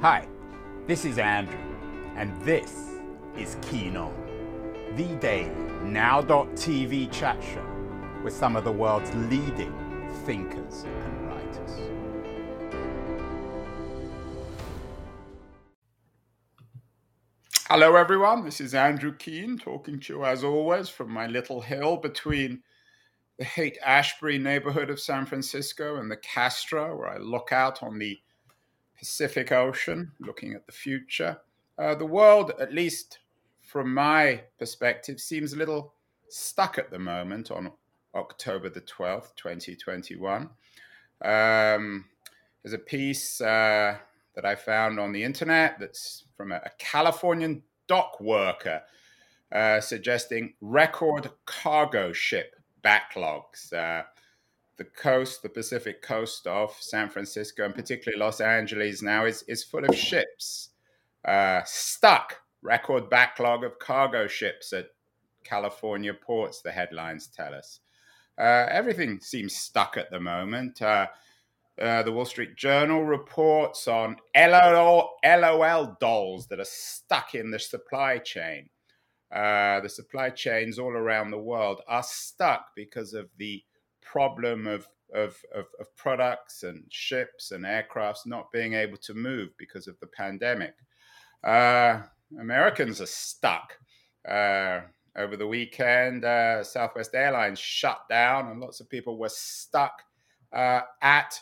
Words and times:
Hi, 0.00 0.28
this 0.86 1.04
is 1.04 1.18
Andrew, 1.18 1.58
and 2.14 2.40
this 2.42 2.72
is 3.36 3.56
Keen 3.62 3.96
On, 3.96 4.14
the 4.94 5.16
daily 5.16 5.50
now.tv 5.82 7.10
chat 7.10 7.42
show 7.42 7.66
with 8.22 8.32
some 8.32 8.54
of 8.54 8.62
the 8.62 8.70
world's 8.70 9.12
leading 9.28 9.74
thinkers 10.24 10.84
and 10.84 11.26
writers. 11.26 11.80
Hello, 17.66 17.96
everyone. 17.96 18.44
This 18.44 18.60
is 18.60 18.76
Andrew 18.76 19.16
Keen 19.16 19.58
talking 19.58 19.98
to 19.98 20.12
you 20.12 20.24
as 20.24 20.44
always 20.44 20.88
from 20.88 21.10
my 21.10 21.26
little 21.26 21.60
hill 21.60 21.96
between 21.96 22.62
the 23.36 23.44
Haight 23.44 23.78
Ashbury 23.84 24.38
neighborhood 24.38 24.90
of 24.90 25.00
San 25.00 25.26
Francisco 25.26 25.96
and 25.96 26.08
the 26.08 26.18
Castro, 26.18 26.96
where 26.96 27.08
I 27.08 27.16
look 27.16 27.50
out 27.50 27.82
on 27.82 27.98
the 27.98 28.16
Pacific 28.98 29.52
Ocean, 29.52 30.12
looking 30.20 30.54
at 30.54 30.66
the 30.66 30.72
future. 30.72 31.38
Uh, 31.78 31.94
the 31.94 32.06
world, 32.06 32.52
at 32.58 32.72
least 32.72 33.18
from 33.62 33.92
my 33.92 34.42
perspective, 34.58 35.20
seems 35.20 35.52
a 35.52 35.56
little 35.56 35.92
stuck 36.28 36.78
at 36.78 36.90
the 36.90 36.98
moment 36.98 37.50
on 37.50 37.70
October 38.14 38.68
the 38.68 38.80
12th, 38.80 39.34
2021. 39.36 40.50
Um, 41.22 42.04
there's 42.62 42.72
a 42.72 42.78
piece 42.78 43.40
uh, 43.40 43.96
that 44.34 44.44
I 44.44 44.54
found 44.54 44.98
on 44.98 45.12
the 45.12 45.22
internet 45.22 45.78
that's 45.78 46.24
from 46.36 46.52
a, 46.52 46.56
a 46.56 46.70
Californian 46.78 47.62
dock 47.86 48.20
worker 48.20 48.82
uh, 49.52 49.80
suggesting 49.80 50.54
record 50.60 51.30
cargo 51.46 52.12
ship 52.12 52.56
backlogs. 52.84 53.72
Uh, 53.72 54.02
the 54.78 54.84
coast, 54.84 55.42
the 55.42 55.48
Pacific 55.48 56.00
coast 56.02 56.46
of 56.46 56.74
San 56.80 57.10
Francisco, 57.10 57.64
and 57.64 57.74
particularly 57.74 58.18
Los 58.18 58.40
Angeles 58.40 59.02
now, 59.02 59.26
is, 59.26 59.42
is 59.48 59.64
full 59.64 59.84
of 59.84 59.94
ships 59.94 60.70
uh, 61.24 61.60
stuck. 61.64 62.36
Record 62.62 63.10
backlog 63.10 63.62
of 63.62 63.78
cargo 63.78 64.26
ships 64.26 64.72
at 64.72 64.86
California 65.44 66.14
ports, 66.14 66.60
the 66.60 66.72
headlines 66.72 67.28
tell 67.28 67.54
us. 67.54 67.80
Uh, 68.38 68.66
everything 68.70 69.20
seems 69.20 69.54
stuck 69.54 69.96
at 69.96 70.10
the 70.10 70.20
moment. 70.20 70.80
Uh, 70.80 71.06
uh, 71.80 72.02
the 72.02 72.12
Wall 72.12 72.24
Street 72.24 72.56
Journal 72.56 73.04
reports 73.04 73.86
on 73.86 74.16
LOL, 74.36 75.16
LOL 75.24 75.96
dolls 76.00 76.46
that 76.48 76.60
are 76.60 76.64
stuck 76.64 77.34
in 77.34 77.50
the 77.50 77.58
supply 77.58 78.18
chain. 78.18 78.68
Uh, 79.32 79.80
the 79.80 79.88
supply 79.88 80.30
chains 80.30 80.78
all 80.78 80.92
around 80.92 81.30
the 81.30 81.38
world 81.38 81.82
are 81.86 82.02
stuck 82.02 82.74
because 82.74 83.12
of 83.12 83.28
the 83.38 83.62
problem 84.10 84.66
of, 84.66 84.88
of, 85.14 85.36
of, 85.54 85.66
of 85.80 85.96
products 85.96 86.62
and 86.62 86.84
ships 86.90 87.50
and 87.50 87.64
aircrafts 87.64 88.26
not 88.26 88.52
being 88.52 88.74
able 88.74 88.96
to 88.98 89.14
move 89.14 89.50
because 89.58 89.86
of 89.86 89.98
the 90.00 90.06
pandemic. 90.06 90.74
Uh, 91.44 92.00
Americans 92.38 93.00
are 93.00 93.06
stuck. 93.06 93.78
Uh, 94.28 94.80
over 95.16 95.36
the 95.36 95.46
weekend, 95.46 96.24
uh, 96.24 96.62
Southwest 96.62 97.14
Airlines 97.14 97.58
shut 97.58 98.02
down, 98.08 98.48
and 98.48 98.60
lots 98.60 98.80
of 98.80 98.88
people 98.88 99.18
were 99.18 99.28
stuck 99.28 100.02
uh, 100.52 100.82
at 101.02 101.40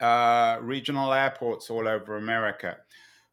uh, 0.00 0.58
regional 0.60 1.12
airports 1.12 1.70
all 1.70 1.88
over 1.88 2.16
America. 2.16 2.76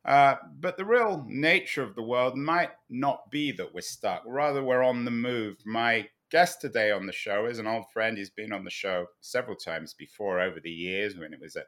Uh, 0.06 0.36
but 0.60 0.78
the 0.78 0.86
real 0.86 1.24
nature 1.28 1.84
of 1.84 1.96
the 1.96 2.02
world 2.02 2.36
might 2.36 2.72
not 2.90 3.30
be 3.30 3.52
that 3.52 3.74
we're 3.74 3.82
stuck. 3.82 4.24
Rather, 4.26 4.64
we're 4.64 4.84
on 4.84 5.06
the 5.06 5.12
move. 5.12 5.58
My 5.66 6.08
guest 6.34 6.60
today 6.60 6.90
on 6.90 7.06
the 7.06 7.14
show 7.14 7.46
is 7.46 7.60
an 7.60 7.68
old 7.68 7.86
friend. 7.94 8.18
He's 8.18 8.32
been 8.32 8.52
on 8.52 8.64
the 8.64 8.72
show 8.72 9.06
several 9.22 9.56
times 9.56 9.94
before 9.94 10.42
over 10.42 10.60
the 10.60 10.72
years 10.72 11.16
when 11.16 11.32
it 11.32 11.40
was 11.40 11.56
a 11.56 11.62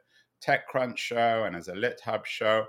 TechCrunch 0.44 0.98
show 0.98 1.44
and 1.46 1.54
as 1.54 1.68
a 1.68 1.72
LitHub 1.72 2.24
show. 2.24 2.64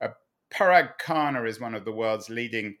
Uh, 0.00 0.10
Parag 0.54 0.90
Khanna 1.02 1.48
is 1.48 1.58
one 1.58 1.74
of 1.74 1.84
the 1.84 1.90
world's 1.90 2.30
leading 2.30 2.76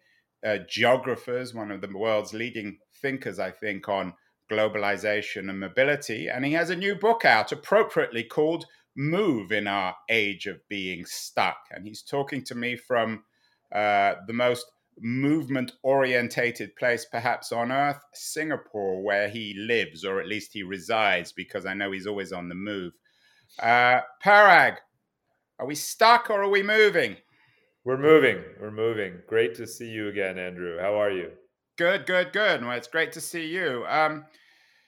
uh, 0.46 0.58
geographers, 0.68 1.52
one 1.52 1.72
of 1.72 1.80
the 1.80 1.90
world's 1.92 2.32
leading 2.32 2.78
thinkers, 3.02 3.40
I 3.40 3.50
think, 3.50 3.88
on 3.88 4.14
globalization 4.48 5.50
and 5.50 5.58
mobility. 5.58 6.28
And 6.28 6.44
he 6.44 6.52
has 6.52 6.70
a 6.70 6.76
new 6.76 6.94
book 6.94 7.24
out, 7.24 7.50
appropriately 7.50 8.22
called 8.22 8.66
move 8.96 9.50
in 9.50 9.66
our 9.66 9.96
age 10.08 10.46
of 10.46 10.60
being 10.68 11.04
stuck. 11.06 11.58
And 11.72 11.88
he's 11.88 12.02
talking 12.02 12.44
to 12.44 12.54
me 12.54 12.76
from 12.76 13.24
uh, 13.74 14.14
the 14.28 14.32
most 14.32 14.66
movement 15.00 15.72
orientated 15.82 16.76
place 16.76 17.06
perhaps 17.10 17.52
on 17.52 17.72
earth, 17.72 18.00
Singapore, 18.14 19.02
where 19.02 19.28
he 19.28 19.54
lives, 19.56 20.04
or 20.04 20.20
at 20.20 20.26
least 20.26 20.52
he 20.52 20.62
resides, 20.62 21.32
because 21.32 21.66
I 21.66 21.74
know 21.74 21.92
he's 21.92 22.06
always 22.06 22.32
on 22.32 22.48
the 22.48 22.54
move. 22.54 22.92
Uh, 23.58 24.00
Parag, 24.24 24.76
are 25.58 25.66
we 25.66 25.74
stuck 25.74 26.30
or 26.30 26.42
are 26.42 26.48
we 26.48 26.62
moving? 26.62 27.16
We're 27.84 27.98
moving. 27.98 28.42
We're 28.60 28.70
moving. 28.70 29.20
Great 29.26 29.54
to 29.56 29.66
see 29.66 29.88
you 29.88 30.08
again, 30.08 30.38
Andrew. 30.38 30.78
How 30.78 31.00
are 31.00 31.10
you? 31.10 31.30
Good, 31.76 32.06
good, 32.06 32.32
good. 32.32 32.62
Well, 32.62 32.76
it's 32.76 32.88
great 32.88 33.12
to 33.12 33.20
see 33.20 33.46
you. 33.46 33.84
Um, 33.88 34.26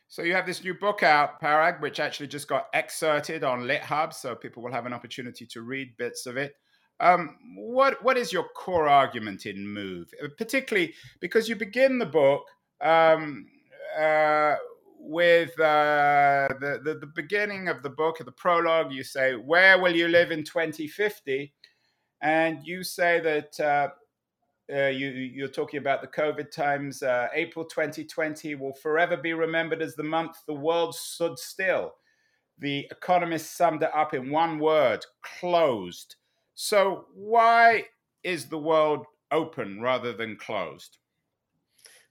so 0.09 0.23
you 0.23 0.35
have 0.35 0.45
this 0.45 0.63
new 0.63 0.75
book 0.75 1.03
out, 1.03 1.41
Parag, 1.41 1.81
which 1.81 1.99
actually 1.99 2.27
just 2.27 2.49
got 2.49 2.67
excerpted 2.75 3.45
on 3.45 3.63
LitHub, 3.63 4.13
so 4.13 4.35
people 4.35 4.63
will 4.63 4.73
have 4.73 4.85
an 4.85 4.93
opportunity 4.93 5.47
to 5.47 5.63
read 5.63 5.97
bits 5.97 6.27
of 6.27 6.37
it. 6.37 6.55
Um, 7.03 7.37
what 7.57 8.03
what 8.05 8.17
is 8.17 8.33
your 8.33 8.45
core 8.55 8.89
argument 8.89 9.45
in 9.45 9.67
Move, 9.67 10.15
uh, 10.23 10.29
particularly 10.39 10.95
because 11.21 11.49
you 11.49 11.57
begin 11.57 11.99
the 11.99 12.07
book 12.07 12.45
um, 12.81 13.47
uh, 13.99 14.55
with 15.01 15.51
uh, 15.59 16.49
the, 16.61 16.81
the, 16.85 16.95
the 17.01 17.13
beginning 17.13 17.67
of 17.67 17.83
the 17.83 17.91
book, 17.91 18.19
the 18.25 18.31
prologue. 18.31 18.93
You 18.93 19.03
say, 19.03 19.33
"Where 19.35 19.81
will 19.81 19.97
you 19.97 20.07
live 20.07 20.31
in 20.31 20.45
2050?" 20.45 21.53
And 22.23 22.65
you 22.65 22.85
say 22.85 23.19
that 23.19 23.59
uh, 23.59 23.89
uh, 24.73 24.87
you, 24.87 25.09
you're 25.09 25.49
talking 25.49 25.79
about 25.79 26.03
the 26.03 26.23
COVID 26.23 26.53
times. 26.53 27.03
Uh, 27.03 27.27
April 27.35 27.65
2020 27.65 28.55
will 28.55 28.75
forever 28.75 29.17
be 29.17 29.33
remembered 29.33 29.83
as 29.83 29.97
the 29.97 30.05
month 30.05 30.37
the 30.47 30.55
world 30.55 30.95
stood 30.95 31.37
still. 31.37 31.95
The 32.59 32.87
Economist 32.93 33.57
summed 33.57 33.83
it 33.83 33.91
up 33.93 34.15
in 34.15 34.31
one 34.31 34.61
word 34.61 35.05
closed. 35.41 36.15
So, 36.55 37.07
why 37.15 37.85
is 38.23 38.47
the 38.47 38.59
world 38.59 39.07
open 39.31 39.81
rather 39.81 40.13
than 40.13 40.37
closed? 40.37 40.99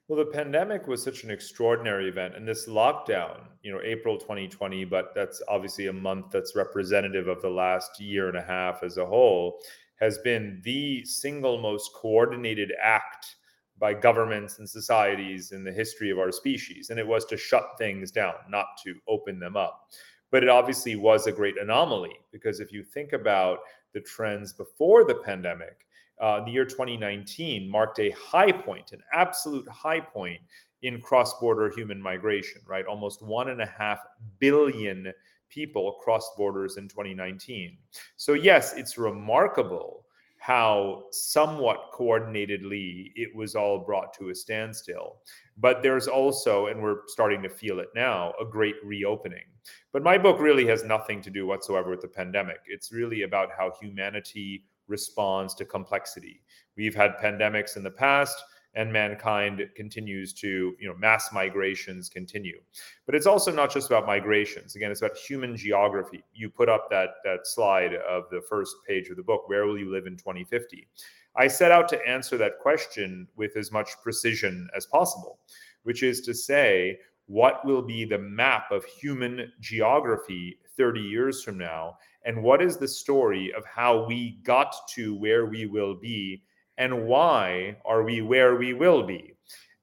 Well, 0.08 0.20
the 0.20 0.32
pandemic 0.32 0.88
was 0.88 1.02
such 1.02 1.24
an 1.24 1.32
extraordinary 1.32 2.10
event, 2.10 2.36
and 2.36 2.46
this 2.46 2.68
lockdown, 2.68 3.40
you 3.62 3.72
know, 3.72 3.80
April 3.82 4.18
2020, 4.18 4.84
but 4.86 5.16
that's 5.16 5.42
obviously 5.48 5.88
a 5.88 5.94
month 5.94 6.32
that's 6.32 6.56
representative 6.56 7.28
of 7.28 7.42
the 7.42 7.50
last 7.50 8.00
year 8.00 8.28
and 8.28 8.38
a 8.38 8.42
half 8.42 8.84
as 8.84 8.98
a 8.98 9.06
whole 9.06 9.62
has 10.02 10.18
been 10.18 10.60
the 10.66 11.06
single 11.06 11.62
most 11.62 11.94
coordinated 11.94 12.74
act 12.82 13.36
by 13.78 13.94
governments 13.94 14.60
and 14.60 14.70
societies 14.70 15.52
in 15.54 15.64
the 15.64 15.72
history 15.72 16.10
of 16.10 16.20
our 16.20 16.32
species. 16.32 16.90
And 16.90 17.00
it 17.00 17.08
was 17.08 17.24
to 17.26 17.38
shut 17.38 17.70
things 17.78 18.12
down, 18.12 18.34
not 18.50 18.66
to 18.84 18.96
open 19.08 19.40
them 19.40 19.56
up. 19.56 19.92
But 20.32 20.44
it 20.44 20.50
obviously 20.50 20.96
was 20.96 21.28
a 21.28 21.32
great 21.32 21.60
anomaly 21.60 22.18
because 22.32 22.60
if 22.60 22.72
you 22.72 22.84
think 22.84 23.14
about 23.14 23.60
the 23.94 24.02
trends 24.02 24.54
before 24.54 25.04
the 25.04 25.16
pandemic, 25.16 25.86
uh, 26.20 26.44
the 26.46 26.52
year 26.52 26.66
2019 26.66 27.70
marked 27.70 28.00
a 28.00 28.12
high 28.12 28.52
point, 28.52 28.92
an 28.92 29.02
absolute 29.14 29.68
high 29.68 30.00
point 30.00 30.40
in 30.84 31.00
cross 31.02 31.40
border 31.40 31.70
human 31.70 32.02
migration, 32.02 32.62
right? 32.68 32.86
Almost 32.86 33.22
one 33.22 33.50
and 33.50 33.62
a 33.62 33.66
half 33.66 34.00
billion 34.40 35.12
people 35.50 35.98
crossed 36.04 36.36
borders 36.38 36.78
in 36.78 36.88
2019. 36.88 37.78
So, 38.18 38.34
yes, 38.34 38.74
it's 38.74 38.98
remarkable 38.98 40.06
how 40.42 41.04
somewhat 41.12 41.92
coordinatedly 41.94 43.12
it 43.16 43.36
was 43.36 43.56
all 43.56 43.78
brought 43.78 44.12
to 44.12 44.30
a 44.30 44.36
standstill. 44.36 45.18
But 45.58 45.84
there's 45.84 46.08
also, 46.08 46.66
and 46.68 46.82
we're 46.82 47.02
starting 47.06 47.44
to 47.44 47.50
feel 47.50 47.80
it 47.80 47.90
now, 47.94 48.34
a 48.42 48.46
great 48.46 48.76
reopening. 48.84 49.44
But 49.94 50.04
my 50.04 50.18
book 50.18 50.40
really 50.40 50.66
has 50.68 50.84
nothing 50.84 51.22
to 51.22 51.30
do 51.30 51.46
whatsoever 51.46 51.90
with 51.90 52.02
the 52.02 52.08
pandemic. 52.08 52.60
It's 52.68 52.92
really 52.92 53.24
about 53.24 53.50
how 53.58 53.74
humanity 53.80 54.66
responds 54.88 55.54
to 55.56 55.66
complexity. 55.66 56.42
We've 56.78 56.96
had 56.96 57.18
pandemics 57.18 57.78
in 57.78 57.84
the 57.84 57.92
past 57.92 58.42
and 58.74 58.92
mankind 58.92 59.68
continues 59.76 60.34
to, 60.34 60.74
you 60.80 60.88
know, 60.88 60.96
mass 60.96 61.34
migrations 61.34 62.08
continue. 62.08 62.60
But 63.06 63.16
it's 63.16 63.26
also 63.26 63.52
not 63.52 63.72
just 63.72 63.88
about 63.88 64.06
migrations. 64.06 64.76
Again, 64.76 64.92
it's 64.92 65.02
about 65.02 65.18
human 65.18 65.58
geography. 65.58 66.24
You 66.34 66.50
put 66.50 66.70
up 66.70 66.90
that 66.90 67.10
that 67.26 67.46
slide 67.46 67.96
of 67.96 68.24
the 68.32 68.42
first 68.48 68.76
page 68.88 69.10
of 69.10 69.18
the 69.18 69.24
book, 69.24 69.50
where 69.50 69.66
will 69.66 69.78
you 69.78 69.92
live 69.92 70.08
in 70.08 70.16
2050? 70.16 70.88
I 71.36 71.48
set 71.48 71.72
out 71.72 71.90
to 71.90 72.08
answer 72.08 72.38
that 72.38 72.60
question 72.60 73.28
with 73.36 73.58
as 73.58 73.72
much 73.72 73.90
precision 74.02 74.70
as 74.76 74.86
possible, 74.86 75.40
which 75.84 76.04
is 76.04 76.22
to 76.22 76.34
say, 76.34 76.98
what 77.32 77.64
will 77.64 77.82
be 77.82 78.04
the 78.04 78.18
map 78.18 78.72
of 78.72 78.84
human 78.84 79.50
geography 79.62 80.58
30 80.76 81.00
years 81.00 81.42
from 81.42 81.58
now? 81.58 81.98
And 82.26 82.44
what 82.44 82.62
is 82.62 82.76
the 82.76 82.90
story 82.90 83.54
of 83.54 83.64
how 83.64 84.06
we 84.06 84.42
got 84.44 84.76
to 84.90 85.16
where 85.16 85.46
we 85.46 85.66
will 85.66 85.96
be 85.96 86.44
and 86.78 87.08
why 87.08 87.78
are 87.86 88.04
we 88.04 88.22
where 88.22 88.58
we 88.58 88.74
will 88.74 89.04
be? 89.04 89.34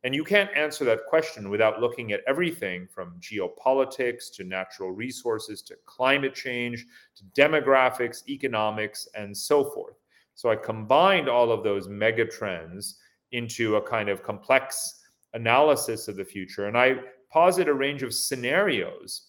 And 0.04 0.14
you 0.14 0.24
can't 0.24 0.54
answer 0.54 0.84
that 0.84 1.06
question 1.08 1.48
without 1.48 1.80
looking 1.80 2.12
at 2.12 2.20
everything 2.28 2.86
from 2.86 3.18
geopolitics 3.18 4.30
to 4.34 4.44
natural 4.44 4.90
resources 4.90 5.62
to 5.62 5.76
climate 5.86 6.34
change 6.34 6.84
to 7.16 7.24
demographics, 7.34 8.28
economics, 8.28 9.08
and 9.14 9.34
so 9.34 9.64
forth. 9.64 9.96
So 10.34 10.50
I 10.50 10.56
combined 10.56 11.30
all 11.30 11.50
of 11.50 11.64
those 11.64 11.88
mega 11.88 12.26
trends 12.26 12.96
into 13.32 13.76
a 13.76 13.82
kind 13.82 14.10
of 14.10 14.22
complex 14.22 15.00
analysis 15.32 16.08
of 16.08 16.16
the 16.16 16.24
future. 16.24 16.66
And 16.66 16.76
I 16.76 16.96
posit 17.30 17.68
a 17.68 17.74
range 17.74 18.02
of 18.02 18.14
scenarios 18.14 19.28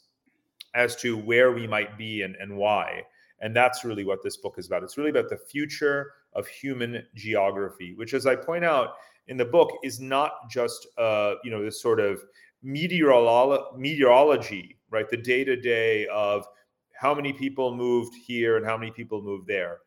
as 0.76 0.96
to 0.98 1.18
where 1.18 1.52
we 1.52 1.68
might 1.68 1.98
be 1.98 2.22
and, 2.22 2.36
and 2.36 2.56
why. 2.56 3.04
And 3.42 3.56
that's 3.56 3.84
really 3.84 4.04
what 4.04 4.24
this 4.24 4.38
book 4.38 4.56
is 4.58 4.68
about. 4.68 4.84
It's 4.84 4.98
really 4.98 5.10
about 5.10 5.30
the 5.30 5.38
future 5.38 6.14
of 6.34 6.48
human 6.48 7.04
geography, 7.16 7.94
which, 7.96 8.14
as 8.14 8.26
I 8.26 8.36
point 8.36 8.66
out 8.66 8.96
in 9.28 9.38
the 9.38 9.46
book, 9.46 9.72
is 9.84 10.00
not 10.00 10.50
just 10.50 10.88
uh, 10.98 11.36
you 11.44 11.52
know 11.52 11.64
this 11.64 11.82
sort 11.82 12.00
of 12.00 12.22
meteorolo- 12.64 13.78
meteorology, 13.78 14.78
right? 14.90 15.10
The 15.10 15.18
day 15.18 15.44
to 15.44 15.56
day 15.56 16.06
of 16.08 16.46
how 16.94 17.14
many 17.16 17.32
people 17.32 17.74
moved 17.74 18.14
here 18.14 18.58
and 18.58 18.66
how 18.66 18.78
many 18.78 18.92
people 18.92 19.22
moved 19.22 19.48
there. 19.48 19.80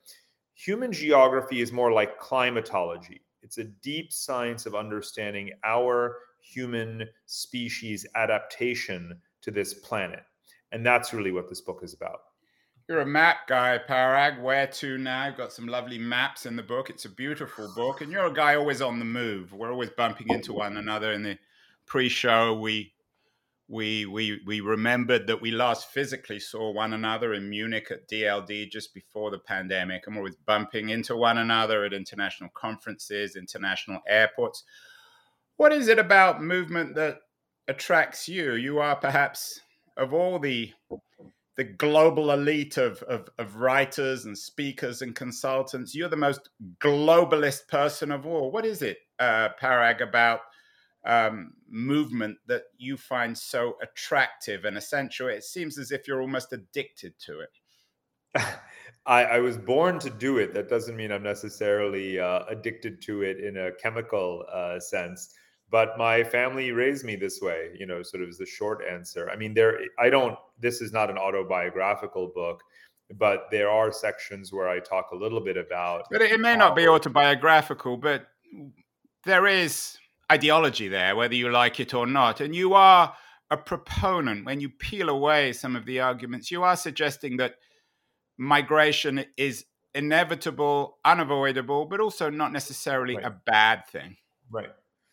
Human 0.54 0.92
geography 0.92 1.60
is 1.60 1.72
more 1.72 1.92
like 1.92 2.18
climatology. 2.18 3.20
It's 3.42 3.58
a 3.58 3.64
deep 3.64 4.12
science 4.12 4.64
of 4.64 4.74
understanding 4.74 5.50
our 5.64 6.16
human 6.42 7.08
species 7.26 8.06
adaptation 8.14 9.20
to 9.42 9.50
this 9.50 9.74
planet. 9.74 10.22
And 10.70 10.84
that's 10.84 11.12
really 11.12 11.32
what 11.32 11.48
this 11.48 11.60
book 11.60 11.80
is 11.82 11.94
about. 11.94 12.20
You're 12.88 13.00
a 13.00 13.06
map 13.06 13.46
guy, 13.46 13.78
Parag. 13.88 14.42
Where 14.42 14.66
to 14.66 14.98
now? 14.98 15.30
Got 15.30 15.52
some 15.52 15.66
lovely 15.66 15.98
maps 15.98 16.46
in 16.46 16.56
the 16.56 16.62
book. 16.62 16.90
It's 16.90 17.04
a 17.04 17.10
beautiful 17.10 17.72
book. 17.76 18.00
And 18.00 18.10
you're 18.10 18.26
a 18.26 18.32
guy 18.32 18.56
always 18.56 18.82
on 18.82 18.98
the 18.98 19.04
move. 19.04 19.52
We're 19.52 19.72
always 19.72 19.90
bumping 19.90 20.28
into 20.30 20.52
one 20.52 20.76
another. 20.76 21.12
In 21.12 21.22
the 21.22 21.38
pre-show, 21.86 22.58
we 22.58 22.92
we 23.68 24.04
we 24.04 24.40
we 24.44 24.60
remembered 24.60 25.26
that 25.28 25.40
we 25.40 25.50
last 25.50 25.90
physically 25.90 26.38
saw 26.38 26.70
one 26.70 26.92
another 26.92 27.32
in 27.32 27.48
Munich 27.48 27.88
at 27.90 28.08
DLD 28.08 28.70
just 28.70 28.92
before 28.92 29.30
the 29.30 29.38
pandemic, 29.38 30.02
and 30.06 30.14
we're 30.14 30.22
always 30.22 30.36
bumping 30.36 30.90
into 30.90 31.16
one 31.16 31.38
another 31.38 31.84
at 31.84 31.94
international 31.94 32.50
conferences, 32.50 33.36
international 33.36 34.00
airports. 34.06 34.64
What 35.56 35.72
is 35.72 35.88
it 35.88 35.98
about 35.98 36.42
movement 36.42 36.94
that 36.96 37.18
attracts 37.68 38.28
you? 38.28 38.54
You 38.54 38.78
are 38.78 38.96
perhaps 38.96 39.60
of 39.96 40.12
all 40.12 40.38
the 40.38 40.72
the 41.56 41.64
global 41.64 42.30
elite 42.30 42.78
of, 42.78 43.02
of, 43.02 43.28
of, 43.38 43.56
writers 43.56 44.24
and 44.24 44.36
speakers 44.36 45.02
and 45.02 45.14
consultants. 45.14 45.94
You're 45.94 46.08
the 46.08 46.16
most 46.16 46.48
globalist 46.80 47.68
person 47.68 48.10
of 48.10 48.26
all. 48.26 48.50
What 48.50 48.64
is 48.64 48.80
it, 48.80 48.98
uh, 49.18 49.50
Parag, 49.60 50.00
about 50.00 50.40
um, 51.04 51.52
movement 51.68 52.38
that 52.46 52.62
you 52.78 52.96
find 52.96 53.36
so 53.36 53.76
attractive 53.82 54.64
and 54.64 54.78
essential? 54.78 55.28
It 55.28 55.44
seems 55.44 55.76
as 55.76 55.92
if 55.92 56.08
you're 56.08 56.22
almost 56.22 56.54
addicted 56.54 57.18
to 57.26 57.40
it. 57.40 57.50
I, 59.06 59.24
I, 59.24 59.38
was 59.40 59.58
born 59.58 59.98
to 59.98 60.08
do 60.08 60.38
it. 60.38 60.54
That 60.54 60.70
doesn't 60.70 60.96
mean 60.96 61.12
I'm 61.12 61.22
necessarily 61.22 62.18
uh, 62.18 62.44
addicted 62.48 63.02
to 63.02 63.22
it 63.22 63.40
in 63.40 63.58
a 63.58 63.72
chemical 63.72 64.44
uh, 64.50 64.80
sense 64.80 65.34
but 65.72 65.98
my 65.98 66.22
family 66.22 66.70
raised 66.70 67.04
me 67.04 67.16
this 67.16 67.40
way 67.40 67.70
you 67.76 67.86
know 67.86 68.02
sort 68.02 68.22
of 68.22 68.28
is 68.28 68.38
the 68.38 68.46
short 68.46 68.82
answer. 68.88 69.28
I 69.30 69.36
mean 69.36 69.54
there 69.54 69.80
i 69.98 70.08
don't 70.08 70.36
this 70.60 70.80
is 70.80 70.92
not 70.92 71.10
an 71.10 71.18
autobiographical 71.18 72.28
book 72.34 72.62
but 73.18 73.48
there 73.50 73.68
are 73.68 73.90
sections 73.90 74.52
where 74.52 74.68
i 74.68 74.78
talk 74.78 75.10
a 75.12 75.16
little 75.16 75.40
bit 75.40 75.56
about 75.56 76.06
but 76.10 76.22
it 76.22 76.40
may 76.40 76.56
not 76.56 76.76
be 76.76 76.86
autobiographical 76.86 77.96
but 77.96 78.28
there 79.24 79.46
is 79.46 79.98
ideology 80.30 80.88
there 80.88 81.14
whether 81.16 81.34
you 81.34 81.50
like 81.50 81.80
it 81.80 81.94
or 81.94 82.06
not. 82.06 82.40
And 82.40 82.54
you 82.54 82.74
are 82.74 83.14
a 83.50 83.56
proponent 83.56 84.46
when 84.46 84.60
you 84.60 84.70
peel 84.70 85.08
away 85.10 85.52
some 85.52 85.76
of 85.76 85.84
the 85.84 86.00
arguments 86.00 86.50
you 86.50 86.62
are 86.62 86.76
suggesting 86.76 87.36
that 87.36 87.56
migration 88.38 89.24
is 89.36 89.66
inevitable 89.94 90.98
unavoidable 91.04 91.84
but 91.84 92.00
also 92.00 92.30
not 92.30 92.50
necessarily 92.50 93.16
right. 93.16 93.26
a 93.26 93.30
bad 93.44 93.86
thing. 93.88 94.16
Right 94.50 94.70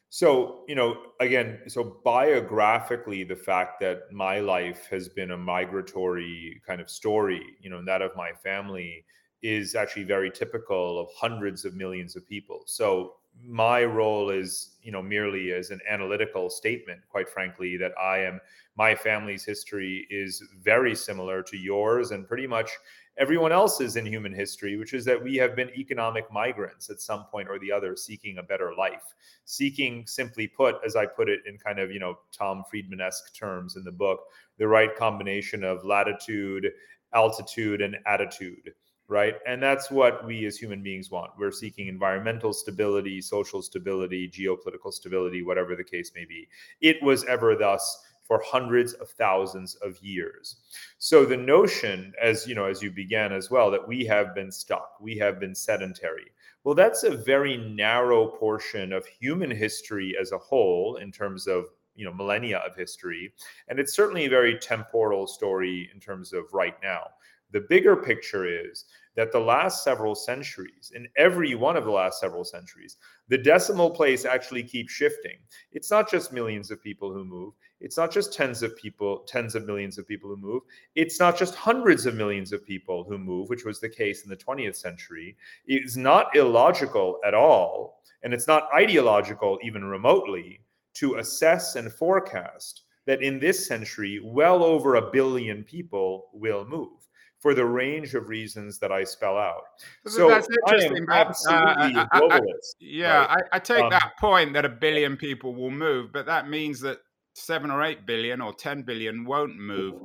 so, 0.09 0.63
you 0.67 0.73
know, 0.73 0.97
again, 1.19 1.59
so 1.67 1.99
biographically, 2.03 3.23
the 3.23 3.35
fact 3.35 3.79
that 3.81 4.11
my 4.11 4.39
life 4.39 4.87
has 4.89 5.07
been 5.07 5.31
a 5.31 5.37
migratory 5.37 6.61
kind 6.65 6.81
of 6.81 6.89
story, 6.89 7.43
you 7.61 7.69
know, 7.69 7.77
and 7.77 7.87
that 7.87 8.01
of 8.01 8.15
my 8.15 8.31
family 8.31 9.05
is 9.43 9.75
actually 9.75 10.03
very 10.03 10.31
typical 10.31 10.99
of 10.99 11.09
hundreds 11.15 11.63
of 11.63 11.75
millions 11.75 12.15
of 12.15 12.27
people. 12.27 12.63
So, 12.65 13.15
my 13.41 13.85
role 13.85 14.31
is, 14.31 14.75
you 14.81 14.91
know, 14.91 15.01
merely 15.01 15.53
as 15.53 15.69
an 15.69 15.79
analytical 15.87 16.49
statement, 16.49 16.99
quite 17.07 17.29
frankly, 17.29 17.77
that 17.77 17.91
I 17.97 18.19
am, 18.19 18.41
my 18.75 18.95
family's 18.95 19.45
history 19.45 20.07
is 20.09 20.43
very 20.61 20.95
similar 20.95 21.43
to 21.43 21.55
yours 21.55 22.11
and 22.11 22.27
pretty 22.27 22.47
much 22.47 22.71
everyone 23.19 23.51
else's 23.51 23.97
in 23.97 24.05
human 24.05 24.33
history, 24.33 24.77
which 24.77 24.93
is 24.93 25.03
that 25.05 25.21
we 25.21 25.35
have 25.35 25.55
been 25.55 25.69
economic 25.77 26.31
migrants 26.31 26.89
at 26.89 27.01
some 27.01 27.25
point 27.25 27.49
or 27.49 27.59
the 27.59 27.71
other, 27.71 27.95
seeking 27.95 28.37
a 28.37 28.43
better 28.43 28.73
life, 28.75 29.13
seeking, 29.43 30.07
simply 30.07 30.47
put, 30.47 30.75
as 30.85 30.95
I 30.95 31.05
put 31.05 31.29
it 31.29 31.41
in 31.45 31.57
kind 31.57 31.79
of 31.79 31.91
you 31.91 31.99
know 31.99 32.17
Tom 32.31 32.63
Friedman 32.69 33.01
esque 33.01 33.35
terms 33.35 33.75
in 33.75 33.83
the 33.83 33.91
book, 33.91 34.21
the 34.57 34.67
right 34.67 34.95
combination 34.95 35.63
of 35.63 35.83
latitude, 35.83 36.71
altitude, 37.13 37.81
and 37.81 37.97
attitude. 38.07 38.73
Right. 39.09 39.37
And 39.47 39.61
that's 39.61 39.89
what 39.89 40.23
we 40.23 40.45
as 40.45 40.55
human 40.55 40.83
beings 40.83 41.09
want. 41.09 41.31
We're 41.35 41.49
seeking 41.49 41.87
environmental 41.87 42.53
stability, 42.53 43.21
social 43.21 43.63
stability, 43.63 44.29
geopolitical 44.29 44.93
stability, 44.93 45.41
whatever 45.41 45.75
the 45.75 45.83
case 45.83 46.11
may 46.13 46.25
be. 46.25 46.47
It 46.79 47.01
was 47.01 47.25
ever 47.25 47.55
thus 47.55 48.03
for 48.29 48.39
hundreds 48.45 48.93
of 48.93 49.09
thousands 49.09 49.73
of 49.81 49.99
years. 50.03 50.57
So 50.99 51.25
the 51.25 51.35
notion, 51.35 52.13
as 52.21 52.45
you 52.45 52.53
know, 52.53 52.65
as 52.65 52.79
you 52.79 52.91
began 52.91 53.33
as 53.33 53.49
well, 53.49 53.71
that 53.71 53.87
we 53.87 54.05
have 54.05 54.35
been 54.35 54.51
stuck, 54.51 55.01
we 55.01 55.17
have 55.17 55.39
been 55.39 55.55
sedentary. 55.55 56.27
Well, 56.63 56.75
that's 56.75 57.03
a 57.03 57.17
very 57.17 57.57
narrow 57.57 58.27
portion 58.27 58.93
of 58.93 59.07
human 59.07 59.49
history 59.49 60.15
as 60.21 60.31
a 60.31 60.37
whole 60.37 60.97
in 60.97 61.11
terms 61.11 61.47
of 61.47 61.65
you 61.95 62.05
know 62.05 62.13
millennia 62.13 62.59
of 62.59 62.75
history 62.75 63.33
and 63.67 63.77
it's 63.77 63.93
certainly 63.93 64.25
a 64.25 64.29
very 64.29 64.57
temporal 64.57 65.27
story 65.27 65.89
in 65.93 65.99
terms 65.99 66.31
of 66.31 66.45
right 66.53 66.75
now 66.81 67.07
the 67.51 67.59
bigger 67.59 67.95
picture 67.95 68.45
is 68.45 68.85
that 69.19 69.33
the 69.33 69.37
last 69.37 69.83
several 69.83 70.15
centuries, 70.15 70.93
in 70.95 71.05
every 71.17 71.53
one 71.53 71.75
of 71.75 71.83
the 71.83 71.91
last 71.91 72.21
several 72.21 72.45
centuries, 72.45 72.95
the 73.27 73.37
decimal 73.37 73.89
place 73.89 74.23
actually 74.23 74.63
keeps 74.63 74.93
shifting. 74.93 75.35
It's 75.73 75.91
not 75.91 76.09
just 76.09 76.31
millions 76.31 76.71
of 76.71 76.81
people 76.81 77.11
who 77.11 77.25
move, 77.25 77.53
it's 77.81 77.97
not 77.97 78.13
just 78.13 78.31
tens 78.31 78.63
of 78.63 78.77
people, 78.77 79.25
tens 79.27 79.55
of 79.55 79.65
millions 79.65 79.97
of 79.97 80.07
people 80.07 80.29
who 80.29 80.37
move. 80.37 80.61
It's 80.95 81.19
not 81.19 81.37
just 81.37 81.53
hundreds 81.53 82.05
of 82.05 82.15
millions 82.15 82.53
of 82.53 82.65
people 82.65 83.03
who 83.03 83.17
move, 83.17 83.49
which 83.49 83.65
was 83.65 83.81
the 83.81 83.89
case 83.89 84.23
in 84.23 84.29
the 84.29 84.37
20th 84.37 84.77
century. 84.77 85.35
It's 85.65 85.97
not 85.97 86.33
illogical 86.33 87.19
at 87.27 87.33
all, 87.33 88.01
and 88.23 88.33
it's 88.33 88.47
not 88.47 88.69
ideological 88.73 89.59
even 89.61 89.83
remotely 89.83 90.61
to 90.93 91.15
assess 91.15 91.75
and 91.75 91.91
forecast 91.91 92.83
that 93.05 93.21
in 93.21 93.37
this 93.37 93.67
century, 93.67 94.21
well 94.23 94.63
over 94.63 94.95
a 94.95 95.11
billion 95.11 95.65
people 95.65 96.29
will 96.31 96.63
move 96.63 96.98
for 97.39 97.53
the 97.53 97.65
range 97.65 98.15
of 98.15 98.27
reasons 98.27 98.79
that 98.79 98.91
I 98.91 99.03
spell 99.05 99.37
out. 99.37 99.63
So 100.05 100.29
that's 100.29 100.47
interesting. 100.49 101.05
I 101.09 101.21
am 101.21 101.27
absolutely 101.27 101.95
uh, 101.95 102.05
I, 102.11 102.19
I, 102.31 102.39
yeah, 102.79 103.25
right? 103.25 103.43
I, 103.53 103.59
take 103.59 103.83
um, 103.83 103.89
that 103.91 104.11
point 104.19 104.53
that 104.53 104.65
a 104.65 104.69
billion 104.69 105.15
people 105.15 105.55
will 105.55 105.71
move, 105.71 106.11
but 106.11 106.25
that 106.25 106.49
means 106.49 106.81
that 106.81 106.99
seven 107.33 107.71
or 107.71 107.83
eight 107.83 108.05
billion 108.05 108.41
or 108.41 108.53
10 108.53 108.83
billion 108.83 109.23
won't 109.23 109.57
move. 109.57 110.01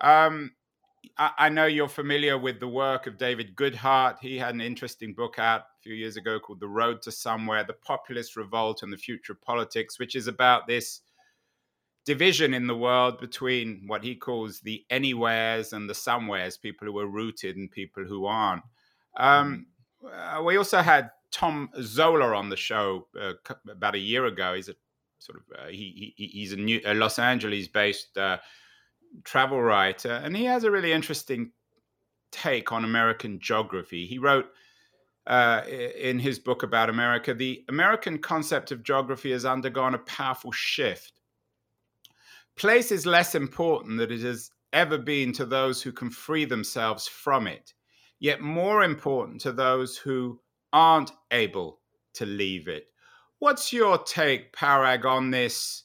Um, 0.00 0.52
I, 1.16 1.30
I, 1.38 1.48
know 1.48 1.66
you're 1.66 1.88
familiar 1.88 2.38
with 2.38 2.60
the 2.60 2.68
work 2.68 3.08
of 3.08 3.18
David 3.18 3.56
Goodhart. 3.56 4.18
He 4.20 4.38
had 4.38 4.54
an 4.54 4.60
interesting 4.60 5.14
book 5.14 5.38
out 5.40 5.62
a 5.62 5.82
few 5.82 5.94
years 5.94 6.16
ago 6.16 6.38
called 6.38 6.60
The 6.60 6.68
Road 6.68 7.02
to 7.02 7.12
Somewhere 7.12 7.64
The 7.64 7.72
Populist 7.72 8.36
Revolt 8.36 8.84
and 8.84 8.92
the 8.92 8.96
Future 8.96 9.32
of 9.32 9.42
Politics, 9.42 9.98
which 9.98 10.14
is 10.14 10.28
about 10.28 10.68
this 10.68 11.00
division 12.08 12.54
in 12.54 12.66
the 12.66 12.74
world 12.74 13.20
between 13.20 13.82
what 13.86 14.02
he 14.02 14.14
calls 14.14 14.60
the 14.60 14.82
anywheres 14.88 15.74
and 15.74 15.90
the 15.90 15.94
somewheres, 15.94 16.56
people 16.56 16.88
who 16.88 16.98
are 16.98 17.06
rooted 17.06 17.54
and 17.58 17.70
people 17.70 18.02
who 18.02 18.24
aren't. 18.24 18.62
Um, 19.18 19.66
uh, 20.10 20.42
we 20.42 20.56
also 20.56 20.80
had 20.80 21.10
Tom 21.30 21.68
Zoellner 21.76 22.34
on 22.34 22.48
the 22.48 22.56
show 22.56 23.08
uh, 23.20 23.34
about 23.68 23.94
a 23.94 23.98
year 23.98 24.24
ago. 24.24 24.54
He's 24.54 24.70
a 24.70 24.74
sort 25.18 25.38
of 25.38 25.44
uh, 25.58 25.68
he, 25.68 26.14
he, 26.16 26.26
he's 26.28 26.54
a, 26.54 26.56
new, 26.56 26.80
a 26.86 26.94
Los 26.94 27.18
Angeles 27.18 27.68
based 27.68 28.16
uh, 28.16 28.38
travel 29.24 29.60
writer, 29.60 30.12
and 30.24 30.34
he 30.34 30.46
has 30.46 30.64
a 30.64 30.70
really 30.70 30.92
interesting 30.92 31.52
take 32.32 32.72
on 32.72 32.86
American 32.86 33.38
geography. 33.38 34.06
He 34.06 34.18
wrote 34.18 34.46
uh, 35.26 35.60
in 35.68 36.18
his 36.18 36.38
book 36.38 36.62
about 36.62 36.88
America, 36.88 37.34
the 37.34 37.66
American 37.68 38.16
concept 38.16 38.72
of 38.72 38.82
geography 38.82 39.30
has 39.32 39.44
undergone 39.44 39.94
a 39.94 39.98
powerful 39.98 40.52
shift. 40.52 41.17
Place 42.58 42.92
is 42.92 43.06
less 43.06 43.34
important 43.34 43.98
than 43.98 44.12
it 44.12 44.20
has 44.20 44.50
ever 44.72 44.98
been 44.98 45.32
to 45.32 45.46
those 45.46 45.80
who 45.80 45.92
can 45.92 46.10
free 46.10 46.44
themselves 46.44 47.08
from 47.08 47.46
it, 47.46 47.72
yet 48.20 48.40
more 48.40 48.82
important 48.82 49.40
to 49.42 49.52
those 49.52 49.96
who 49.96 50.40
aren't 50.72 51.12
able 51.30 51.80
to 52.14 52.26
leave 52.26 52.68
it 52.68 52.88
What's 53.40 53.72
your 53.72 53.98
take, 53.98 54.52
Parag, 54.52 55.04
on 55.04 55.30
this 55.30 55.84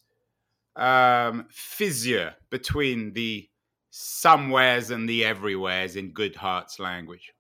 um, 0.76 1.46
fissure 1.50 2.34
between 2.50 3.14
the 3.14 3.48
somewheres 3.92 4.90
and 4.90 5.08
the 5.08 5.24
everywheres 5.24 5.96
in 5.96 6.14
Goodhart's 6.14 6.80
language? 6.80 7.32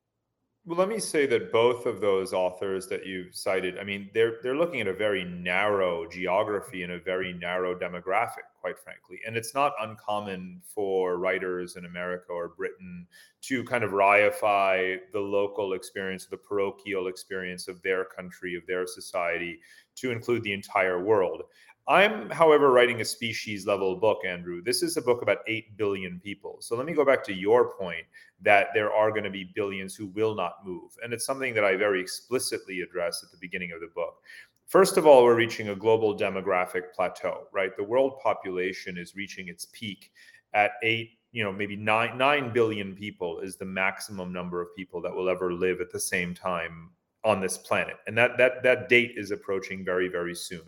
Well, 0.66 0.78
let 0.78 0.88
me 0.88 1.00
say 1.00 1.26
that 1.26 1.52
both 1.52 1.88
of 1.88 2.00
those 2.00 2.32
authors 2.32 2.88
that 2.88 3.08
you've 3.08 3.36
cited, 3.36 3.80
I 3.80 3.84
mean, 3.84 4.12
they're 4.14 4.36
they're 4.44 4.56
looking 4.56 4.82
at 4.82 4.88
a 4.88 4.94
very 4.94 5.24
narrow 5.26 6.08
geography 6.08 6.84
and 6.84 6.94
a 6.94 7.00
very 7.00 7.34
narrow 7.34 7.78
demographic, 7.78 8.46
quite 8.64 8.80
frankly. 8.80 9.20
And 9.28 9.36
it's 9.36 9.54
not 9.54 9.74
uncommon 9.82 10.62
for 10.64 11.18
writers 11.18 11.76
in 11.76 11.84
America 11.84 12.32
or 12.32 12.48
Britain 12.48 13.06
to 13.42 13.62
kind 13.66 13.84
of 13.84 13.92
reify 13.92 15.00
the 15.12 15.20
local 15.20 15.74
experience, 15.74 16.26
the 16.26 16.38
parochial 16.38 17.08
experience 17.08 17.68
of 17.68 17.82
their 17.82 18.06
country, 18.06 18.56
of 18.56 18.66
their 18.66 18.88
society, 18.88 19.60
to 19.96 20.12
include 20.12 20.44
the 20.44 20.54
entire 20.54 21.04
world. 21.04 21.44
I'm, 21.90 22.30
however, 22.30 22.72
writing 22.72 23.02
a 23.02 23.06
species 23.06 23.68
level 23.68 23.98
book, 23.98 24.20
Andrew. 24.26 24.62
This 24.62 24.82
is 24.82 24.96
a 24.96 25.02
book 25.02 25.22
about 25.22 25.40
8 25.46 25.76
billion 25.76 26.22
people. 26.24 26.60
So 26.62 26.78
let 26.78 26.86
me 26.86 26.94
go 26.94 27.04
back 27.04 27.22
to 27.26 27.34
your 27.34 27.74
point 27.74 28.06
that 28.42 28.68
there 28.74 28.94
are 28.94 29.12
going 29.12 29.26
to 29.26 29.30
be 29.30 29.52
billions 29.54 29.94
who 29.94 30.08
will 30.08 30.36
not 30.36 30.66
move. 30.66 30.92
And 31.04 31.12
it's 31.12 31.26
something 31.26 31.54
that 31.54 31.66
I 31.66 31.76
very 31.76 32.00
explicitly 32.00 32.80
address 32.80 33.22
at 33.26 33.32
the 33.32 33.38
beginning 33.42 33.74
of 33.74 33.82
the 33.82 33.92
book. 33.94 34.22
First 34.68 34.98
of 34.98 35.06
all, 35.06 35.24
we're 35.24 35.36
reaching 35.36 35.70
a 35.70 35.76
global 35.76 36.18
demographic 36.18 36.94
plateau, 36.96 37.48
right? 37.52 37.76
The 37.78 37.84
world 37.84 38.20
population 38.22 38.98
is 38.98 39.16
reaching 39.16 39.48
its 39.48 39.68
peak 39.72 40.12
at 40.54 40.72
eight, 40.84 41.12
you 41.32 41.44
know, 41.44 41.52
maybe 41.52 41.76
nine, 41.76 42.18
nine 42.18 42.54
billion 42.54 42.96
people 42.96 43.40
is 43.40 43.56
the 43.56 43.66
maximum 43.66 44.32
number 44.32 44.62
of 44.62 44.76
people 44.76 45.02
that 45.02 45.14
will 45.14 45.30
ever 45.30 45.54
live 45.54 45.82
at 45.82 45.92
the 45.92 46.00
same 46.00 46.34
time 46.34 46.92
on 47.24 47.40
this 47.40 47.58
planet. 47.58 47.96
And 48.08 48.18
that 48.18 48.38
that 48.38 48.64
that 48.64 48.90
date 48.90 49.14
is 49.16 49.32
approaching 49.32 49.86
very, 49.86 50.10
very 50.10 50.36
soon. 50.36 50.62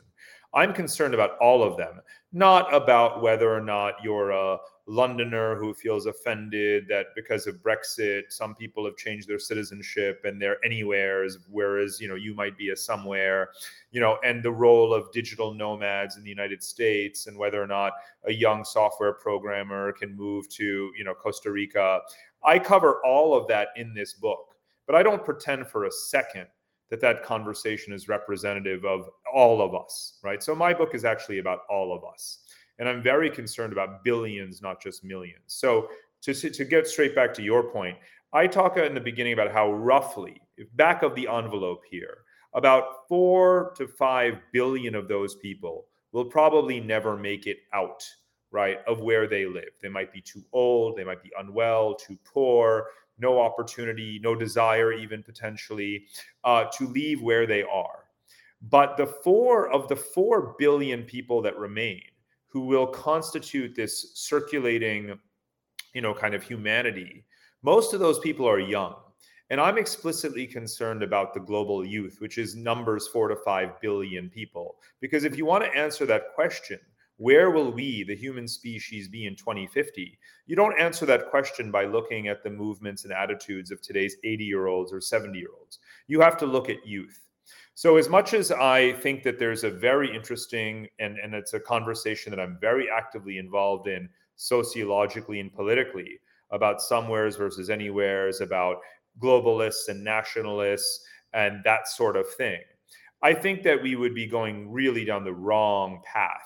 I'm 0.53 0.73
concerned 0.73 1.13
about 1.13 1.37
all 1.39 1.63
of 1.63 1.77
them, 1.77 2.01
not 2.31 2.73
about 2.73 3.21
whether 3.21 3.53
or 3.53 3.61
not 3.61 3.95
you're 4.03 4.31
a 4.31 4.57
Londoner 4.87 5.55
who 5.55 5.73
feels 5.73 6.05
offended 6.05 6.85
that 6.89 7.07
because 7.15 7.47
of 7.47 7.55
Brexit, 7.55 8.23
some 8.29 8.53
people 8.53 8.85
have 8.85 8.95
changed 8.97 9.27
their 9.27 9.39
citizenship 9.39 10.21
and 10.25 10.39
they're 10.39 10.63
anywheres, 10.63 11.39
whereas 11.49 11.99
you 11.99 12.07
know 12.07 12.15
you 12.15 12.35
might 12.35 12.55
be 12.55 12.69
a 12.69 12.75
somewhere, 12.75 13.49
you 13.91 13.99
know, 13.99 14.19
and 14.23 14.43
the 14.43 14.51
role 14.51 14.93
of 14.93 15.11
digital 15.11 15.53
nomads 15.53 16.17
in 16.17 16.23
the 16.23 16.29
United 16.29 16.63
States 16.63 17.25
and 17.25 17.37
whether 17.37 17.61
or 17.61 17.67
not 17.67 17.93
a 18.25 18.31
young 18.31 18.63
software 18.63 19.13
programmer 19.13 19.91
can 19.91 20.15
move 20.15 20.47
to 20.49 20.91
you 20.95 21.03
know 21.03 21.15
Costa 21.15 21.51
Rica. 21.51 22.01
I 22.43 22.59
cover 22.59 23.01
all 23.03 23.35
of 23.35 23.47
that 23.47 23.69
in 23.75 23.93
this 23.95 24.13
book, 24.13 24.55
but 24.85 24.95
I 24.95 25.01
don't 25.01 25.25
pretend 25.25 25.67
for 25.67 25.85
a 25.85 25.91
second 25.91 26.45
that 26.89 27.01
that 27.01 27.23
conversation 27.23 27.91
is 27.91 28.07
representative 28.07 28.85
of 28.85 29.09
all 29.33 29.61
of 29.61 29.73
us, 29.73 30.19
right? 30.23 30.43
So 30.43 30.53
my 30.53 30.73
book 30.73 30.93
is 30.93 31.03
actually 31.03 31.39
about 31.39 31.61
all 31.69 31.95
of 31.95 32.03
us. 32.03 32.44
And 32.79 32.89
I'm 32.89 33.01
very 33.01 33.29
concerned 33.29 33.73
about 33.73 34.03
billions, 34.03 34.61
not 34.61 34.81
just 34.81 35.03
millions. 35.03 35.43
So 35.47 35.89
to, 36.21 36.33
to 36.33 36.65
get 36.65 36.87
straight 36.87 37.15
back 37.15 37.33
to 37.35 37.41
your 37.41 37.63
point, 37.63 37.97
I 38.33 38.47
talk 38.47 38.77
in 38.77 38.93
the 38.93 38.99
beginning 38.99 39.33
about 39.33 39.51
how 39.51 39.71
roughly, 39.71 40.41
back 40.73 41.03
of 41.03 41.15
the 41.15 41.27
envelope 41.27 41.83
here, 41.89 42.17
about 42.53 43.07
four 43.07 43.73
to 43.77 43.87
five 43.87 44.39
billion 44.51 44.95
of 44.95 45.07
those 45.07 45.35
people 45.35 45.85
will 46.11 46.25
probably 46.25 46.79
never 46.79 47.15
make 47.17 47.47
it 47.47 47.59
out, 47.73 48.03
right, 48.51 48.79
of 48.87 49.01
where 49.01 49.27
they 49.27 49.45
live. 49.45 49.69
They 49.81 49.89
might 49.89 50.11
be 50.11 50.21
too 50.21 50.43
old, 50.53 50.97
they 50.97 51.03
might 51.03 51.21
be 51.21 51.31
unwell, 51.37 51.95
too 51.95 52.17
poor, 52.25 52.87
no 53.19 53.39
opportunity, 53.39 54.19
no 54.21 54.35
desire, 54.35 54.91
even 54.91 55.23
potentially, 55.23 56.05
uh, 56.43 56.65
to 56.77 56.87
leave 56.87 57.21
where 57.21 57.45
they 57.45 57.63
are. 57.63 58.05
But 58.61 58.97
the 58.97 59.07
four 59.07 59.69
of 59.69 59.87
the 59.87 59.95
four 59.95 60.55
billion 60.57 61.03
people 61.03 61.41
that 61.43 61.57
remain, 61.57 62.01
who 62.55 62.61
will 62.61 62.87
constitute 62.87 63.75
this 63.75 64.11
circulating, 64.13 65.19
you 65.93 65.99
know, 65.99 66.13
kind 66.13 66.33
of 66.33 66.41
humanity, 66.41 67.25
most 67.63 67.93
of 67.93 67.99
those 67.99 68.17
people 68.19 68.47
are 68.47 68.61
young. 68.61 68.95
And 69.49 69.59
I'm 69.59 69.77
explicitly 69.77 70.47
concerned 70.47 71.03
about 71.03 71.33
the 71.33 71.41
global 71.41 71.85
youth, 71.85 72.15
which 72.19 72.37
is 72.37 72.55
numbers 72.55 73.09
four 73.09 73.27
to 73.27 73.35
five 73.35 73.81
billion 73.81 74.29
people. 74.29 74.77
Because 75.01 75.25
if 75.25 75.37
you 75.37 75.45
want 75.45 75.65
to 75.65 75.77
answer 75.77 76.05
that 76.05 76.33
question, 76.33 76.79
where 77.17 77.51
will 77.51 77.73
we, 77.73 78.05
the 78.05 78.15
human 78.15 78.47
species, 78.47 79.09
be 79.09 79.25
in 79.25 79.35
2050? 79.35 80.17
You 80.47 80.55
don't 80.55 80.79
answer 80.79 81.05
that 81.07 81.29
question 81.29 81.71
by 81.71 81.83
looking 81.83 82.29
at 82.29 82.41
the 82.41 82.51
movements 82.51 83.03
and 83.03 83.11
attitudes 83.11 83.69
of 83.69 83.81
today's 83.81 84.15
80 84.23 84.45
year 84.45 84.67
olds 84.67 84.93
or 84.93 85.01
70 85.01 85.37
year 85.37 85.49
olds. 85.59 85.79
You 86.07 86.21
have 86.21 86.37
to 86.37 86.45
look 86.45 86.69
at 86.69 86.87
youth. 86.87 87.19
So, 87.73 87.97
as 87.97 88.09
much 88.09 88.33
as 88.33 88.51
I 88.51 88.93
think 88.93 89.23
that 89.23 89.37
there's 89.37 89.63
a 89.63 89.69
very 89.69 90.13
interesting, 90.13 90.87
and, 90.99 91.17
and 91.19 91.33
it's 91.33 91.53
a 91.53 91.59
conversation 91.59 92.31
that 92.31 92.39
I'm 92.39 92.57
very 92.59 92.89
actively 92.89 93.37
involved 93.37 93.87
in 93.87 94.09
sociologically 94.35 95.39
and 95.39 95.53
politically 95.53 96.19
about 96.51 96.81
somewheres 96.81 97.35
versus 97.35 97.69
anywheres, 97.69 98.41
about 98.41 98.77
globalists 99.21 99.89
and 99.89 100.03
nationalists, 100.03 101.05
and 101.33 101.61
that 101.63 101.87
sort 101.87 102.15
of 102.15 102.27
thing. 102.35 102.61
I 103.21 103.33
think 103.33 103.63
that 103.63 103.81
we 103.81 103.95
would 103.95 104.13
be 104.13 104.27
going 104.27 104.71
really 104.71 105.03
down 105.03 105.23
the 105.23 105.33
wrong 105.33 106.01
path 106.05 106.41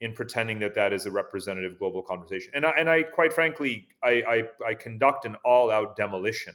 in 0.00 0.12
pretending 0.12 0.58
that 0.60 0.74
that 0.74 0.92
is 0.92 1.06
a 1.06 1.10
representative 1.10 1.78
global 1.78 2.02
conversation. 2.02 2.52
And 2.54 2.64
I, 2.64 2.70
and 2.70 2.88
I 2.88 3.02
quite 3.02 3.32
frankly, 3.32 3.88
I, 4.02 4.22
I, 4.28 4.68
I 4.68 4.74
conduct 4.74 5.24
an 5.24 5.36
all-out 5.44 5.96
demolition. 5.96 6.54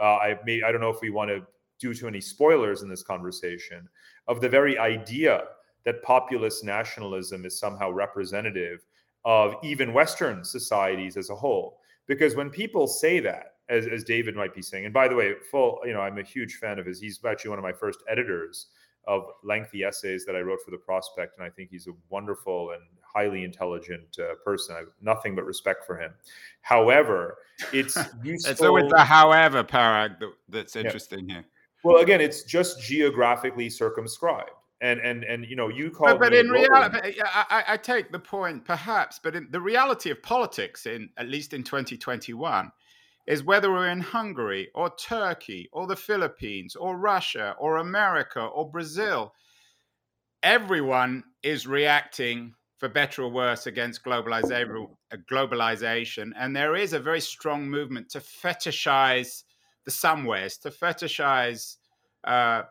Uh, 0.00 0.16
I 0.16 0.38
may, 0.44 0.62
I 0.62 0.70
don't 0.70 0.80
know 0.80 0.90
if 0.90 1.00
we 1.00 1.10
want 1.10 1.30
to 1.30 1.44
do 1.78 1.94
to 1.94 2.08
any 2.08 2.20
spoilers 2.20 2.82
in 2.82 2.88
this 2.88 3.02
conversation 3.02 3.88
of 4.28 4.40
the 4.40 4.48
very 4.48 4.78
idea 4.78 5.44
that 5.84 6.02
populist 6.02 6.64
nationalism 6.64 7.44
is 7.44 7.58
somehow 7.58 7.90
representative 7.90 8.84
of 9.24 9.54
even 9.62 9.92
Western 9.92 10.44
societies 10.44 11.16
as 11.16 11.30
a 11.30 11.34
whole. 11.34 11.80
Because 12.06 12.36
when 12.36 12.50
people 12.50 12.86
say 12.86 13.20
that, 13.20 13.54
as, 13.68 13.86
as 13.86 14.04
David 14.04 14.36
might 14.36 14.54
be 14.54 14.62
saying, 14.62 14.84
and 14.84 14.94
by 14.94 15.08
the 15.08 15.14
way, 15.14 15.34
full, 15.50 15.80
you 15.84 15.92
know, 15.92 16.00
I'm 16.00 16.18
a 16.18 16.22
huge 16.22 16.54
fan 16.54 16.78
of 16.78 16.86
his. 16.86 17.00
He's 17.00 17.18
actually 17.24 17.50
one 17.50 17.58
of 17.58 17.64
my 17.64 17.72
first 17.72 17.98
editors 18.08 18.68
of 19.06 19.24
lengthy 19.44 19.84
essays 19.84 20.24
that 20.26 20.36
I 20.36 20.40
wrote 20.40 20.60
for 20.64 20.70
the 20.70 20.76
Prospect, 20.76 21.38
and 21.38 21.46
I 21.46 21.50
think 21.50 21.70
he's 21.70 21.86
a 21.86 21.92
wonderful 22.08 22.70
and 22.70 22.82
highly 23.02 23.44
intelligent 23.44 24.18
uh, 24.18 24.34
person. 24.44 24.74
I 24.74 24.80
have 24.80 24.88
nothing 25.00 25.34
but 25.34 25.44
respect 25.44 25.86
for 25.86 25.98
him. 25.98 26.12
However, 26.60 27.38
it's 27.72 27.96
useful. 28.22 28.56
so 28.56 28.72
with 28.72 28.90
the 28.90 29.02
however 29.02 29.62
Parag 29.64 30.18
that, 30.20 30.32
that's 30.48 30.76
interesting 30.76 31.28
yeah. 31.28 31.36
here. 31.36 31.44
Well, 31.86 32.02
again, 32.02 32.20
it's 32.20 32.42
just 32.42 32.82
geographically 32.82 33.70
circumscribed. 33.70 34.50
And 34.80 35.00
and 35.00 35.22
and 35.24 35.46
you 35.46 35.54
know, 35.54 35.68
you 35.68 35.90
call. 35.90 36.08
But, 36.08 36.18
but 36.18 36.34
in 36.34 36.50
reality, 36.50 37.18
I, 37.24 37.64
I 37.68 37.76
take 37.76 38.12
the 38.12 38.18
point, 38.18 38.64
perhaps. 38.64 39.20
But 39.22 39.34
in 39.34 39.48
the 39.50 39.60
reality 39.60 40.10
of 40.10 40.20
politics, 40.22 40.84
in 40.84 41.08
at 41.16 41.28
least 41.28 41.54
in 41.54 41.62
2021, 41.62 42.70
is 43.26 43.44
whether 43.44 43.70
we're 43.70 43.88
in 43.88 44.00
Hungary 44.00 44.68
or 44.74 44.90
Turkey 44.96 45.68
or 45.72 45.86
the 45.86 45.96
Philippines 45.96 46.76
or 46.76 46.98
Russia 46.98 47.54
or 47.58 47.76
America 47.78 48.40
or 48.40 48.68
Brazil, 48.68 49.32
everyone 50.42 51.22
is 51.42 51.66
reacting 51.66 52.52
for 52.78 52.88
better 52.88 53.22
or 53.22 53.30
worse 53.30 53.66
against 53.66 54.04
globalization, 54.04 54.88
globalization. 55.30 56.32
And 56.36 56.54
there 56.54 56.76
is 56.76 56.92
a 56.92 57.00
very 57.00 57.20
strong 57.20 57.68
movement 57.68 58.10
to 58.10 58.18
fetishize 58.18 59.44
the 59.86 59.90
somewheres, 59.90 60.58
to 60.58 60.70
fetishize, 60.70 61.76
uh, 62.24 62.62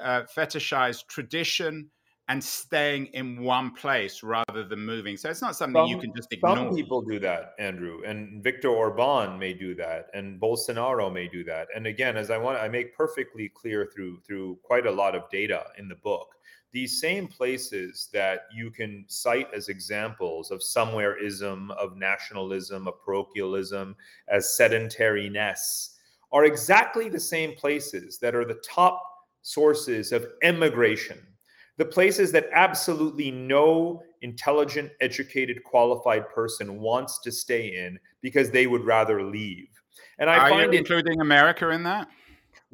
uh, 0.00 0.22
fetishize 0.34 1.06
tradition 1.06 1.90
and 2.28 2.42
staying 2.42 3.06
in 3.06 3.42
one 3.42 3.70
place 3.72 4.22
rather 4.22 4.64
than 4.64 4.80
moving. 4.80 5.16
So 5.18 5.28
it's 5.28 5.42
not 5.42 5.56
something 5.56 5.82
some, 5.82 5.90
you 5.90 5.98
can 5.98 6.12
just 6.16 6.32
ignore. 6.32 6.56
Some 6.56 6.74
people 6.74 7.02
do 7.02 7.18
that, 7.18 7.52
Andrew, 7.58 8.00
and 8.06 8.42
Viktor 8.42 8.68
Orban 8.68 9.38
may 9.38 9.52
do 9.52 9.74
that, 9.74 10.06
and 10.14 10.40
Bolsonaro 10.40 11.12
may 11.12 11.28
do 11.28 11.44
that. 11.44 11.68
And 11.76 11.86
again, 11.86 12.16
as 12.16 12.30
I 12.30 12.38
want, 12.38 12.58
I 12.58 12.68
make 12.68 12.96
perfectly 12.96 13.50
clear 13.54 13.90
through 13.94 14.20
through 14.26 14.58
quite 14.62 14.86
a 14.86 14.90
lot 14.90 15.14
of 15.14 15.28
data 15.30 15.64
in 15.76 15.86
the 15.88 15.96
book. 15.96 16.28
These 16.72 17.00
same 17.00 17.28
places 17.28 18.08
that 18.12 18.46
you 18.52 18.70
can 18.70 19.04
cite 19.06 19.48
as 19.54 19.68
examples 19.68 20.50
of 20.50 20.60
somewhereism, 20.60 21.70
of 21.76 21.96
nationalism, 21.96 22.88
of 22.88 22.94
parochialism, 23.04 23.94
as 24.28 24.56
sedentariness, 24.58 25.93
are 26.34 26.44
exactly 26.44 27.08
the 27.08 27.18
same 27.18 27.54
places 27.54 28.18
that 28.18 28.34
are 28.34 28.44
the 28.44 28.60
top 28.62 29.02
sources 29.40 30.12
of 30.12 30.26
emigration 30.42 31.18
the 31.76 31.84
places 31.84 32.30
that 32.32 32.48
absolutely 32.52 33.30
no 33.30 34.02
intelligent, 34.22 34.92
educated, 35.00 35.62
qualified 35.64 36.28
person 36.28 36.80
wants 36.80 37.20
to 37.20 37.32
stay 37.32 37.76
in 37.76 37.98
because 38.20 38.50
they 38.50 38.66
would 38.66 38.84
rather 38.84 39.22
leave. 39.22 39.68
And 40.18 40.30
I 40.30 40.38
Are 40.38 40.50
find 40.50 40.72
you 40.72 40.78
including 40.78 41.20
America 41.20 41.70
in 41.70 41.82
that. 41.82 42.08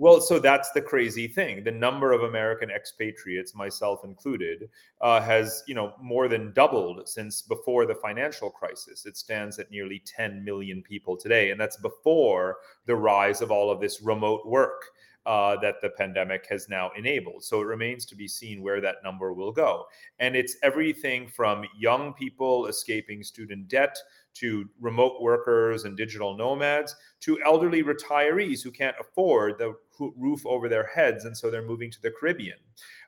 Well, 0.01 0.23
so 0.23 0.39
that's 0.39 0.71
the 0.71 0.81
crazy 0.81 1.29
thing. 1.29 1.63
The 1.63 1.71
number 1.71 2.13
of 2.13 2.23
American 2.23 2.71
expatriates, 2.71 3.55
myself 3.55 4.03
included, 4.03 4.71
uh, 5.03 5.21
has 5.21 5.63
you 5.67 5.75
know 5.75 5.93
more 6.01 6.27
than 6.27 6.55
doubled 6.55 7.07
since 7.07 7.43
before 7.43 7.85
the 7.85 7.95
financial 7.95 8.49
crisis. 8.49 9.05
It 9.05 9.19
stands 9.19 9.59
at 9.59 9.71
nearly 9.71 10.03
10 10.07 10.43
million 10.43 10.83
people 10.83 11.19
today, 11.19 11.51
and 11.51 11.61
that's 11.61 11.77
before 11.77 12.57
the 12.87 12.97
rise 12.97 13.43
of 13.43 13.51
all 13.51 13.71
of 13.71 13.79
this 13.79 14.01
remote 14.01 14.47
work 14.47 14.85
uh, 15.27 15.57
that 15.61 15.83
the 15.83 15.91
pandemic 15.91 16.47
has 16.49 16.67
now 16.69 16.91
enabled. 16.97 17.45
So 17.45 17.61
it 17.61 17.67
remains 17.67 18.07
to 18.07 18.17
be 18.17 18.27
seen 18.27 18.63
where 18.63 18.81
that 18.81 19.05
number 19.05 19.35
will 19.35 19.53
go. 19.53 19.85
And 20.19 20.35
it's 20.35 20.57
everything 20.63 21.29
from 21.29 21.65
young 21.79 22.15
people 22.15 22.69
escaping 22.69 23.23
student 23.23 23.69
debt 23.69 23.99
to 24.41 24.69
remote 24.81 25.21
workers 25.21 25.85
and 25.85 25.97
digital 25.97 26.37
nomads 26.37 26.95
to 27.21 27.41
elderly 27.45 27.83
retirees 27.83 28.63
who 28.63 28.71
can't 28.71 28.97
afford 29.01 29.59
the 29.59 29.75
roof 30.17 30.45
over 30.47 30.69
their 30.69 30.87
heads. 30.87 31.25
And 31.25 31.37
so 31.37 31.51
they're 31.51 31.67
moving 31.67 31.91
to 31.91 32.03
the 32.03 32.11
Caribbean. 32.11 32.59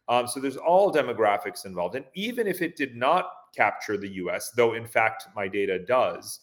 Um, 0.08 0.26
so 0.26 0.40
there's 0.40 0.56
all 0.56 0.92
demographics 0.92 1.64
involved. 1.64 1.94
And 1.94 2.04
even 2.14 2.46
if 2.46 2.60
it 2.60 2.76
did 2.76 2.96
not 2.96 3.30
capture 3.54 3.96
the 3.96 4.10
US, 4.14 4.50
though 4.50 4.74
in 4.74 4.86
fact 4.86 5.26
my 5.34 5.48
data 5.48 5.78
does, 5.78 6.40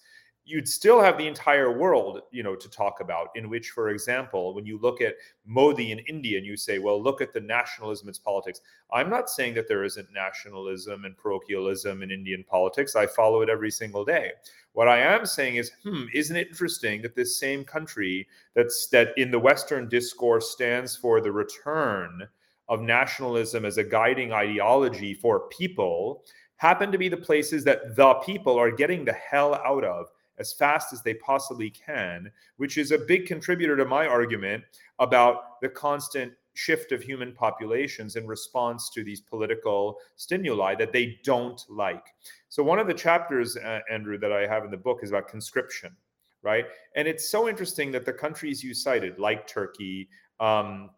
you'd 0.50 0.68
still 0.68 1.00
have 1.02 1.18
the 1.18 1.28
entire 1.28 1.78
world, 1.78 2.22
you 2.32 2.42
know, 2.42 2.56
to 2.56 2.70
talk 2.70 3.02
about. 3.02 3.30
In 3.36 3.50
which, 3.50 3.70
for 3.70 3.90
example, 3.90 4.56
when 4.56 4.66
you 4.66 4.80
look 4.80 5.00
at 5.00 5.16
Modi 5.46 5.92
in 5.92 6.00
India 6.00 6.38
and 6.38 6.46
you 6.46 6.58
say, 6.58 6.80
well, 6.80 7.02
look 7.02 7.22
at 7.22 7.34
the 7.34 7.40
nationalism, 7.40 8.10
it's 8.10 8.18
politics. 8.18 8.62
I'm 8.92 9.10
not 9.10 9.30
saying 9.30 9.54
that 9.56 9.68
there 9.68 9.84
isn't 9.84 10.12
nationalism 10.12 11.06
and 11.06 11.16
parochialism 11.16 12.02
in 12.02 12.10
Indian 12.10 12.44
politics. 12.44 12.96
I 12.96 13.06
follow 13.06 13.42
it 13.42 13.50
every 13.50 13.70
single 13.70 14.04
day. 14.04 14.32
What 14.74 14.88
I 14.88 15.00
am 15.00 15.26
saying 15.26 15.58
is, 15.58 15.72
hmm, 15.84 16.06
isn't 16.14 16.36
it 16.36 16.48
interesting 16.50 17.02
that 17.04 17.16
this 17.16 17.38
same 17.38 17.64
country 17.64 18.28
that's 18.56 18.88
that 18.88 19.10
in 19.18 19.30
the 19.30 19.40
Western 19.40 19.88
discourse 19.88 20.52
stands 20.52 20.96
for 20.96 21.22
the 21.22 21.32
return 21.32 22.28
of 22.68 22.82
nationalism 22.82 23.66
as 23.66 23.78
a 23.78 23.84
guiding 23.84 24.32
ideology 24.32 25.14
for 25.14 25.48
people 25.50 26.24
happen 26.58 26.92
to 26.92 26.98
be 26.98 27.08
the 27.10 27.18
places 27.18 27.64
that 27.64 27.96
the 27.96 28.14
people 28.16 28.58
are 28.58 28.70
getting 28.70 29.06
the 29.06 29.14
hell 29.14 29.56
out 29.56 29.84
of 29.84 30.08
as 30.40 30.54
fast 30.54 30.94
as 30.94 31.04
they 31.04 31.14
possibly 31.16 31.70
can, 31.70 32.32
which 32.58 32.78
is 32.78 32.92
a 32.92 32.98
big 32.98 33.26
contributor 33.26 33.76
to 33.76 33.86
my 33.86 34.08
argument 34.08 34.64
about 35.00 35.62
the 35.62 35.70
constant 35.70 36.34
shift 36.54 36.92
of 36.92 37.02
human 37.02 37.34
populations 37.34 38.16
in 38.16 38.28
response 38.28 38.90
to 38.90 39.04
these 39.04 39.22
political 39.22 39.98
stimuli 40.16 40.76
that 40.76 40.92
they 40.92 41.20
don't 41.24 41.64
like. 41.70 42.08
So, 42.50 42.64
one 42.64 42.80
of 42.80 42.88
the 42.88 42.94
chapters, 42.94 43.56
uh, 43.58 43.80
Andrew, 43.90 44.18
that 44.18 44.32
I 44.32 44.48
have 44.48 44.66
in 44.66 44.72
the 44.72 44.78
book 44.78 45.00
is 45.04 45.12
about 45.12 45.28
conscription, 45.28 45.96
right? 46.42 46.66
And 46.96 47.08
it's 47.08 47.30
so 47.30 47.48
interesting 47.48 47.92
that 47.92 48.06
the 48.06 48.14
countries 48.14 48.64
you 48.64 48.74
cited, 48.74 49.20
like 49.20 49.48
Turkey, 49.48 50.10
um, 50.40 50.90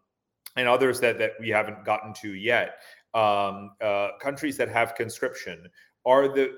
and 0.56 0.68
others 0.68 1.00
that, 1.00 1.18
that 1.18 1.32
we 1.40 1.48
haven't 1.48 1.84
gotten 1.84 2.12
to 2.14 2.34
yet, 2.34 2.82
um, 3.14 3.70
uh, 3.80 4.10
countries 4.20 4.56
that 4.56 4.68
have 4.68 4.94
conscription, 4.94 5.68
are 6.04 6.28
the 6.28 6.54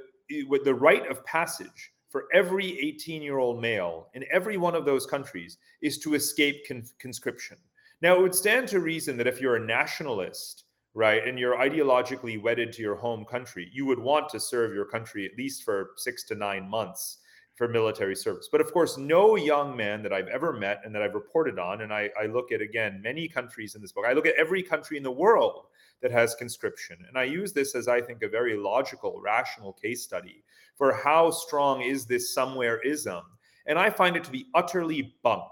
with 0.49 0.65
the 0.65 0.75
rite 0.75 1.07
of 1.11 1.25
passage 1.27 1.93
for 2.15 2.29
every 2.33 2.79
18 2.79 3.23
year 3.23 3.39
old 3.39 3.61
male 3.61 4.07
in 4.15 4.25
every 4.31 4.57
one 4.57 4.77
of 4.77 4.85
those 4.85 5.05
countries 5.05 5.59
is 5.83 5.99
to 5.99 6.15
escape 6.15 6.65
con- 6.69 6.85
conscription. 7.01 7.57
Now, 8.03 8.15
it 8.15 8.23
would 8.23 8.37
stand 8.37 8.69
to 8.69 8.79
reason 8.79 9.17
that 9.17 9.27
if 9.27 9.41
you're 9.41 9.57
a 9.57 9.67
nationalist, 9.67 10.63
right, 10.95 11.27
and 11.27 11.41
you're 11.41 11.57
ideologically 11.57 12.41
wedded 12.41 12.73
to 12.75 12.83
your 12.83 12.95
home 12.95 13.25
country, 13.25 13.69
you 13.73 13.85
would 13.87 13.99
want 13.99 14.29
to 14.29 14.39
serve 14.39 14.73
your 14.73 14.85
country 14.85 15.27
at 15.27 15.37
least 15.37 15.65
for 15.65 15.91
six 15.97 16.23
to 16.27 16.37
nine 16.37 16.71
months 16.71 17.19
for 17.57 17.67
military 17.67 18.15
service. 18.15 18.49
But 18.51 18.61
of 18.61 18.73
course, 18.73 18.97
no 18.97 19.35
young 19.35 19.77
man 19.77 20.01
that 20.05 20.13
I've 20.13 20.29
ever 20.29 20.53
met 20.53 20.83
and 20.85 20.95
that 20.95 21.03
I've 21.03 21.15
reported 21.15 21.59
on, 21.59 21.81
and 21.81 21.93
I, 21.93 22.11
I, 22.17 22.27
look 22.27 22.53
at 22.53 22.61
again 22.61 23.01
many 23.03 23.27
countries 23.27 23.75
in 23.75 23.83
this 23.83 23.91
book, 23.91 24.05
I 24.07 24.13
look 24.13 24.27
at 24.27 24.37
every 24.37 24.63
country 24.63 24.97
in 24.97 25.03
the 25.03 25.11
world 25.11 25.67
that 26.01 26.13
has 26.13 26.37
conscription. 26.37 26.99
And 27.09 27.19
I 27.19 27.25
use 27.25 27.53
this 27.53 27.75
as 27.75 27.89
I 27.89 28.01
think 28.01 28.23
a 28.23 28.29
very 28.29 28.57
logical, 28.57 29.21
rational 29.21 29.73
case 29.73 30.05
study 30.05 30.45
for 30.77 30.93
how 30.93 31.31
strong 31.31 31.83
is 31.83 32.07
this 32.07 32.37
somewhereism. 32.37 33.23
And 33.67 33.79
I 33.79 33.91
find 33.91 34.17
it 34.17 34.25
to 34.25 34.31
be 34.31 34.47
utterly 34.55 35.15
bunk, 35.23 35.51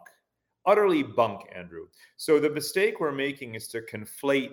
utterly 0.66 1.02
bunk, 1.02 1.42
Andrew. 1.54 1.86
So 2.16 2.38
the 2.38 2.50
mistake 2.50 3.00
we're 3.00 3.12
making 3.12 3.54
is 3.54 3.68
to 3.68 3.82
conflate 3.82 4.52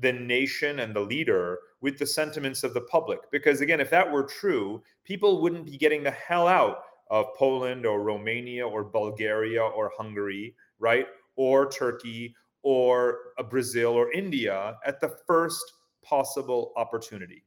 the 0.00 0.12
nation 0.12 0.80
and 0.80 0.94
the 0.94 1.00
leader 1.00 1.58
with 1.80 1.98
the 1.98 2.06
sentiments 2.06 2.64
of 2.64 2.74
the 2.74 2.80
public. 2.82 3.20
Because 3.30 3.60
again, 3.60 3.80
if 3.80 3.90
that 3.90 4.10
were 4.10 4.24
true, 4.24 4.82
people 5.04 5.40
wouldn't 5.40 5.66
be 5.66 5.76
getting 5.76 6.02
the 6.02 6.10
hell 6.10 6.48
out 6.48 6.78
of 7.10 7.26
Poland 7.36 7.86
or 7.86 8.02
Romania 8.02 8.66
or 8.66 8.82
Bulgaria 8.84 9.62
or 9.62 9.92
Hungary, 9.96 10.54
right? 10.78 11.06
Or 11.36 11.70
Turkey 11.70 12.34
or 12.62 13.18
uh, 13.38 13.44
Brazil 13.44 13.92
or 13.92 14.10
India 14.10 14.76
at 14.84 15.00
the 15.00 15.16
first 15.26 15.72
possible 16.02 16.72
opportunity. 16.76 17.44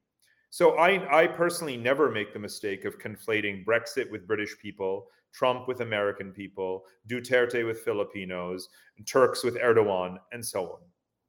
So 0.50 0.78
I, 0.78 1.24
I 1.24 1.28
personally 1.28 1.78
never 1.78 2.10
make 2.10 2.34
the 2.34 2.40
mistake 2.40 2.86
of 2.86 3.00
conflating 3.00 3.64
Brexit 3.64 4.10
with 4.10 4.28
British 4.28 4.58
people, 4.60 5.08
Trump 5.34 5.68
with 5.68 5.82
American 5.82 6.32
people, 6.32 6.86
Duterte 7.08 7.66
with 7.66 7.82
Filipinos, 7.82 8.68
Turks 9.06 9.44
with 9.44 9.56
Erdogan, 9.56 10.18
and 10.32 10.44
so 10.44 10.64
on. 10.64 10.80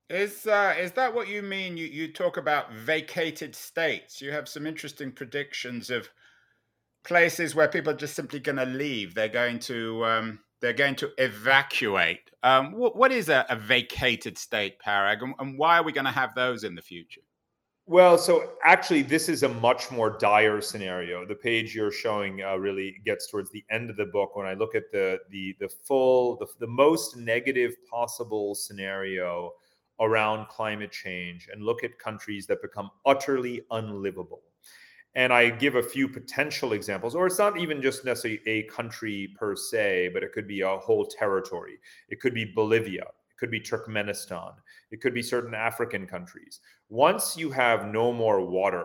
Is 0.08 0.46
uh, 0.46 0.74
is 0.76 0.92
that 0.92 1.14
what 1.14 1.28
you 1.28 1.40
mean? 1.40 1.76
You 1.76 1.86
you 1.86 2.12
talk 2.12 2.36
about 2.36 2.72
vacated 2.72 3.54
states. 3.54 4.20
You 4.20 4.32
have 4.32 4.48
some 4.48 4.66
interesting 4.66 5.12
predictions 5.12 5.88
of 5.88 6.08
places 7.04 7.54
where 7.54 7.68
people 7.68 7.92
are 7.92 7.96
just 7.96 8.16
simply 8.16 8.40
going 8.40 8.56
to 8.56 8.66
leave. 8.66 9.14
They're 9.14 9.28
going 9.28 9.60
to 9.60 10.04
um, 10.04 10.40
they're 10.60 10.72
going 10.72 10.96
to 10.96 11.10
evacuate. 11.18 12.30
Um, 12.42 12.72
what, 12.72 12.96
what 12.96 13.12
is 13.12 13.28
a, 13.28 13.46
a, 13.48 13.56
vacated 13.56 14.36
state, 14.38 14.78
Parag, 14.84 15.22
and, 15.22 15.34
and 15.38 15.58
why 15.58 15.78
are 15.78 15.82
we 15.82 15.92
going 15.92 16.06
to 16.06 16.10
have 16.10 16.34
those 16.34 16.64
in 16.64 16.74
the 16.74 16.82
future? 16.82 17.20
Well, 17.90 18.18
so 18.18 18.52
actually, 18.62 19.02
this 19.02 19.28
is 19.28 19.42
a 19.42 19.48
much 19.48 19.90
more 19.90 20.16
dire 20.16 20.60
scenario. 20.60 21.26
The 21.26 21.34
page 21.34 21.74
you're 21.74 21.90
showing 21.90 22.40
uh, 22.40 22.54
really 22.54 23.00
gets 23.04 23.28
towards 23.28 23.50
the 23.50 23.64
end 23.68 23.90
of 23.90 23.96
the 23.96 24.04
book 24.04 24.36
when 24.36 24.46
I 24.46 24.54
look 24.54 24.76
at 24.76 24.92
the 24.92 25.18
the 25.30 25.56
the 25.58 25.68
full 25.68 26.36
the, 26.36 26.46
the 26.60 26.68
most 26.68 27.16
negative 27.16 27.74
possible 27.90 28.54
scenario 28.54 29.50
around 29.98 30.46
climate 30.46 30.92
change 30.92 31.48
and 31.52 31.64
look 31.64 31.82
at 31.82 31.98
countries 31.98 32.46
that 32.46 32.62
become 32.62 32.90
utterly 33.06 33.62
unlivable. 33.72 34.42
And 35.16 35.32
I 35.32 35.50
give 35.50 35.74
a 35.74 35.82
few 35.82 36.06
potential 36.06 36.74
examples, 36.74 37.16
or 37.16 37.26
it's 37.26 37.40
not 37.40 37.58
even 37.58 37.82
just 37.82 38.04
necessarily 38.04 38.40
a 38.46 38.62
country 38.68 39.34
per 39.36 39.56
se, 39.56 40.10
but 40.14 40.22
it 40.22 40.30
could 40.30 40.46
be 40.46 40.60
a 40.60 40.76
whole 40.76 41.06
territory. 41.06 41.80
It 42.08 42.20
could 42.20 42.34
be 42.34 42.44
Bolivia, 42.44 43.06
could 43.40 43.50
be 43.50 43.58
Turkmenistan, 43.58 44.52
it 44.92 45.00
could 45.00 45.14
be 45.14 45.22
certain 45.22 45.54
African 45.54 46.06
countries. 46.06 46.60
Once 46.90 47.36
you 47.36 47.50
have 47.50 47.88
no 47.88 48.12
more 48.12 48.46
water, 48.46 48.84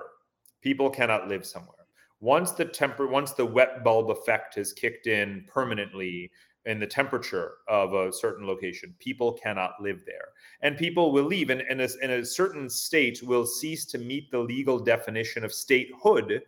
people 0.62 0.90
cannot 0.90 1.28
live 1.28 1.46
somewhere. 1.46 1.76
Once 2.22 2.52
the 2.52 2.66
temper, 2.66 3.06
once 3.06 3.34
the 3.34 3.46
wet 3.46 3.84
bulb 3.84 4.10
effect 4.10 4.56
has 4.56 4.74
kicked 4.74 5.06
in 5.06 5.46
permanently, 5.48 6.32
in 6.66 6.80
the 6.80 6.88
temperature 6.88 7.54
of 7.68 7.94
a 7.94 8.12
certain 8.12 8.48
location. 8.48 8.96
People 9.00 9.34
cannot 9.34 9.74
live 9.80 10.04
there. 10.06 10.30
And 10.62 10.78
people 10.78 11.12
will 11.12 11.26
leave, 11.26 11.50
and, 11.50 11.62
and, 11.62 11.82
a, 11.82 12.20
a 12.20 12.26
certain 12.26 12.70
state 12.70 13.22
will 13.22 13.46
cease 13.46 13.86
to 13.88 13.98
meet 13.98 14.32
the 14.32 14.40
legal 14.40 14.80
definition 14.80 15.44
of 15.44 15.54
statehood, 15.54 16.42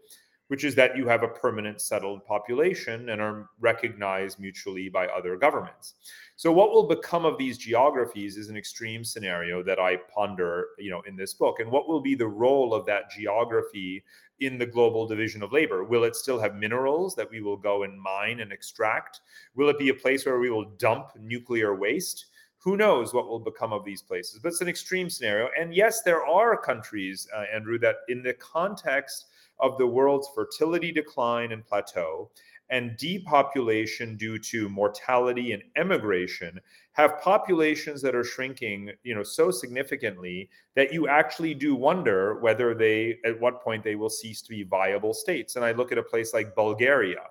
which 0.47 0.63
is 0.63 0.75
that 0.75 0.95
you 0.95 1.07
have 1.07 1.23
a 1.23 1.27
permanent 1.27 1.81
settled 1.81 2.25
population 2.25 3.09
and 3.09 3.21
are 3.21 3.49
recognized 3.59 4.39
mutually 4.39 4.89
by 4.89 5.07
other 5.07 5.35
governments. 5.35 5.95
So 6.35 6.51
what 6.51 6.71
will 6.71 6.87
become 6.87 7.25
of 7.25 7.37
these 7.37 7.57
geographies 7.57 8.37
is 8.37 8.49
an 8.49 8.57
extreme 8.57 9.03
scenario 9.03 9.61
that 9.63 9.79
I 9.79 9.97
ponder, 10.13 10.67
you 10.77 10.89
know, 10.89 11.01
in 11.07 11.15
this 11.15 11.33
book. 11.33 11.59
And 11.59 11.71
what 11.71 11.87
will 11.87 12.01
be 12.01 12.15
the 12.15 12.27
role 12.27 12.73
of 12.73 12.85
that 12.85 13.09
geography 13.11 14.03
in 14.39 14.57
the 14.57 14.65
global 14.65 15.07
division 15.07 15.43
of 15.43 15.51
labor? 15.51 15.83
Will 15.83 16.03
it 16.03 16.15
still 16.15 16.39
have 16.39 16.55
minerals 16.55 17.15
that 17.15 17.29
we 17.29 17.41
will 17.41 17.57
go 17.57 17.83
and 17.83 17.99
mine 17.99 18.39
and 18.39 18.51
extract? 18.51 19.21
Will 19.55 19.69
it 19.69 19.79
be 19.79 19.89
a 19.89 19.93
place 19.93 20.25
where 20.25 20.39
we 20.39 20.49
will 20.49 20.69
dump 20.77 21.09
nuclear 21.19 21.75
waste? 21.75 22.27
Who 22.59 22.77
knows 22.77 23.13
what 23.13 23.27
will 23.27 23.39
become 23.39 23.73
of 23.73 23.85
these 23.85 24.01
places? 24.01 24.39
But 24.39 24.49
it's 24.49 24.61
an 24.61 24.67
extreme 24.67 25.09
scenario. 25.09 25.49
And 25.59 25.73
yes, 25.73 26.01
there 26.03 26.25
are 26.25 26.57
countries, 26.57 27.27
uh, 27.35 27.45
Andrew, 27.53 27.79
that 27.79 27.97
in 28.09 28.21
the 28.23 28.33
context 28.33 29.25
of 29.59 29.77
the 29.77 29.87
world's 29.87 30.29
fertility 30.35 30.91
decline 30.91 31.51
and 31.51 31.65
plateau 31.65 32.29
and 32.69 32.97
depopulation 32.97 34.17
due 34.17 34.37
to 34.37 34.67
mortality 34.67 35.53
and 35.53 35.63
emigration 35.77 36.59
have 36.91 37.21
populations 37.21 38.01
that 38.01 38.15
are 38.15 38.23
shrinking 38.23 38.91
you 39.03 39.15
know 39.15 39.23
so 39.23 39.49
significantly 39.49 40.49
that 40.75 40.91
you 40.91 41.07
actually 41.07 41.53
do 41.53 41.75
wonder 41.75 42.39
whether 42.39 42.73
they 42.73 43.17
at 43.25 43.39
what 43.39 43.63
point 43.63 43.83
they 43.83 43.95
will 43.95 44.09
cease 44.09 44.41
to 44.41 44.49
be 44.49 44.63
viable 44.63 45.13
states. 45.13 45.55
And 45.55 45.63
i 45.63 45.71
look 45.71 45.91
at 45.91 45.97
a 45.97 46.03
place 46.03 46.33
like 46.33 46.55
bulgaria 46.55 47.23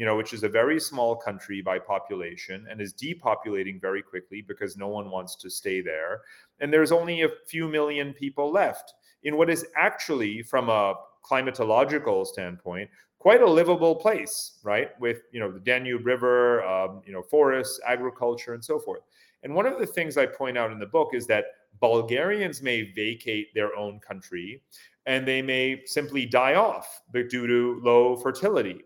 you 0.00 0.06
know 0.06 0.16
which 0.16 0.32
is 0.32 0.44
a 0.44 0.48
very 0.48 0.80
small 0.80 1.14
country 1.14 1.60
by 1.60 1.78
population 1.78 2.66
and 2.70 2.80
is 2.80 2.94
depopulating 2.94 3.78
very 3.78 4.02
quickly 4.02 4.40
because 4.40 4.78
no 4.78 4.88
one 4.88 5.10
wants 5.10 5.36
to 5.36 5.50
stay 5.50 5.82
there. 5.82 6.22
And 6.60 6.72
there's 6.72 6.90
only 6.90 7.20
a 7.20 7.28
few 7.46 7.68
million 7.68 8.14
people 8.14 8.50
left 8.50 8.94
in 9.24 9.36
what 9.36 9.50
is 9.50 9.66
actually 9.76 10.42
from 10.42 10.70
a 10.70 10.94
climatological 11.22 12.26
standpoint 12.26 12.88
quite 13.20 13.42
a 13.42 13.46
livable 13.46 13.94
place, 13.94 14.58
right? 14.64 14.98
With 14.98 15.22
you 15.30 15.38
know 15.38 15.52
the 15.52 15.60
Danube 15.60 16.04
River, 16.04 16.64
um, 16.64 17.02
you 17.06 17.12
know 17.12 17.22
forests, 17.22 17.78
agriculture, 17.86 18.54
and 18.54 18.64
so 18.64 18.80
forth. 18.80 19.02
And 19.44 19.54
one 19.54 19.66
of 19.66 19.78
the 19.78 19.86
things 19.86 20.16
I 20.16 20.26
point 20.26 20.58
out 20.58 20.72
in 20.72 20.80
the 20.80 20.86
book 20.86 21.10
is 21.14 21.26
that 21.28 21.44
Bulgarians 21.80 22.60
may 22.62 22.90
vacate 22.92 23.54
their 23.54 23.76
own 23.76 24.00
country, 24.00 24.62
and 25.06 25.26
they 25.26 25.40
may 25.40 25.82
simply 25.86 26.26
die 26.26 26.56
off 26.56 27.02
due 27.12 27.46
to 27.46 27.80
low 27.82 28.16
fertility. 28.16 28.82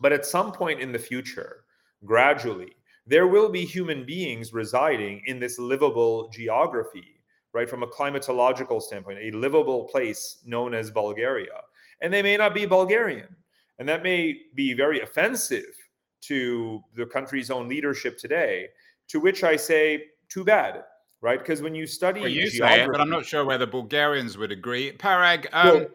But 0.00 0.12
at 0.12 0.24
some 0.24 0.50
point 0.50 0.80
in 0.80 0.92
the 0.92 0.98
future, 0.98 1.64
gradually, 2.04 2.72
there 3.06 3.26
will 3.26 3.50
be 3.50 3.64
human 3.64 4.06
beings 4.06 4.52
residing 4.52 5.22
in 5.26 5.38
this 5.38 5.58
livable 5.58 6.30
geography, 6.30 7.19
right? 7.52 7.68
From 7.68 7.82
a 7.82 7.86
climatological 7.86 8.80
standpoint, 8.80 9.18
a 9.20 9.30
livable 9.36 9.84
place 9.84 10.38
known 10.44 10.74
as 10.74 10.90
Bulgaria. 10.90 11.60
And 12.00 12.12
they 12.12 12.22
may 12.22 12.36
not 12.36 12.54
be 12.54 12.66
Bulgarian. 12.66 13.34
And 13.78 13.88
that 13.88 14.02
may 14.02 14.36
be 14.54 14.74
very 14.74 15.00
offensive 15.00 15.74
to 16.22 16.82
the 16.94 17.06
country's 17.06 17.50
own 17.50 17.68
leadership 17.68 18.18
today, 18.18 18.68
to 19.08 19.20
which 19.20 19.42
I 19.42 19.56
say, 19.56 20.04
too 20.28 20.44
bad, 20.44 20.84
right? 21.20 21.38
Because 21.38 21.62
when 21.62 21.74
you 21.74 21.86
study 21.86 22.20
well, 22.20 22.28
you 22.28 22.48
say 22.48 22.82
it, 22.82 22.88
but 22.92 23.00
I'm 23.00 23.10
not 23.10 23.24
sure 23.24 23.44
whether 23.44 23.66
Bulgarians 23.66 24.36
would 24.36 24.52
agree. 24.52 24.92
Parag, 24.92 25.46
um, 25.52 25.68
well, 25.68 25.86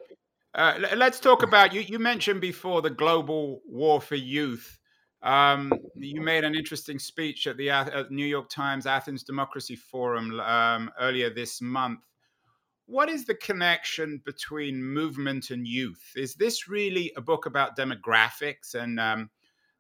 uh, 0.56 0.80
let's 0.96 1.20
talk 1.20 1.44
about 1.44 1.74
you. 1.74 1.82
You 1.82 2.00
mentioned 2.00 2.42
before 2.42 2.82
the 2.82 2.90
global 2.90 3.62
war 3.68 4.02
for 4.02 4.16
youth. 4.16 4.80
Um, 5.22 5.74
you 5.96 6.22
made 6.22 6.44
an 6.44 6.56
interesting 6.56 7.00
speech 7.00 7.48
at 7.48 7.58
the 7.58 7.70
at 7.70 8.12
New 8.12 8.26
York 8.26 8.50
Times 8.50 8.86
Athens 8.86 9.24
Democracy 9.24 9.76
Forum 9.76 10.40
um, 10.40 10.92
earlier 11.00 11.30
this 11.30 11.62
month. 11.62 12.02
What 12.86 13.10
is 13.10 13.26
the 13.26 13.36
connection 13.36 14.22
between 14.24 14.84
movement 14.84 15.50
and 15.50 15.68
youth? 15.68 16.12
Is 16.16 16.36
this 16.36 16.68
really 16.68 17.12
a 17.18 17.22
book 17.22 17.48
about 17.48 17.76
demographics 17.76 18.76
and 18.76 19.00
um, 19.00 19.30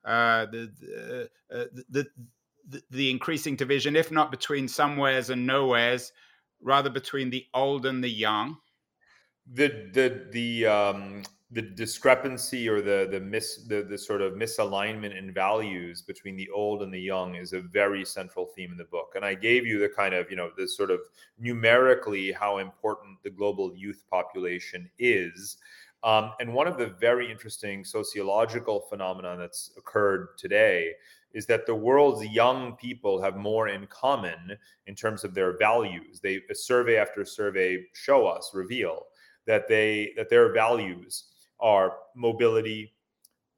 uh, 0.03 0.47
the, 0.47 0.71
the, 0.79 1.29
uh, 1.55 1.65
the, 1.89 2.07
the, 2.67 2.81
the 2.89 3.11
increasing 3.11 3.55
division, 3.55 3.95
if 3.95 4.11
not 4.11 4.31
between 4.31 4.67
somewheres 4.67 5.29
and 5.29 5.45
nowheres, 5.45 6.11
rather 6.61 6.89
between 6.89 7.29
the 7.29 7.45
old 7.53 7.85
and 7.85 8.03
the 8.03 8.09
young? 8.09 8.57
The 9.53 9.67
the 9.93 10.25
the 10.31 10.65
um, 10.65 11.23
the 11.55 11.61
discrepancy 11.61 12.67
or 12.67 12.81
the 12.81 13.07
the 13.09 13.19
the, 13.69 13.81
the 13.83 13.97
sort 13.97 14.21
of 14.21 14.33
misalignment 14.33 15.17
in 15.17 15.33
values 15.33 16.01
between 16.01 16.35
the 16.35 16.49
old 16.49 16.83
and 16.83 16.93
the 16.93 16.99
young 16.99 17.35
is 17.35 17.53
a 17.53 17.61
very 17.61 18.03
central 18.03 18.45
theme 18.45 18.71
in 18.73 18.77
the 18.77 18.83
book. 18.83 19.13
And 19.15 19.23
i 19.23 19.33
gave 19.33 19.65
you 19.65 19.79
the 19.79 19.87
kind 19.87 20.13
of 20.13 20.29
you 20.29 20.35
know 20.35 20.51
the 20.57 20.67
sort 20.67 20.91
of 20.91 20.99
numerically 21.39 22.33
how 22.33 22.57
important 22.57 23.17
the 23.23 23.29
global 23.29 23.73
youth 23.73 24.03
population 24.11 24.89
is. 24.99 25.57
Um, 26.03 26.33
and 26.41 26.53
one 26.53 26.67
of 26.67 26.77
the 26.77 26.93
very 26.99 27.31
interesting 27.31 27.85
sociological 27.85 28.81
phenomena 28.89 29.37
that's 29.39 29.71
occurred 29.77 30.37
today 30.37 30.91
is 31.33 31.45
that 31.45 31.65
the 31.65 31.73
world's 31.73 32.25
young 32.27 32.75
people 32.75 33.21
have 33.21 33.37
more 33.37 33.69
in 33.69 33.87
common 33.87 34.57
in 34.87 34.93
terms 34.93 35.23
of 35.23 35.33
their 35.33 35.57
values. 35.57 36.19
They 36.21 36.41
survey 36.53 36.97
after 36.97 37.23
survey 37.23 37.85
show 37.93 38.27
us 38.27 38.51
reveal 38.53 39.03
that 39.47 39.67
they 39.69 40.11
that 40.17 40.29
their 40.29 40.51
values 40.51 41.25
are 41.59 41.93
mobility, 42.15 42.93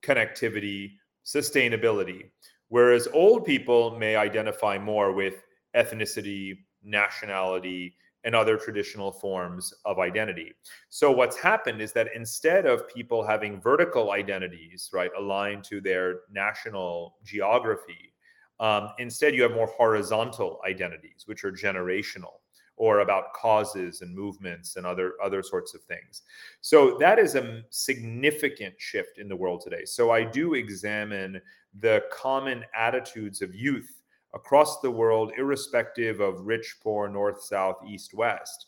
connectivity, 0.04 0.92
sustainability. 1.26 2.30
Whereas 2.70 3.08
old 3.14 3.46
people 3.46 3.98
may 3.98 4.16
identify 4.16 4.78
more 4.78 5.14
with 5.14 5.44
ethnicity, 5.76 6.58
nationality, 6.84 7.96
and 8.24 8.36
other 8.36 8.58
traditional 8.58 9.12
forms 9.12 9.74
of 9.86 10.00
identity. 10.00 10.52
So 10.90 11.12
what's 11.12 11.38
happened 11.38 11.82
is 11.82 11.94
that 11.94 12.10
instead 12.14 12.66
of 12.66 12.88
people 12.90 13.26
having 13.26 13.62
vertical 13.62 14.12
identities, 14.12 14.90
right, 14.92 15.12
aligned 15.18 15.64
to 15.66 15.80
their 15.80 16.22
national 16.30 17.16
geography, 17.24 18.14
um, 18.60 18.90
instead 18.98 19.36
you 19.36 19.44
have 19.44 19.54
more 19.54 19.68
horizontal 19.68 20.60
identities, 20.68 21.24
which 21.26 21.44
are 21.46 21.52
generational 21.52 22.42
or 22.78 23.00
about 23.00 23.34
causes 23.34 24.02
and 24.02 24.16
movements 24.16 24.76
and 24.76 24.86
other 24.86 25.13
other 25.24 25.44
sorts 25.44 25.74
of 25.74 25.82
things. 25.84 26.22
So 26.62 26.98
that 27.00 27.20
is 27.20 27.36
a 27.36 27.63
significant 27.70 28.76
shift 28.78 29.18
in 29.18 29.28
the 29.28 29.36
world 29.36 29.62
today. 29.62 29.84
So 29.86 30.12
I 30.12 30.24
do 30.24 30.54
examine 30.54 31.42
the 31.80 32.04
common 32.12 32.63
attitudes 32.76 33.42
of 33.42 33.54
youth 33.54 34.02
across 34.34 34.80
the 34.82 34.92
world 34.92 35.32
irrespective 35.38 36.20
of 36.20 36.42
rich, 36.42 36.78
poor, 36.82 37.08
north, 37.08 37.44
south, 37.44 37.78
east, 37.88 38.13
west 38.13 38.68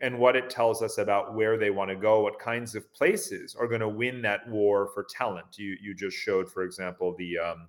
and 0.00 0.18
what 0.18 0.36
it 0.36 0.50
tells 0.50 0.82
us 0.82 0.98
about 0.98 1.34
where 1.34 1.56
they 1.56 1.70
want 1.70 1.90
to 1.90 1.96
go, 1.96 2.22
what 2.22 2.38
kinds 2.38 2.74
of 2.74 2.92
places 2.92 3.56
are 3.58 3.66
going 3.66 3.80
to 3.80 3.88
win 3.88 4.20
that 4.22 4.46
war 4.48 4.90
for 4.92 5.04
talent. 5.04 5.46
You 5.56 5.76
you 5.80 5.94
just 5.94 6.16
showed, 6.16 6.50
for 6.50 6.62
example, 6.62 7.14
the 7.16 7.38
um, 7.38 7.68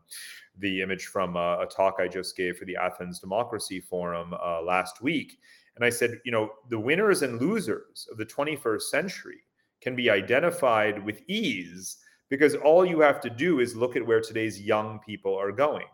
the 0.60 0.82
image 0.82 1.06
from 1.06 1.36
a, 1.36 1.60
a, 1.62 1.68
talk 1.68 1.98
I 2.00 2.08
just 2.08 2.36
gave 2.36 2.58
for 2.58 2.66
the 2.66 2.76
Athens 2.76 3.20
Democracy 3.20 3.80
Forum 3.80 4.34
uh, 4.34 4.62
last 4.62 5.02
week, 5.02 5.40
and 5.76 5.86
I 5.86 5.90
said, 5.90 6.20
you 6.26 6.32
know, 6.32 6.52
the 6.70 6.80
winners 6.80 7.22
and 7.22 7.40
losers 7.40 8.08
of 8.12 8.18
the 8.18 8.26
21st 8.26 8.82
century 8.82 9.38
can 9.80 9.96
be 9.96 10.10
identified 10.10 11.04
with 11.06 11.22
ease 11.28 11.98
because 12.30 12.56
all 12.56 12.86
you 12.86 13.00
have 13.00 13.22
to 13.22 13.30
do 13.30 13.60
is 13.60 13.76
look 13.76 13.96
at 13.96 14.06
where 14.06 14.20
today's 14.20 14.60
young 14.60 15.00
people 15.06 15.38
are 15.38 15.52
going. 15.52 15.86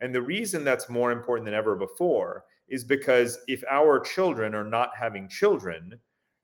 And 0.00 0.14
the 0.14 0.22
reason 0.22 0.64
that's 0.64 0.88
more 0.88 1.12
important 1.12 1.44
than 1.44 1.54
ever 1.54 1.76
before 1.76 2.44
is 2.68 2.84
because 2.84 3.38
if 3.48 3.62
our 3.70 4.00
children 4.00 4.54
are 4.54 4.64
not 4.64 4.90
having 4.98 5.28
children, 5.28 5.98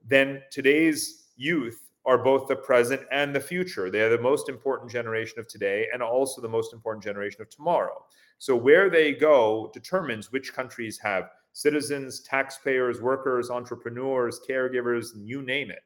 then 0.06 0.42
today's 0.50 1.28
youth 1.36 1.80
are 2.06 2.18
both 2.18 2.48
the 2.48 2.56
present 2.56 3.02
and 3.10 3.34
the 3.34 3.40
future. 3.40 3.90
They 3.90 4.02
are 4.02 4.10
the 4.10 4.20
most 4.20 4.48
important 4.48 4.90
generation 4.90 5.38
of 5.38 5.48
today 5.48 5.86
and 5.92 6.02
also 6.02 6.40
the 6.40 6.48
most 6.48 6.72
important 6.72 7.02
generation 7.02 7.40
of 7.40 7.48
tomorrow. 7.48 8.04
So 8.38 8.54
where 8.54 8.90
they 8.90 9.12
go 9.12 9.70
determines 9.72 10.30
which 10.30 10.52
countries 10.52 10.98
have 10.98 11.30
citizens, 11.52 12.20
taxpayers, 12.20 13.00
workers, 13.00 13.48
entrepreneurs, 13.48 14.40
caregivers, 14.46 15.08
you 15.16 15.40
name 15.40 15.70
it. 15.70 15.82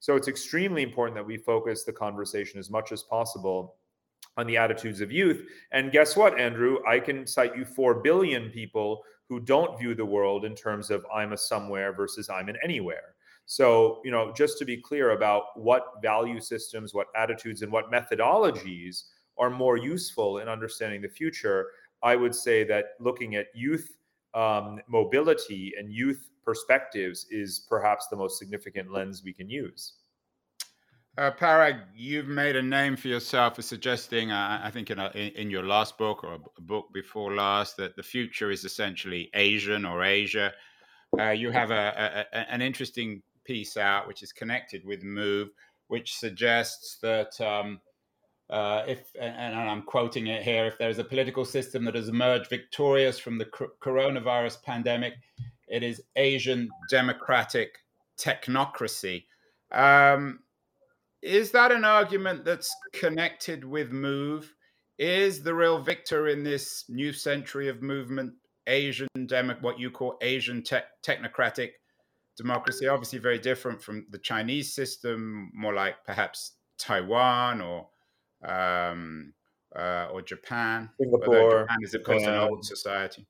So 0.00 0.14
it's 0.14 0.28
extremely 0.28 0.82
important 0.82 1.16
that 1.16 1.26
we 1.26 1.36
focus 1.36 1.82
the 1.82 1.92
conversation 1.92 2.60
as 2.60 2.70
much 2.70 2.92
as 2.92 3.02
possible 3.02 3.76
on 4.36 4.46
the 4.46 4.56
attitudes 4.56 5.00
of 5.00 5.10
youth. 5.10 5.42
And 5.72 5.90
guess 5.90 6.16
what, 6.16 6.38
Andrew? 6.38 6.78
I 6.86 7.00
can 7.00 7.26
cite 7.26 7.56
you 7.56 7.64
4 7.64 7.94
billion 7.94 8.50
people 8.50 9.02
who 9.28 9.40
don't 9.40 9.78
view 9.78 9.94
the 9.94 10.04
world 10.04 10.44
in 10.44 10.54
terms 10.54 10.90
of 10.90 11.04
I'm 11.14 11.32
a 11.32 11.36
somewhere 11.36 11.92
versus 11.92 12.30
I'm 12.30 12.48
an 12.48 12.56
anywhere. 12.62 13.14
So, 13.46 14.00
you 14.04 14.10
know, 14.10 14.32
just 14.36 14.58
to 14.58 14.64
be 14.64 14.76
clear 14.76 15.12
about 15.12 15.44
what 15.54 15.94
value 16.02 16.40
systems, 16.40 16.92
what 16.92 17.06
attitudes, 17.16 17.62
and 17.62 17.72
what 17.72 17.90
methodologies 17.90 19.04
are 19.38 19.50
more 19.50 19.76
useful 19.76 20.38
in 20.38 20.48
understanding 20.48 21.00
the 21.00 21.08
future, 21.08 21.68
I 22.02 22.16
would 22.16 22.34
say 22.34 22.64
that 22.64 22.90
looking 23.00 23.36
at 23.36 23.46
youth 23.54 23.96
um, 24.34 24.80
mobility 24.88 25.72
and 25.78 25.90
youth 25.90 26.28
perspectives 26.44 27.26
is 27.30 27.66
perhaps 27.68 28.08
the 28.08 28.16
most 28.16 28.38
significant 28.38 28.92
lens 28.92 29.22
we 29.24 29.32
can 29.32 29.48
use. 29.48 29.94
Uh, 31.18 31.32
Parag, 31.32 31.80
you've 31.96 32.28
made 32.28 32.54
a 32.54 32.62
name 32.62 32.94
for 32.94 33.08
yourself 33.08 33.56
for 33.56 33.62
suggesting, 33.62 34.30
uh, 34.30 34.60
I 34.62 34.70
think 34.70 34.88
in, 34.92 35.00
a, 35.00 35.08
in, 35.10 35.50
your 35.50 35.64
last 35.64 35.98
book 35.98 36.22
or 36.22 36.34
a 36.34 36.60
book 36.60 36.92
before 36.94 37.34
last, 37.34 37.76
that 37.78 37.96
the 37.96 38.04
future 38.04 38.52
is 38.52 38.64
essentially 38.64 39.28
Asian 39.34 39.84
or 39.84 40.04
Asia. 40.04 40.52
Uh, 41.18 41.30
you 41.30 41.50
have 41.50 41.72
a, 41.72 42.24
a, 42.32 42.52
an 42.52 42.62
interesting 42.62 43.20
piece 43.42 43.76
out 43.76 44.06
which 44.06 44.22
is 44.22 44.32
connected 44.32 44.84
with 44.84 45.02
Move, 45.02 45.48
which 45.88 46.14
suggests 46.14 46.98
that 47.02 47.40
um, 47.40 47.80
uh, 48.48 48.84
if 48.86 49.10
and 49.20 49.56
I'm 49.56 49.82
quoting 49.82 50.28
it 50.28 50.44
here, 50.44 50.66
if 50.66 50.78
there 50.78 50.88
is 50.88 51.00
a 51.00 51.04
political 51.04 51.44
system 51.44 51.84
that 51.86 51.96
has 51.96 52.08
emerged 52.08 52.48
victorious 52.48 53.18
from 53.18 53.38
the 53.38 53.46
coronavirus 53.82 54.62
pandemic, 54.62 55.14
it 55.66 55.82
is 55.82 56.00
Asian 56.14 56.68
democratic 56.88 57.78
technocracy. 58.16 59.24
Um, 59.72 60.38
is 61.22 61.50
that 61.52 61.72
an 61.72 61.84
argument 61.84 62.44
that's 62.44 62.70
connected 62.92 63.64
with 63.64 63.90
Move? 63.90 64.54
Is 64.98 65.42
the 65.42 65.54
real 65.54 65.78
victor 65.78 66.28
in 66.28 66.42
this 66.42 66.84
new 66.88 67.12
century 67.12 67.68
of 67.68 67.82
movement 67.82 68.32
Asian 68.66 69.08
demo, 69.26 69.56
what 69.60 69.78
you 69.78 69.90
call 69.90 70.18
Asian 70.22 70.62
te- 70.62 70.78
technocratic 71.06 71.70
democracy? 72.36 72.88
Obviously, 72.88 73.18
very 73.18 73.38
different 73.38 73.80
from 73.80 74.06
the 74.10 74.18
Chinese 74.18 74.74
system, 74.74 75.50
more 75.54 75.72
like 75.72 75.96
perhaps 76.04 76.54
Taiwan 76.78 77.60
or 77.60 77.88
um, 78.44 79.32
uh, 79.76 80.08
or 80.12 80.22
Japan. 80.22 80.90
Singapore. 81.00 81.62
Japan 81.62 81.78
is, 81.82 81.94
of 81.94 82.02
course, 82.02 82.24
an 82.24 82.34
old 82.34 82.64
society. 82.64 83.26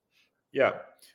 Yeah. 0.53 0.72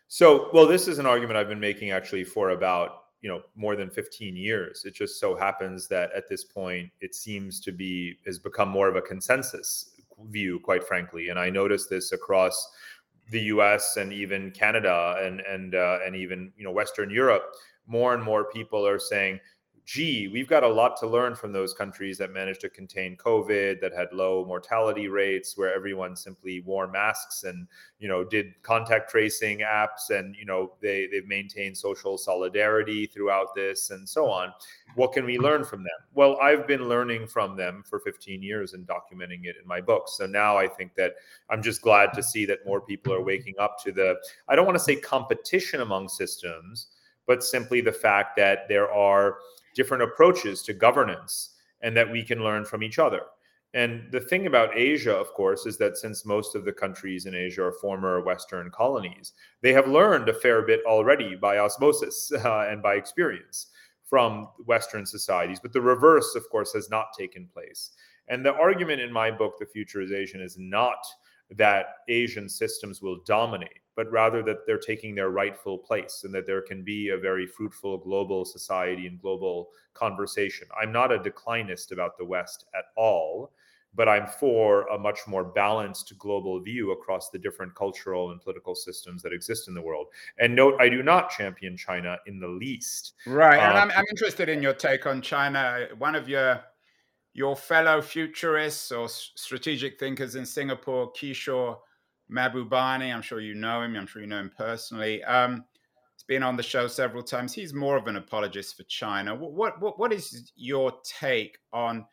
So, 0.08 0.50
well, 0.54 0.68
this 0.68 0.88
is 0.88 1.00
an 1.00 1.06
argument 1.06 1.38
I've 1.38 1.50
been 1.50 1.60
making 1.60 1.92
actually 1.92 2.24
for 2.24 2.52
about 2.52 3.03
you 3.24 3.30
know 3.30 3.42
more 3.56 3.76
than 3.76 3.90
15 3.90 4.36
years. 4.36 4.84
It 4.86 4.94
just 4.94 5.20
so 5.20 5.36
happens 5.36 5.88
that 5.88 6.12
at 6.12 6.28
this 6.30 6.44
point, 6.44 6.92
it 7.00 7.16
seems 7.16 7.60
to 7.62 7.72
be 7.72 8.18
has 8.26 8.38
become 8.38 8.68
more 8.68 8.90
of 8.90 8.98
a 8.98 9.02
consensus 9.02 9.90
view, 10.30 10.60
quite 10.60 10.84
frankly. 10.84 11.30
And 11.30 11.40
I 11.40 11.50
noticed 11.50 11.90
this 11.90 12.12
across 12.12 12.70
the 13.32 13.40
U.S. 13.44 13.96
and 13.96 14.12
even 14.12 14.52
Canada 14.52 15.16
and 15.24 15.40
and 15.40 15.74
uh, 15.74 16.00
and 16.06 16.16
even 16.18 16.52
you 16.58 16.66
know 16.66 16.72
Western 16.72 17.10
Europe. 17.10 17.44
More 17.88 18.14
and 18.14 18.24
more 18.24 18.46
people 18.46 18.86
are 18.86 19.00
saying 19.00 19.40
gee, 19.86 20.30
we've 20.30 20.48
got 20.48 20.64
a 20.64 20.68
lot 20.68 20.96
to 20.98 21.08
learn 21.08 21.36
from 21.36 21.52
those 21.52 21.74
countries 21.74 22.18
that 22.18 22.32
managed 22.32 22.62
to 22.62 22.70
contain 22.70 23.18
COVID, 23.18 23.82
that 23.82 23.94
had 23.94 24.08
low 24.14 24.46
mortality 24.46 25.08
rates, 25.08 25.58
where 25.58 25.74
everyone 25.74 26.16
simply 26.16 26.62
wore 26.62 26.88
masks 26.88 27.44
and 27.44 27.68
you 28.00 28.08
know 28.08 28.24
did 28.24 28.54
contact 28.62 29.10
tracing 29.10 29.60
apps, 29.60 30.10
and 30.10 30.36
you 30.36 30.46
know 30.46 30.74
they 30.82 31.08
they've 31.08 31.28
maintained 31.28 31.78
social 31.78 32.18
solidarity 32.18 33.06
throughout 33.06 33.54
this, 33.56 33.90
and 33.90 34.08
so 34.08 34.30
on. 34.30 34.54
What 34.96 35.12
can 35.12 35.26
we 35.26 35.38
learn 35.38 35.66
from 35.66 35.84
them? 35.84 35.92
Well, 36.14 36.38
I've 36.42 36.66
been 36.68 36.88
learning 36.88 37.28
from 37.28 37.58
them 37.58 37.84
for 37.86 38.00
15 38.00 38.42
years 38.42 38.74
and 38.74 38.88
documenting 38.88 39.46
it 39.46 39.56
in 39.62 39.68
my 39.68 39.82
books. 39.82 40.18
So 40.18 40.28
now 40.28 40.58
I 40.58 40.68
think 40.68 40.96
that 40.96 41.16
I'm 41.50 41.62
just 41.62 41.82
glad 41.82 42.14
to 42.14 42.24
see 42.24 42.46
that 42.46 42.66
more 42.66 42.80
people 42.80 43.14
are 43.14 43.24
waking 43.24 43.56
up 43.60 43.78
to 43.84 43.92
the 43.92 44.16
I 44.48 44.56
don't 44.56 44.66
want 44.66 44.78
to 44.78 44.84
say 44.84 44.96
competition 44.96 45.82
among 45.82 46.10
systems 46.10 46.88
but 47.26 47.44
simply 47.44 47.82
the 47.82 47.92
fact 47.92 48.36
that 48.38 48.68
there 48.68 48.92
are 48.92 49.38
different 49.74 50.04
approaches 50.04 50.62
to 50.64 50.74
governance 50.74 51.56
and 51.82 51.96
that 51.96 52.12
we 52.12 52.24
can 52.24 52.44
learn 52.44 52.66
from 52.66 52.84
each 52.84 53.00
other. 53.00 53.22
And 53.76 54.12
the 54.12 54.20
thing 54.20 54.46
about 54.46 54.78
Asia, 54.78 55.16
of 55.16 55.34
course, 55.34 55.66
is 55.66 55.78
that 55.78 55.98
since 55.98 56.26
most 56.26 56.54
of 56.54 56.64
the 56.64 56.72
countries 56.72 57.26
in 57.26 57.34
Asia 57.34 57.64
are 57.64 57.72
former 57.72 58.22
Western 58.22 58.70
colonies, 58.70 59.34
they 59.62 59.74
have 59.74 59.88
learned 59.88 60.30
a 60.30 60.34
fair 60.34 60.62
bit 60.62 60.82
already 60.86 61.36
by 61.36 61.58
osmosis 61.58 62.32
uh, 62.46 62.68
and 62.70 62.84
by 62.84 62.96
experience 62.96 63.68
from 64.08 64.48
Western 64.66 65.08
societies. 65.08 65.60
But 65.60 65.74
the 65.74 65.82
reverse, 65.82 66.36
of 66.36 66.48
course, 66.52 66.72
has 66.74 66.90
not 66.92 67.14
taken 67.18 67.50
place. 67.52 67.92
And 68.28 68.46
the 68.46 68.54
argument 68.54 69.02
in 69.02 69.12
my 69.12 69.32
book, 69.32 69.56
The 69.58 69.66
Future 69.66 70.02
Is 70.02 70.12
Asian, 70.12 70.40
is 70.40 70.56
not 70.58 71.04
that 71.52 71.98
Asian 72.08 72.50
systems 72.50 73.02
will 73.02 73.20
dominate 73.26 73.84
but 73.96 74.12
rather 74.12 74.42
that 74.44 74.66
they're 74.66 74.78
taking 74.78 75.16
their 75.16 75.30
rightful 75.30 75.78
place 75.78 76.22
and 76.24 76.34
that 76.34 76.48
there 76.48 76.62
can 76.62 76.84
be 76.84 77.10
a 77.10 77.18
very 77.18 77.46
fruitful 77.46 77.98
global 77.98 78.46
society 78.46 79.08
and 79.08 79.22
global 79.22 79.70
conversation. 79.94 80.68
I'm 80.80 80.92
not 80.92 81.12
a 81.12 81.20
declinist 81.20 81.92
about 81.92 82.18
the 82.18 82.26
West 82.26 82.66
at 82.76 82.86
all, 82.98 83.52
but 83.96 84.10
I'm 84.10 84.26
for 84.26 84.88
a 84.88 84.98
much 84.98 85.20
more 85.28 85.44
balanced 85.44 86.18
global 86.18 86.60
view 86.60 86.92
across 86.92 87.30
the 87.30 87.38
different 87.38 87.76
cultural 87.76 88.32
and 88.32 88.42
political 88.42 88.74
systems 88.74 89.22
that 89.22 89.34
exist 89.34 89.68
in 89.68 89.76
the 89.76 89.82
world. 89.82 90.08
And 90.40 90.56
note, 90.56 90.76
I 90.80 90.90
do 90.90 91.04
not 91.04 91.30
champion 91.30 91.78
China 91.78 92.18
in 92.26 92.40
the 92.40 92.48
least. 92.48 93.14
Right. 93.28 93.60
Um, 93.60 93.70
and 93.70 93.78
I'm, 93.78 93.92
I'm 93.92 94.06
interested 94.10 94.50
in 94.50 94.64
your 94.64 94.74
take 94.74 95.06
on 95.06 95.22
China. 95.22 95.88
One 96.00 96.16
of 96.16 96.28
your 96.28 96.62
your 97.34 97.56
fellow 97.56 98.02
futurists 98.02 98.92
or 98.92 99.10
strategic 99.10 100.00
thinkers 100.00 100.36
in 100.36 100.46
Singapore, 100.46 101.12
Kishore 101.14 101.78
Mahbubani. 102.32 103.14
I'm 103.14 103.22
sure 103.22 103.42
you 103.42 103.56
know 103.56 103.82
him. 103.82 103.96
I'm 103.96 104.08
sure 104.08 104.22
you 104.22 104.28
know 104.28 104.40
him 104.40 104.52
personally. 104.56 105.24
Um, 105.24 105.66
he's 106.16 106.24
been 106.24 106.44
on 106.44 106.56
the 106.56 106.64
show 106.64 106.88
several 106.88 107.24
times. 107.24 107.54
He's 107.54 107.74
more 107.74 107.98
of 107.98 108.08
an 108.08 108.18
apologist 108.18 108.78
for 108.78 108.84
China. 108.84 109.36
What 109.36 109.82
what 109.82 110.00
what 110.00 110.14
is 110.14 110.52
your 110.56 110.94
take 111.04 111.58
on 111.72 112.06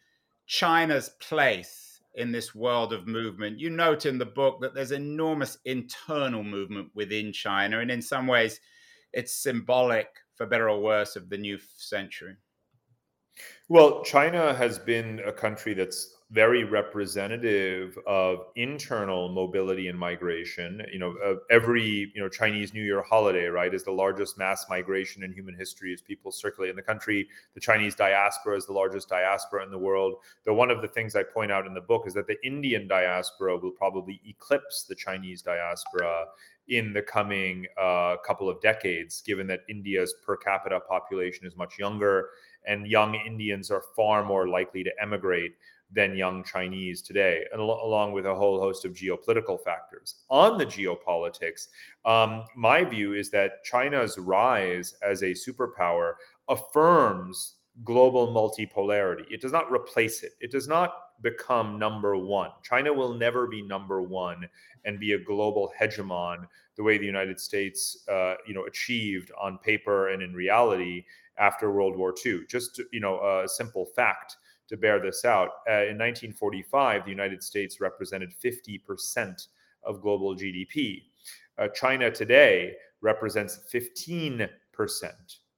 China's 0.46 1.10
place 1.20 2.00
in 2.14 2.32
this 2.32 2.54
world 2.54 2.92
of 2.92 3.06
movement? 3.06 3.60
You 3.60 3.70
note 3.70 4.06
in 4.06 4.18
the 4.18 4.26
book 4.26 4.60
that 4.62 4.74
there's 4.74 4.92
enormous 4.92 5.58
internal 5.66 6.42
movement 6.42 6.90
within 6.94 7.32
China, 7.32 7.80
and 7.80 7.90
in 7.90 8.00
some 8.00 8.26
ways, 8.26 8.58
it's 9.12 9.34
symbolic, 9.34 10.08
for 10.34 10.46
better 10.46 10.70
or 10.70 10.80
worse, 10.80 11.14
of 11.16 11.28
the 11.28 11.38
new 11.38 11.58
century. 11.76 12.36
Well, 13.68 14.02
China 14.02 14.52
has 14.54 14.78
been 14.78 15.20
a 15.24 15.32
country 15.32 15.74
that's 15.74 16.16
very 16.32 16.62
representative 16.62 17.98
of 18.06 18.46
internal 18.54 19.28
mobility 19.28 19.88
and 19.88 19.98
migration. 19.98 20.80
You 20.92 20.98
know, 21.00 21.16
uh, 21.24 21.34
every 21.50 22.12
you 22.14 22.20
know 22.20 22.28
Chinese 22.28 22.72
New 22.72 22.82
Year 22.82 23.02
holiday, 23.02 23.46
right, 23.46 23.74
is 23.74 23.84
the 23.84 23.90
largest 23.90 24.38
mass 24.38 24.66
migration 24.68 25.24
in 25.24 25.32
human 25.32 25.56
history 25.56 25.92
as 25.92 26.00
people 26.00 26.30
circulate 26.30 26.70
in 26.70 26.76
the 26.76 26.82
country. 26.82 27.28
The 27.54 27.60
Chinese 27.60 27.96
diaspora 27.96 28.56
is 28.56 28.66
the 28.66 28.72
largest 28.72 29.08
diaspora 29.08 29.64
in 29.64 29.70
the 29.70 29.78
world. 29.78 30.16
Though 30.44 30.54
one 30.54 30.70
of 30.70 30.82
the 30.82 30.88
things 30.88 31.16
I 31.16 31.24
point 31.24 31.50
out 31.50 31.66
in 31.66 31.74
the 31.74 31.80
book 31.80 32.06
is 32.06 32.14
that 32.14 32.28
the 32.28 32.44
Indian 32.46 32.86
diaspora 32.86 33.56
will 33.56 33.72
probably 33.72 34.20
eclipse 34.24 34.84
the 34.84 34.94
Chinese 34.94 35.42
diaspora 35.42 36.26
in 36.68 36.92
the 36.92 37.02
coming 37.02 37.66
uh, 37.80 38.16
couple 38.24 38.48
of 38.48 38.60
decades, 38.60 39.20
given 39.22 39.48
that 39.48 39.60
India's 39.68 40.14
per 40.24 40.36
capita 40.36 40.78
population 40.78 41.44
is 41.44 41.56
much 41.56 41.78
younger 41.78 42.28
and 42.66 42.86
young 42.86 43.14
Indians 43.14 43.70
are 43.70 43.84
far 43.96 44.24
more 44.24 44.48
likely 44.48 44.84
to 44.84 44.90
emigrate 45.00 45.54
than 45.92 46.16
young 46.16 46.44
Chinese 46.44 47.02
today, 47.02 47.44
and 47.52 47.60
al- 47.60 47.80
along 47.82 48.12
with 48.12 48.26
a 48.26 48.34
whole 48.34 48.60
host 48.60 48.84
of 48.84 48.92
geopolitical 48.92 49.62
factors. 49.62 50.16
On 50.28 50.56
the 50.56 50.66
geopolitics, 50.66 51.68
um, 52.04 52.44
my 52.54 52.84
view 52.84 53.14
is 53.14 53.30
that 53.30 53.64
China's 53.64 54.16
rise 54.18 54.94
as 55.02 55.22
a 55.22 55.32
superpower 55.32 56.14
affirms 56.48 57.54
global 57.84 58.28
multipolarity. 58.28 59.24
It 59.30 59.40
does 59.40 59.52
not 59.52 59.70
replace 59.70 60.22
it. 60.22 60.32
It 60.40 60.50
does 60.50 60.68
not 60.68 60.94
become 61.22 61.78
number 61.78 62.16
one. 62.16 62.50
China 62.62 62.92
will 62.92 63.14
never 63.14 63.46
be 63.46 63.62
number 63.62 64.02
one 64.02 64.48
and 64.84 64.98
be 64.98 65.12
a 65.12 65.18
global 65.18 65.72
hegemon 65.78 66.46
the 66.76 66.82
way 66.82 66.98
the 66.98 67.06
United 67.06 67.38
States, 67.38 68.04
uh, 68.08 68.34
you 68.46 68.54
know, 68.54 68.64
achieved 68.64 69.30
on 69.40 69.58
paper 69.58 70.08
and 70.08 70.22
in 70.22 70.32
reality 70.32 71.04
after 71.40 71.72
World 71.72 71.96
War 71.96 72.14
II. 72.24 72.42
Just 72.48 72.80
you 72.92 73.00
know, 73.00 73.16
a 73.16 73.48
simple 73.48 73.86
fact 73.96 74.36
to 74.68 74.76
bear 74.76 75.00
this 75.00 75.24
out. 75.24 75.48
Uh, 75.68 75.90
in 75.90 75.98
1945, 75.98 77.04
the 77.04 77.10
United 77.10 77.42
States 77.42 77.80
represented 77.80 78.30
50% 78.42 79.48
of 79.82 80.00
global 80.00 80.36
GDP. 80.36 81.02
Uh, 81.58 81.68
China 81.68 82.10
today 82.10 82.74
represents 83.02 83.60
15%, 83.72 84.48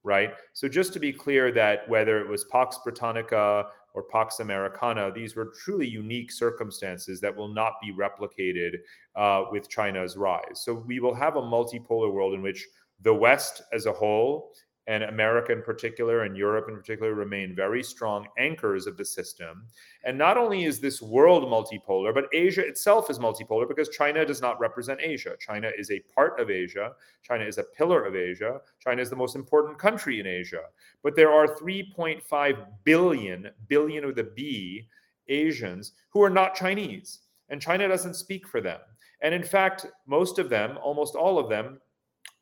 right? 0.02 0.30
So 0.54 0.68
just 0.68 0.92
to 0.94 0.98
be 0.98 1.12
clear 1.12 1.52
that 1.52 1.88
whether 1.88 2.20
it 2.20 2.28
was 2.28 2.44
Pax 2.44 2.78
Britannica 2.82 3.66
or 3.94 4.04
Pax 4.04 4.40
Americana, 4.40 5.12
these 5.12 5.36
were 5.36 5.52
truly 5.62 5.86
unique 5.86 6.32
circumstances 6.32 7.20
that 7.20 7.36
will 7.36 7.52
not 7.52 7.74
be 7.82 7.92
replicated 7.92 8.76
uh, 9.16 9.44
with 9.50 9.68
China's 9.68 10.16
rise. 10.16 10.62
So 10.64 10.72
we 10.86 11.00
will 11.00 11.14
have 11.14 11.36
a 11.36 11.42
multipolar 11.42 12.12
world 12.12 12.32
in 12.32 12.40
which 12.40 12.66
the 13.02 13.12
West 13.12 13.62
as 13.72 13.86
a 13.86 13.92
whole 13.92 14.52
and 14.88 15.04
America 15.04 15.52
in 15.52 15.62
particular 15.62 16.22
and 16.22 16.36
Europe 16.36 16.68
in 16.68 16.76
particular 16.76 17.14
remain 17.14 17.54
very 17.54 17.82
strong 17.82 18.26
anchors 18.36 18.86
of 18.86 18.96
the 18.96 19.04
system. 19.04 19.64
And 20.04 20.18
not 20.18 20.36
only 20.36 20.64
is 20.64 20.80
this 20.80 21.00
world 21.00 21.44
multipolar, 21.44 22.12
but 22.12 22.28
Asia 22.32 22.66
itself 22.66 23.08
is 23.08 23.18
multipolar 23.18 23.68
because 23.68 23.88
China 23.90 24.24
does 24.26 24.42
not 24.42 24.58
represent 24.58 25.00
Asia. 25.00 25.36
China 25.38 25.70
is 25.78 25.90
a 25.90 26.00
part 26.14 26.40
of 26.40 26.50
Asia. 26.50 26.92
China 27.22 27.44
is 27.44 27.58
a 27.58 27.62
pillar 27.62 28.04
of 28.04 28.16
Asia. 28.16 28.60
China 28.80 29.00
is 29.00 29.10
the 29.10 29.16
most 29.16 29.36
important 29.36 29.78
country 29.78 30.18
in 30.18 30.26
Asia. 30.26 30.62
But 31.02 31.14
there 31.14 31.32
are 31.32 31.46
3.5 31.46 32.66
billion, 32.82 33.50
billion 33.68 34.06
with 34.06 34.18
a 34.18 34.24
B, 34.24 34.88
Asians 35.28 35.92
who 36.10 36.22
are 36.22 36.30
not 36.30 36.56
Chinese. 36.56 37.20
And 37.50 37.60
China 37.60 37.86
doesn't 37.86 38.14
speak 38.14 38.48
for 38.48 38.60
them. 38.60 38.80
And 39.20 39.32
in 39.32 39.44
fact, 39.44 39.86
most 40.06 40.40
of 40.40 40.48
them, 40.48 40.76
almost 40.82 41.14
all 41.14 41.38
of 41.38 41.48
them, 41.48 41.78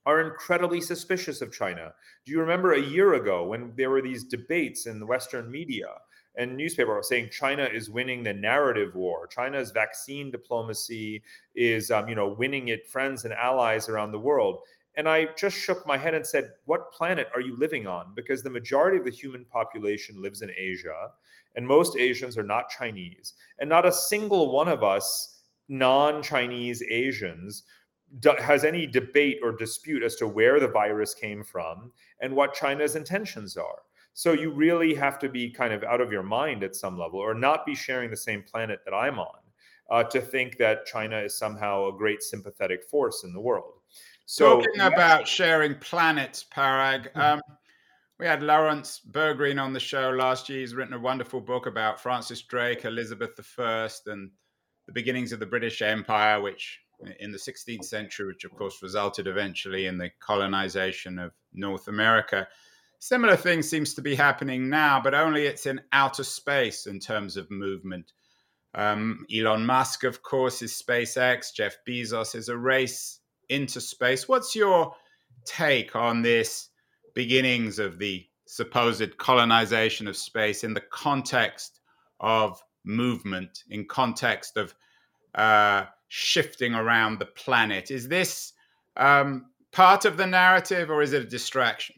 are 0.06 0.20
incredibly 0.20 0.80
suspicious 0.80 1.40
of 1.42 1.52
China. 1.52 1.92
Do 2.24 2.32
you 2.32 2.40
remember 2.40 2.72
a 2.72 2.80
year 2.80 3.14
ago 3.14 3.46
when 3.46 3.72
there 3.76 3.90
were 3.90 4.02
these 4.02 4.24
debates 4.24 4.86
in 4.86 4.98
the 4.98 5.06
Western 5.06 5.50
media 5.50 5.88
and 6.36 6.56
newspaper 6.56 6.98
saying 7.02 7.28
China 7.30 7.64
is 7.64 7.90
winning 7.90 8.22
the 8.22 8.32
narrative 8.32 8.94
war? 8.94 9.26
China's 9.26 9.70
vaccine 9.70 10.30
diplomacy 10.30 11.22
is, 11.54 11.90
um, 11.90 12.08
you 12.08 12.14
know, 12.14 12.28
winning 12.28 12.68
it 12.68 12.88
friends 12.88 13.24
and 13.24 13.34
allies 13.34 13.88
around 13.88 14.12
the 14.12 14.18
world. 14.18 14.60
And 14.96 15.08
I 15.08 15.28
just 15.36 15.56
shook 15.56 15.86
my 15.86 15.96
head 15.96 16.14
and 16.14 16.26
said, 16.26 16.50
What 16.64 16.92
planet 16.92 17.28
are 17.34 17.40
you 17.40 17.56
living 17.56 17.86
on? 17.86 18.12
Because 18.14 18.42
the 18.42 18.50
majority 18.50 18.98
of 18.98 19.04
the 19.04 19.10
human 19.10 19.44
population 19.44 20.20
lives 20.20 20.42
in 20.42 20.50
Asia, 20.56 21.10
and 21.56 21.66
most 21.66 21.96
Asians 21.96 22.36
are 22.36 22.42
not 22.42 22.70
Chinese. 22.70 23.34
And 23.58 23.68
not 23.68 23.86
a 23.86 23.92
single 23.92 24.52
one 24.52 24.68
of 24.68 24.82
us 24.82 25.42
non 25.68 26.22
Chinese 26.22 26.82
Asians 26.90 27.64
has 28.40 28.64
any 28.64 28.86
debate 28.86 29.38
or 29.42 29.52
dispute 29.52 30.02
as 30.02 30.16
to 30.16 30.26
where 30.26 30.58
the 30.58 30.68
virus 30.68 31.14
came 31.14 31.44
from 31.44 31.92
and 32.20 32.34
what 32.34 32.54
China's 32.54 32.96
intentions 32.96 33.56
are. 33.56 33.82
So 34.12 34.32
you 34.32 34.50
really 34.50 34.94
have 34.94 35.18
to 35.20 35.28
be 35.28 35.50
kind 35.50 35.72
of 35.72 35.84
out 35.84 36.00
of 36.00 36.12
your 36.12 36.22
mind 36.22 36.64
at 36.64 36.74
some 36.74 36.98
level 36.98 37.20
or 37.20 37.34
not 37.34 37.64
be 37.64 37.74
sharing 37.74 38.10
the 38.10 38.16
same 38.16 38.42
planet 38.42 38.80
that 38.84 38.94
I'm 38.94 39.18
on 39.18 39.38
uh, 39.90 40.04
to 40.04 40.20
think 40.20 40.56
that 40.58 40.86
China 40.86 41.18
is 41.18 41.36
somehow 41.36 41.88
a 41.88 41.92
great 41.92 42.22
sympathetic 42.22 42.84
force 42.84 43.24
in 43.24 43.32
the 43.32 43.40
world. 43.40 43.74
So, 44.26 44.60
Talking 44.60 44.80
about 44.80 45.26
sharing 45.26 45.74
planets, 45.76 46.44
Parag, 46.54 47.12
hmm. 47.12 47.20
um, 47.20 47.40
we 48.18 48.26
had 48.26 48.42
Laurence 48.42 49.00
Bergreen 49.10 49.60
on 49.60 49.72
the 49.72 49.80
show 49.80 50.10
last 50.10 50.48
year. 50.48 50.60
He's 50.60 50.74
written 50.74 50.94
a 50.94 50.98
wonderful 50.98 51.40
book 51.40 51.66
about 51.66 52.00
Francis 52.00 52.42
Drake, 52.42 52.84
Elizabeth 52.84 53.40
I, 53.58 53.88
and 54.06 54.30
the 54.86 54.92
beginnings 54.92 55.32
of 55.32 55.40
the 55.40 55.46
British 55.46 55.80
Empire, 55.80 56.40
which 56.40 56.80
in 57.18 57.32
the 57.32 57.38
16th 57.38 57.84
century, 57.84 58.26
which 58.26 58.44
of 58.44 58.54
course 58.54 58.82
resulted 58.82 59.26
eventually 59.26 59.86
in 59.86 59.98
the 59.98 60.10
colonization 60.20 61.18
of 61.18 61.32
North 61.52 61.88
America. 61.88 62.46
Similar 62.98 63.36
thing 63.36 63.62
seems 63.62 63.94
to 63.94 64.02
be 64.02 64.14
happening 64.14 64.68
now, 64.68 65.00
but 65.02 65.14
only 65.14 65.46
it's 65.46 65.66
in 65.66 65.80
outer 65.92 66.24
space 66.24 66.86
in 66.86 67.00
terms 67.00 67.36
of 67.36 67.50
movement. 67.50 68.12
Um, 68.74 69.26
Elon 69.34 69.64
Musk, 69.64 70.04
of 70.04 70.22
course, 70.22 70.62
is 70.62 70.72
SpaceX. 70.72 71.52
Jeff 71.54 71.76
Bezos 71.88 72.34
is 72.34 72.48
a 72.48 72.56
race 72.56 73.20
into 73.48 73.80
space. 73.80 74.28
What's 74.28 74.54
your 74.54 74.94
take 75.44 75.96
on 75.96 76.22
this 76.22 76.68
beginnings 77.14 77.78
of 77.78 77.98
the 77.98 78.26
supposed 78.46 79.16
colonization 79.16 80.06
of 80.06 80.16
space 80.16 80.64
in 80.64 80.74
the 80.74 80.82
context 80.92 81.80
of 82.20 82.62
movement, 82.84 83.64
in 83.70 83.86
context 83.86 84.56
of 84.56 84.74
uh, 85.34 85.84
shifting 86.10 86.74
around 86.74 87.18
the 87.18 87.26
planet. 87.26 87.90
Is 87.90 88.08
this 88.08 88.52
um, 88.96 89.46
part 89.72 90.04
of 90.04 90.16
the 90.16 90.26
narrative 90.26 90.90
or 90.90 91.02
is 91.02 91.12
it 91.12 91.22
a 91.22 91.26
distraction? 91.26 91.94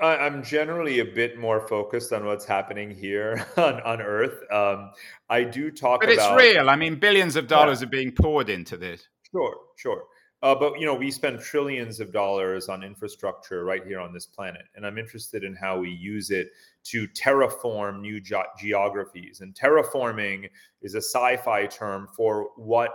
I'm 0.00 0.42
generally 0.42 0.98
a 0.98 1.04
bit 1.04 1.38
more 1.38 1.60
focused 1.68 2.12
on 2.12 2.24
what's 2.24 2.46
happening 2.46 2.90
here 2.90 3.46
on, 3.56 3.80
on 3.82 4.00
Earth. 4.00 4.40
Um, 4.50 4.90
I 5.28 5.44
do 5.44 5.70
talk 5.70 6.00
but 6.00 6.12
about. 6.12 6.34
But 6.34 6.44
it's 6.44 6.54
real. 6.54 6.70
I 6.70 6.76
mean, 6.76 6.96
billions 6.96 7.36
of 7.36 7.46
dollars 7.46 7.80
yeah. 7.80 7.86
are 7.86 7.90
being 7.90 8.10
poured 8.10 8.48
into 8.48 8.76
this. 8.76 9.06
Sure, 9.30 9.54
sure. 9.76 10.04
Uh, 10.42 10.56
but 10.56 10.80
you 10.80 10.86
know, 10.86 10.94
we 10.94 11.10
spend 11.10 11.38
trillions 11.38 12.00
of 12.00 12.10
dollars 12.10 12.68
on 12.68 12.82
infrastructure 12.82 13.64
right 13.64 13.86
here 13.86 14.00
on 14.00 14.12
this 14.12 14.26
planet, 14.26 14.62
and 14.74 14.84
I'm 14.84 14.98
interested 14.98 15.44
in 15.44 15.54
how 15.54 15.78
we 15.78 15.90
use 15.90 16.30
it 16.30 16.48
to 16.84 17.06
terraform 17.08 18.00
new 18.00 18.20
ge- 18.20 18.34
geographies. 18.58 19.40
And 19.40 19.54
terraforming 19.54 20.48
is 20.80 20.94
a 20.94 21.02
sci-fi 21.02 21.66
term 21.66 22.08
for 22.16 22.48
what 22.56 22.90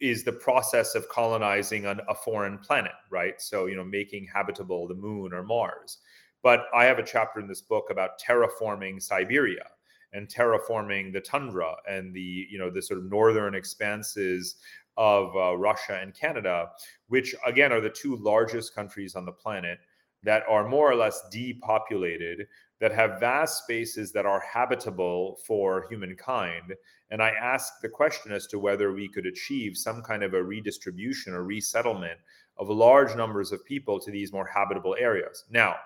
is 0.00 0.24
the 0.24 0.32
process 0.32 0.94
of 0.94 1.08
colonizing 1.08 1.86
an, 1.86 2.00
a 2.08 2.14
foreign 2.14 2.58
planet, 2.58 2.92
right? 3.10 3.40
So 3.40 3.66
you 3.66 3.76
know, 3.76 3.84
making 3.84 4.26
habitable 4.32 4.86
the 4.86 4.94
moon 4.94 5.32
or 5.32 5.42
Mars. 5.42 5.98
But 6.42 6.66
I 6.74 6.84
have 6.84 6.98
a 6.98 7.02
chapter 7.02 7.40
in 7.40 7.48
this 7.48 7.62
book 7.62 7.86
about 7.90 8.20
terraforming 8.20 9.02
Siberia 9.02 9.66
and 10.12 10.28
terraforming 10.28 11.12
the 11.12 11.20
tundra 11.20 11.74
and 11.88 12.14
the 12.14 12.46
you 12.50 12.58
know 12.58 12.70
the 12.70 12.82
sort 12.82 12.98
of 12.98 13.10
northern 13.10 13.54
expanses 13.54 14.56
of 14.96 15.36
uh, 15.36 15.56
Russia 15.56 15.98
and 16.00 16.14
Canada, 16.14 16.70
which 17.08 17.34
again 17.46 17.72
are 17.72 17.80
the 17.80 17.90
two 17.90 18.16
largest 18.16 18.74
countries 18.74 19.14
on 19.14 19.24
the 19.24 19.32
planet 19.32 19.78
that 20.22 20.42
are 20.48 20.68
more 20.68 20.90
or 20.90 20.94
less 20.94 21.22
depopulated, 21.30 22.46
that 22.80 22.92
have 22.92 23.20
vast 23.20 23.62
spaces 23.62 24.12
that 24.12 24.26
are 24.26 24.40
habitable 24.40 25.38
for 25.46 25.86
humankind. 25.88 26.74
And 27.10 27.22
I 27.22 27.30
asked 27.30 27.80
the 27.80 27.88
question 27.88 28.32
as 28.32 28.46
to 28.48 28.58
whether 28.58 28.92
we 28.92 29.08
could 29.08 29.26
achieve 29.26 29.76
some 29.76 30.02
kind 30.02 30.22
of 30.22 30.34
a 30.34 30.42
redistribution 30.42 31.32
or 31.32 31.44
resettlement 31.44 32.18
of 32.58 32.68
large 32.68 33.16
numbers 33.16 33.52
of 33.52 33.64
people 33.64 34.00
to 34.00 34.10
these 34.10 34.32
more 34.32 34.46
habitable 34.46 34.96
areas. 34.98 35.44
Now, 35.50 35.76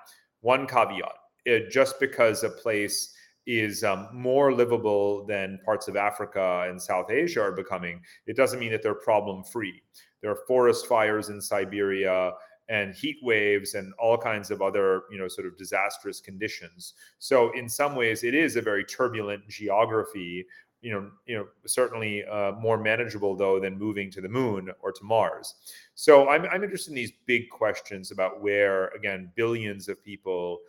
one 0.40 0.66
caveat 0.66 1.12
it, 1.44 1.70
just 1.70 1.98
because 2.00 2.42
a 2.42 2.50
place 2.50 3.14
is 3.46 3.82
um, 3.82 4.08
more 4.12 4.52
livable 4.52 5.24
than 5.26 5.58
parts 5.64 5.88
of 5.88 5.96
Africa 5.96 6.66
and 6.68 6.80
South 6.80 7.10
Asia 7.10 7.40
are 7.40 7.52
becoming, 7.52 8.00
it 8.26 8.36
doesn't 8.36 8.60
mean 8.60 8.70
that 8.72 8.82
they're 8.82 8.94
problem 8.94 9.42
free. 9.44 9.82
There 10.20 10.30
are 10.30 10.46
forest 10.46 10.86
fires 10.86 11.30
in 11.30 11.40
Siberia 11.40 12.32
and 12.70 12.94
heat 12.94 13.18
waves 13.20 13.74
and 13.74 13.92
all 13.98 14.16
kinds 14.16 14.50
of 14.50 14.62
other, 14.62 15.02
you 15.10 15.18
know, 15.18 15.28
sort 15.28 15.46
of 15.46 15.58
disastrous 15.58 16.20
conditions. 16.20 16.94
So 17.18 17.50
in 17.58 17.68
some 17.68 17.96
ways, 17.96 18.22
it 18.22 18.34
is 18.34 18.54
a 18.54 18.62
very 18.62 18.84
turbulent 18.84 19.46
geography. 19.48 20.46
You 20.80 20.92
know, 20.92 21.10
you 21.26 21.36
know, 21.36 21.46
certainly 21.66 22.24
uh, 22.24 22.52
more 22.52 22.78
manageable 22.78 23.36
though 23.36 23.60
than 23.60 23.76
moving 23.76 24.10
to 24.12 24.20
the 24.20 24.28
moon 24.28 24.70
or 24.80 24.92
to 24.92 25.04
Mars. 25.04 25.56
So 25.94 26.30
I'm, 26.30 26.46
I'm 26.46 26.62
interested 26.62 26.92
in 26.92 26.96
these 26.96 27.12
big 27.26 27.50
questions 27.50 28.12
about 28.12 28.40
where, 28.40 28.88
again, 28.98 29.30
billions 29.34 29.88
of 29.88 30.02
people 30.02 30.60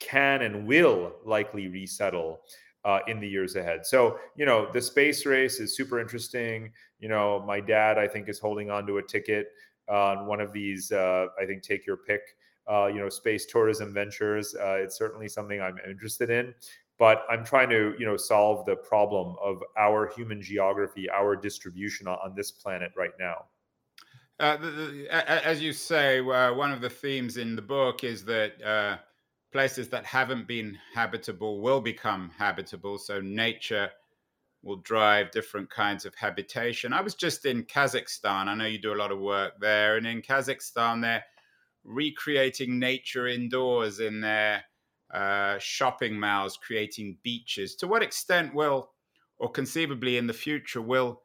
can 0.00 0.42
and 0.42 0.66
will 0.66 1.12
likely 1.24 1.68
resettle 1.68 2.40
uh, 2.84 3.00
in 3.06 3.20
the 3.20 3.28
years 3.28 3.56
ahead. 3.56 3.86
So, 3.86 4.18
you 4.36 4.46
know, 4.46 4.68
the 4.72 4.80
space 4.80 5.24
race 5.26 5.60
is 5.60 5.76
super 5.76 6.00
interesting. 6.00 6.72
You 6.98 7.08
know, 7.08 7.42
my 7.46 7.60
dad, 7.60 7.98
I 7.98 8.08
think, 8.08 8.28
is 8.28 8.38
holding 8.38 8.70
on 8.70 8.86
to 8.88 8.98
a 8.98 9.02
ticket 9.02 9.52
on 9.90 10.26
one 10.26 10.40
of 10.40 10.52
these, 10.52 10.92
uh, 10.92 11.26
I 11.40 11.44
think, 11.44 11.62
take 11.62 11.86
your 11.86 11.96
pick, 11.96 12.20
uh, 12.70 12.86
you 12.86 13.00
know, 13.00 13.08
space 13.08 13.46
tourism 13.46 13.92
ventures. 13.92 14.54
Uh, 14.54 14.74
it's 14.74 14.96
certainly 14.96 15.28
something 15.28 15.60
I'm 15.60 15.78
interested 15.88 16.30
in. 16.30 16.54
But 16.98 17.24
I'm 17.30 17.44
trying 17.44 17.70
to, 17.70 17.94
you 17.98 18.06
know, 18.06 18.16
solve 18.16 18.66
the 18.66 18.76
problem 18.76 19.34
of 19.42 19.62
our 19.78 20.12
human 20.14 20.42
geography, 20.42 21.08
our 21.10 21.34
distribution 21.34 22.06
on, 22.06 22.34
this 22.36 22.50
planet 22.50 22.92
right 22.96 23.12
now. 23.18 23.46
Uh, 24.38 24.56
the, 24.58 24.70
the, 24.70 25.46
as 25.46 25.62
you 25.62 25.72
say, 25.72 26.20
uh, 26.20 26.54
one 26.54 26.70
of 26.70 26.80
the 26.80 26.90
themes 26.90 27.36
in 27.38 27.56
the 27.56 27.62
book 27.62 28.04
is 28.04 28.24
that 28.26 29.00
places 29.50 29.88
that 29.88 30.04
haven't 30.04 30.46
been 30.46 30.78
habitable 30.94 31.60
will 31.60 31.80
become 31.80 32.30
habitable. 32.36 32.98
So 32.98 33.20
nature 33.20 33.90
will 34.62 34.76
drive 34.76 35.30
different 35.30 35.70
kinds 35.70 36.04
of 36.04 36.14
habitation. 36.14 36.92
I 36.92 37.00
was 37.00 37.14
just 37.14 37.46
in 37.46 37.64
Kazakhstan. 37.64 38.46
I 38.46 38.54
know 38.54 38.66
you 38.66 38.78
do 38.78 38.92
a 38.92 38.96
lot 38.96 39.12
of 39.12 39.18
work 39.18 39.54
there. 39.60 39.96
And 39.96 40.06
in 40.06 40.22
Kazakhstan, 40.22 41.02
they're 41.02 41.24
recreating 41.84 42.78
nature 42.78 43.26
indoors 43.26 44.00
in 44.00 44.20
their 44.20 44.64
uh, 45.12 45.56
shopping 45.58 46.18
malls, 46.18 46.58
creating 46.58 47.18
beaches. 47.22 47.74
To 47.76 47.86
what 47.86 48.02
extent 48.02 48.54
will, 48.54 48.90
or 49.38 49.50
conceivably 49.50 50.18
in 50.18 50.26
the 50.26 50.34
future, 50.34 50.82
will 50.82 51.22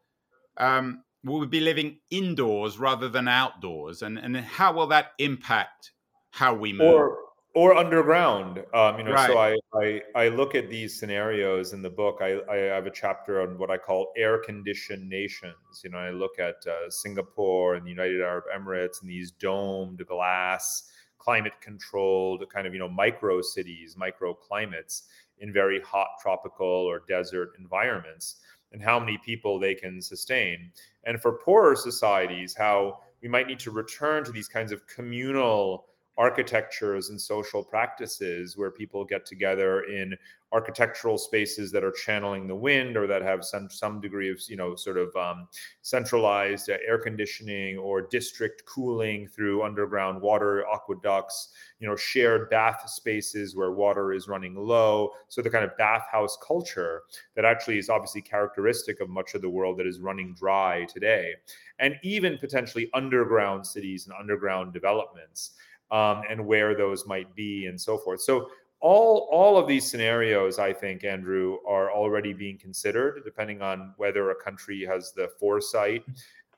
um, 0.58 1.04
will 1.26 1.40
we 1.40 1.48
be 1.48 1.60
living 1.60 2.00
indoors 2.10 2.78
rather 2.78 3.10
than 3.10 3.28
outdoors? 3.28 4.02
And, 4.02 4.18
and 4.18 4.38
how 4.38 4.74
will 4.74 4.88
that 4.88 5.12
impact 5.20 5.92
how 6.30 6.54
we 6.54 6.72
move? 6.72 6.94
Or 6.94 7.18
or 7.56 7.76
underground 7.76 8.60
um, 8.74 9.00
you 9.00 9.06
know 9.06 9.14
right. 9.14 9.28
so 9.30 9.38
I, 9.38 9.56
I 9.74 10.02
i 10.16 10.28
look 10.28 10.54
at 10.56 10.70
these 10.70 10.98
scenarios 11.00 11.74
in 11.74 11.82
the 11.82 11.90
book. 11.90 12.20
I, 12.22 12.40
I 12.50 12.58
have 12.58 12.86
a 12.86 12.92
chapter 12.92 13.42
on 13.42 13.58
what 13.58 13.72
i 13.72 13.78
call 13.78 14.12
air 14.16 14.38
conditioned 14.38 15.10
nations. 15.10 15.82
You 15.84 15.90
know 15.90 15.98
i 15.98 16.12
look 16.12 16.38
at 16.40 16.56
uh, 16.68 16.90
singapore 16.90 17.76
and 17.76 17.86
the 17.86 17.90
united 17.90 18.22
arab 18.22 18.44
emirates 18.56 19.02
and 19.02 19.10
these 19.10 19.32
domed 19.32 20.06
glass 20.06 20.90
climate 21.18 21.54
controlled 21.62 22.46
kind 22.54 22.68
of 22.68 22.74
you 22.74 22.80
know 22.80 22.90
micro 22.90 23.42
cities 23.42 23.96
micro 23.98 24.34
climates 24.34 25.04
in 25.40 25.52
very 25.52 25.82
hot 25.82 26.10
tropical 26.22 26.68
or 26.68 27.02
desert 27.08 27.50
environments 27.60 28.38
and 28.72 28.82
how 28.82 29.00
many 29.00 29.18
people 29.18 29.60
they 29.60 29.74
can 29.74 30.02
sustain. 30.02 30.72
And 31.06 31.22
for 31.22 31.34
poorer 31.34 31.76
societies 31.76 32.56
how 32.58 33.00
we 33.22 33.30
might 33.30 33.48
need 33.48 33.60
to 33.60 33.72
return 33.72 34.24
to 34.26 34.32
these 34.32 34.48
kinds 34.48 34.72
of 34.72 34.86
communal 34.88 35.88
architectures 36.18 37.10
and 37.10 37.20
social 37.20 37.64
practices 37.64 38.58
where 38.58 38.72
people 38.72 39.04
get 39.04 39.26
together 39.26 39.82
in 39.84 40.16
architectural 40.54 41.18
spaces 41.18 41.72
that 41.72 41.84
are 41.84 41.92
channeling 41.92 42.48
the 42.48 42.56
wind 42.56 42.96
or 42.96 43.08
that 43.08 43.22
have 43.22 43.44
some 43.44 43.70
some 43.70 44.00
degree 44.00 44.32
of 44.32 44.40
you 44.48 44.56
know 44.56 44.76
sort 44.76 44.98
of 44.98 45.14
um, 45.18 45.48
centralized 45.82 46.70
air 46.70 46.98
conditioning 46.98 47.78
or 47.78 48.02
district 48.02 48.64
cooling 48.66 49.28
through 49.28 49.64
underground 49.64 50.22
water 50.22 50.64
aqueducts 50.74 51.50
you 51.80 51.88
know 51.88 51.96
shared 51.96 52.50
bath 52.50 52.90
spaces 52.90 53.56
where 53.56 53.72
water 53.72 54.14
is 54.14 54.28
running 54.30 54.56
low. 54.56 55.12
So 55.28 55.42
the 55.42 55.50
kind 55.50 55.66
of 55.66 55.76
bathhouse 55.78 56.38
culture 56.46 57.02
that 57.36 57.44
actually 57.44 57.78
is 57.78 57.90
obviously 57.90 58.22
characteristic 58.22 59.02
of 59.02 59.10
much 59.10 59.34
of 59.34 59.42
the 59.42 59.50
world 59.50 59.78
that 59.80 59.88
is 59.88 60.00
running 60.00 60.34
dry 60.36 60.86
today. 60.86 61.34
And 61.80 61.96
even 62.04 62.38
potentially 62.38 62.90
underground 62.94 63.68
cities 63.68 64.08
and 64.08 64.16
underground 64.18 64.72
developments 64.72 65.52
um, 65.92 66.24
and 66.30 66.46
where 66.46 66.76
those 66.76 67.06
might 67.06 67.34
be 67.36 67.68
and 67.68 67.80
so 67.80 67.98
forth. 67.98 68.22
So 68.22 68.50
all 68.82 69.30
all 69.32 69.58
of 69.58 69.68
these 69.68 69.90
scenarios, 69.90 70.60
I 70.60 70.74
think, 70.74 71.04
Andrew, 71.04 71.58
are 71.68 71.92
already 71.92 72.34
being 72.34 72.58
considered, 72.58 73.22
depending 73.24 73.62
on 73.62 73.94
whether 73.98 74.30
a 74.30 74.36
country 74.36 74.86
has 74.86 75.14
the 75.14 75.30
foresight 75.40 76.04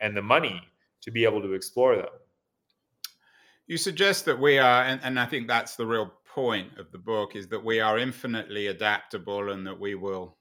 and 0.01 0.15
the 0.15 0.21
money 0.21 0.61
to 1.01 1.11
be 1.11 1.23
able 1.23 1.41
to 1.41 1.53
explore 1.53 1.95
them. 1.95 2.09
You 3.67 3.77
suggest 3.77 4.25
that 4.25 4.39
we 4.39 4.57
are, 4.57 4.83
and, 4.83 4.99
and 5.03 5.19
I 5.19 5.25
think 5.25 5.47
that's 5.47 5.75
the 5.75 5.85
real 5.85 6.13
point 6.25 6.77
of 6.77 6.91
the 6.91 6.97
book, 6.97 7.35
is 7.35 7.47
that 7.49 7.63
we 7.63 7.79
are 7.79 7.97
infinitely 7.97 8.67
adaptable 8.67 9.51
and 9.51 9.65
that 9.67 9.79
we 9.79 9.95
will 9.95 10.37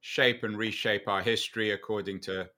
shape 0.00 0.44
and 0.44 0.56
reshape 0.56 1.08
our 1.08 1.22
history 1.22 1.72
according 1.72 2.20
to 2.20 2.48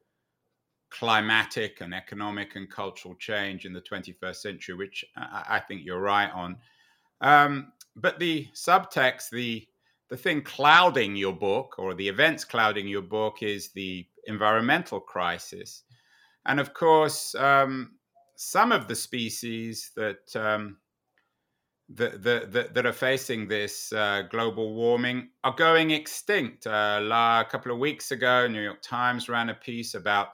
climatic 0.91 1.81
and 1.81 1.95
economic 1.95 2.57
and 2.57 2.71
cultural 2.71 3.15
change 3.15 3.65
in 3.65 3.73
the 3.73 3.81
21st 3.81 4.37
century, 4.37 4.75
which 4.75 5.05
I, 5.17 5.45
I 5.49 5.61
think 5.61 5.83
you're 5.85 6.01
right 6.01 6.31
on. 6.33 6.57
Um, 7.21 7.73
but 7.97 8.19
the 8.19 8.49
subtext, 8.55 9.31
the 9.31 9.67
the 10.09 10.17
thing 10.17 10.43
clouding 10.43 11.15
your 11.15 11.33
book, 11.33 11.77
or 11.79 11.95
the 11.95 12.09
events 12.09 12.45
clouding 12.45 12.89
your 12.89 13.03
book, 13.03 13.43
is 13.43 13.69
the 13.69 14.05
environmental 14.27 14.99
crisis, 14.99 15.85
and 16.47 16.59
of 16.59 16.75
course, 16.75 17.35
um, 17.37 17.93
some 18.35 18.73
of 18.73 18.89
the 18.89 18.97
species 18.97 19.93
that 19.95 20.35
um, 20.35 20.79
that, 21.95 22.23
that, 22.23 22.75
that 22.75 22.87
are 22.87 22.93
facing 22.93 23.49
this 23.49 23.93
uh, 23.93 24.23
global 24.31 24.75
warming 24.75 25.29
are 25.43 25.55
going 25.55 25.91
extinct. 25.91 26.67
Uh, 26.67 27.01
a 27.03 27.47
couple 27.51 27.73
of 27.73 27.79
weeks 27.79 28.13
ago, 28.13 28.47
New 28.47 28.63
York 28.63 28.81
Times 28.81 29.29
ran 29.29 29.49
a 29.49 29.55
piece 29.55 29.95
about 29.95 30.29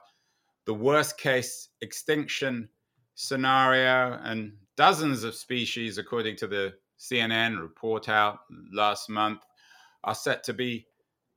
the 0.67 0.73
worst 0.73 1.17
case 1.17 1.69
extinction 1.81 2.69
scenario, 3.15 4.19
and 4.23 4.53
dozens 4.75 5.23
of 5.23 5.33
species, 5.33 5.97
according 5.97 6.35
to 6.35 6.47
the 6.47 6.73
CNN 6.99 7.59
report 7.59 8.09
out 8.09 8.39
last 8.71 9.09
month, 9.09 9.39
are 10.03 10.13
set 10.13 10.43
to 10.43 10.53
be 10.53 10.85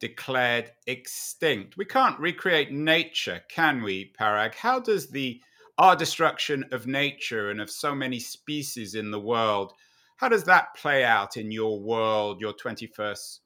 declared 0.00 0.70
extinct. 0.86 1.76
We 1.78 1.86
can't 1.86 2.18
recreate 2.20 2.70
nature, 2.70 3.40
can 3.48 3.82
we, 3.82 4.12
Parag? 4.20 4.54
How 4.54 4.78
does 4.78 5.08
the 5.08 5.40
our 5.80 5.96
destruction 5.96 6.62
of 6.72 6.86
nature 6.86 7.48
and 7.48 7.58
of 7.58 7.70
so 7.70 7.94
many 7.94 8.20
species 8.20 8.94
in 8.94 9.10
the 9.10 9.18
world, 9.18 9.72
how 10.16 10.28
does 10.28 10.44
that 10.44 10.74
play 10.76 11.02
out 11.04 11.38
in 11.38 11.50
your 11.50 11.80
world, 11.80 12.38
your 12.38 12.52
21st 12.52 13.38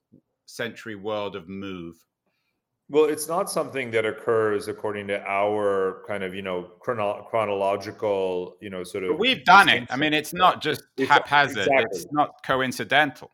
century 0.46 0.96
world 0.96 1.36
of 1.36 1.48
move? 1.48 1.94
Well, 2.90 3.06
it's 3.06 3.28
not 3.28 3.50
something 3.50 3.90
that 3.92 4.04
occurs 4.04 4.68
according 4.68 5.06
to 5.08 5.22
our 5.26 6.02
kind 6.06 6.22
of, 6.22 6.34
you 6.34 6.42
know, 6.42 6.70
chrono- 6.80 7.26
chronological, 7.30 8.56
you 8.60 8.68
know, 8.68 8.84
sort 8.84 9.04
of. 9.04 9.10
But 9.12 9.18
we've 9.18 9.44
done 9.44 9.70
it. 9.70 9.86
I 9.90 9.96
mean, 9.96 10.12
it's 10.12 10.34
not 10.34 10.60
just 10.60 10.82
haphazard. 10.98 11.66
Exactly. 11.66 11.84
It's 11.90 12.06
not 12.12 12.44
coincidental. 12.44 13.30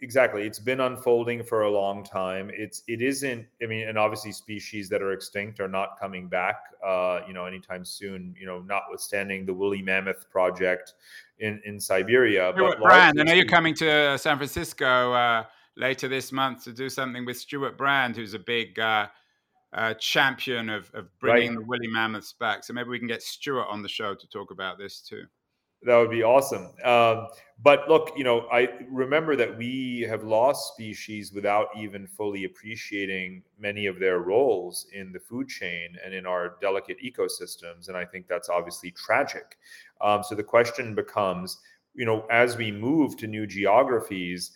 Exactly. 0.00 0.46
It's 0.46 0.58
been 0.58 0.80
unfolding 0.80 1.42
for 1.42 1.62
a 1.62 1.70
long 1.70 2.04
time. 2.04 2.50
It's 2.52 2.82
it 2.86 3.00
isn't. 3.02 3.46
I 3.62 3.66
mean, 3.66 3.88
and 3.88 3.98
obviously, 3.98 4.32
species 4.32 4.88
that 4.90 5.02
are 5.02 5.12
extinct 5.12 5.60
are 5.60 5.68
not 5.68 5.98
coming 5.98 6.28
back. 6.28 6.56
Uh, 6.84 7.20
you 7.26 7.32
know, 7.32 7.46
anytime 7.46 7.84
soon. 7.84 8.34
You 8.38 8.46
know, 8.46 8.60
notwithstanding 8.60 9.46
the 9.46 9.54
woolly 9.54 9.82
mammoth 9.82 10.28
project 10.30 10.94
in 11.38 11.60
in 11.64 11.80
Siberia. 11.80 12.52
But, 12.56 12.78
Brand. 12.78 13.20
I 13.20 13.24
know 13.24 13.32
you're 13.32 13.46
coming 13.46 13.74
to 13.76 14.18
San 14.18 14.36
Francisco. 14.36 15.12
Uh, 15.12 15.44
later 15.76 16.08
this 16.08 16.32
month 16.32 16.64
to 16.64 16.72
do 16.72 16.88
something 16.88 17.24
with 17.24 17.36
Stewart 17.36 17.76
Brand, 17.76 18.16
who's 18.16 18.34
a 18.34 18.38
big 18.38 18.78
uh, 18.78 19.06
uh, 19.72 19.94
champion 19.94 20.70
of, 20.70 20.90
of 20.94 21.06
bringing 21.18 21.50
right. 21.50 21.58
the 21.58 21.64
woolly 21.64 21.88
mammoths 21.88 22.32
back. 22.32 22.64
So 22.64 22.72
maybe 22.72 22.88
we 22.88 22.98
can 22.98 23.08
get 23.08 23.22
Stewart 23.22 23.66
on 23.68 23.82
the 23.82 23.88
show 23.88 24.14
to 24.14 24.28
talk 24.28 24.50
about 24.50 24.78
this 24.78 25.00
too. 25.00 25.24
That 25.82 25.96
would 25.98 26.10
be 26.10 26.22
awesome. 26.22 26.72
Um, 26.82 27.28
but 27.62 27.88
look, 27.88 28.12
you 28.16 28.24
know, 28.24 28.48
I 28.50 28.70
remember 28.90 29.36
that 29.36 29.56
we 29.56 30.06
have 30.08 30.24
lost 30.24 30.72
species 30.72 31.32
without 31.32 31.68
even 31.78 32.06
fully 32.06 32.44
appreciating 32.44 33.42
many 33.58 33.86
of 33.86 34.00
their 34.00 34.18
roles 34.20 34.86
in 34.92 35.12
the 35.12 35.20
food 35.20 35.48
chain 35.48 35.96
and 36.04 36.14
in 36.14 36.26
our 36.26 36.56
delicate 36.60 36.96
ecosystems. 37.04 37.88
And 37.88 37.96
I 37.96 38.04
think 38.04 38.26
that's 38.26 38.48
obviously 38.48 38.90
tragic. 38.92 39.58
Um, 40.00 40.22
so 40.22 40.34
the 40.34 40.42
question 40.42 40.94
becomes, 40.94 41.58
you 41.94 42.06
know, 42.06 42.26
as 42.30 42.56
we 42.56 42.72
move 42.72 43.16
to 43.18 43.26
new 43.26 43.46
geographies, 43.46 44.52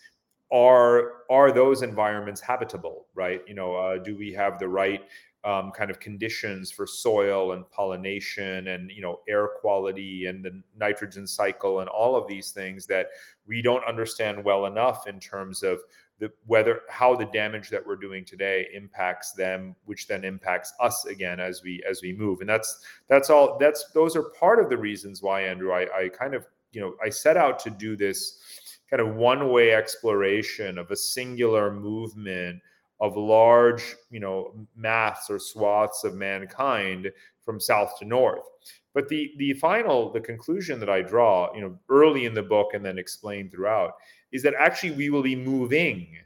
are 0.51 1.23
are 1.29 1.51
those 1.51 1.81
environments 1.81 2.41
habitable 2.41 3.07
right? 3.15 3.41
You 3.47 3.53
know 3.53 3.75
uh, 3.75 3.97
do 3.97 4.17
we 4.17 4.33
have 4.33 4.59
the 4.59 4.67
right 4.67 5.01
um, 5.43 5.71
kind 5.71 5.89
of 5.89 5.99
conditions 5.99 6.71
for 6.71 6.85
soil 6.85 7.53
and 7.53 7.69
pollination 7.71 8.67
and 8.67 8.91
you 8.91 9.01
know 9.01 9.21
air 9.27 9.47
quality 9.47 10.27
and 10.27 10.45
the 10.45 10.61
nitrogen 10.77 11.25
cycle 11.25 11.79
and 11.79 11.89
all 11.89 12.15
of 12.15 12.27
these 12.27 12.51
things 12.51 12.85
that 12.87 13.07
we 13.47 13.61
don't 13.61 13.83
understand 13.85 14.43
well 14.43 14.67
enough 14.67 15.07
in 15.07 15.19
terms 15.19 15.63
of 15.63 15.79
the 16.19 16.31
whether 16.45 16.81
how 16.89 17.15
the 17.15 17.25
damage 17.25 17.69
that 17.69 17.85
we're 17.85 17.95
doing 17.95 18.23
today 18.23 18.67
impacts 18.73 19.31
them 19.31 19.75
which 19.85 20.07
then 20.07 20.23
impacts 20.23 20.73
us 20.79 21.05
again 21.05 21.39
as 21.39 21.63
we 21.63 21.83
as 21.89 22.01
we 22.03 22.13
move. 22.13 22.41
And 22.41 22.49
that's 22.49 22.85
that's 23.09 23.31
all 23.31 23.57
that's 23.59 23.91
those 23.93 24.15
are 24.15 24.29
part 24.39 24.59
of 24.59 24.69
the 24.69 24.77
reasons 24.77 25.23
why 25.23 25.41
andrew 25.41 25.73
i, 25.73 25.87
I 25.97 26.09
kind 26.09 26.35
of 26.35 26.45
you 26.71 26.79
know 26.79 26.95
i 27.03 27.09
set 27.09 27.35
out 27.35 27.57
to 27.59 27.71
do 27.71 27.97
this 27.97 28.60
kind 28.91 29.01
of 29.01 29.15
one 29.15 29.49
way 29.49 29.71
exploration 29.73 30.77
of 30.77 30.91
a 30.91 30.95
singular 30.95 31.71
movement 31.73 32.61
of 32.99 33.17
large, 33.17 33.95
you 34.11 34.19
know, 34.19 34.53
maths 34.75 35.29
or 35.29 35.39
swaths 35.39 36.03
of 36.03 36.13
mankind 36.13 37.09
from 37.43 37.59
south 37.59 37.97
to 37.97 38.05
north. 38.05 38.45
But 38.93 39.07
the 39.07 39.31
the 39.37 39.53
final, 39.53 40.11
the 40.11 40.19
conclusion 40.19 40.79
that 40.81 40.89
I 40.89 41.01
draw, 41.01 41.53
you 41.55 41.61
know, 41.61 41.79
early 41.89 42.25
in 42.25 42.33
the 42.33 42.43
book 42.43 42.73
and 42.73 42.85
then 42.85 42.99
explained 42.99 43.51
throughout, 43.51 43.93
is 44.31 44.43
that 44.43 44.53
actually 44.59 44.91
we 44.91 45.09
will 45.09 45.23
be 45.23 45.35
moving, 45.35 46.17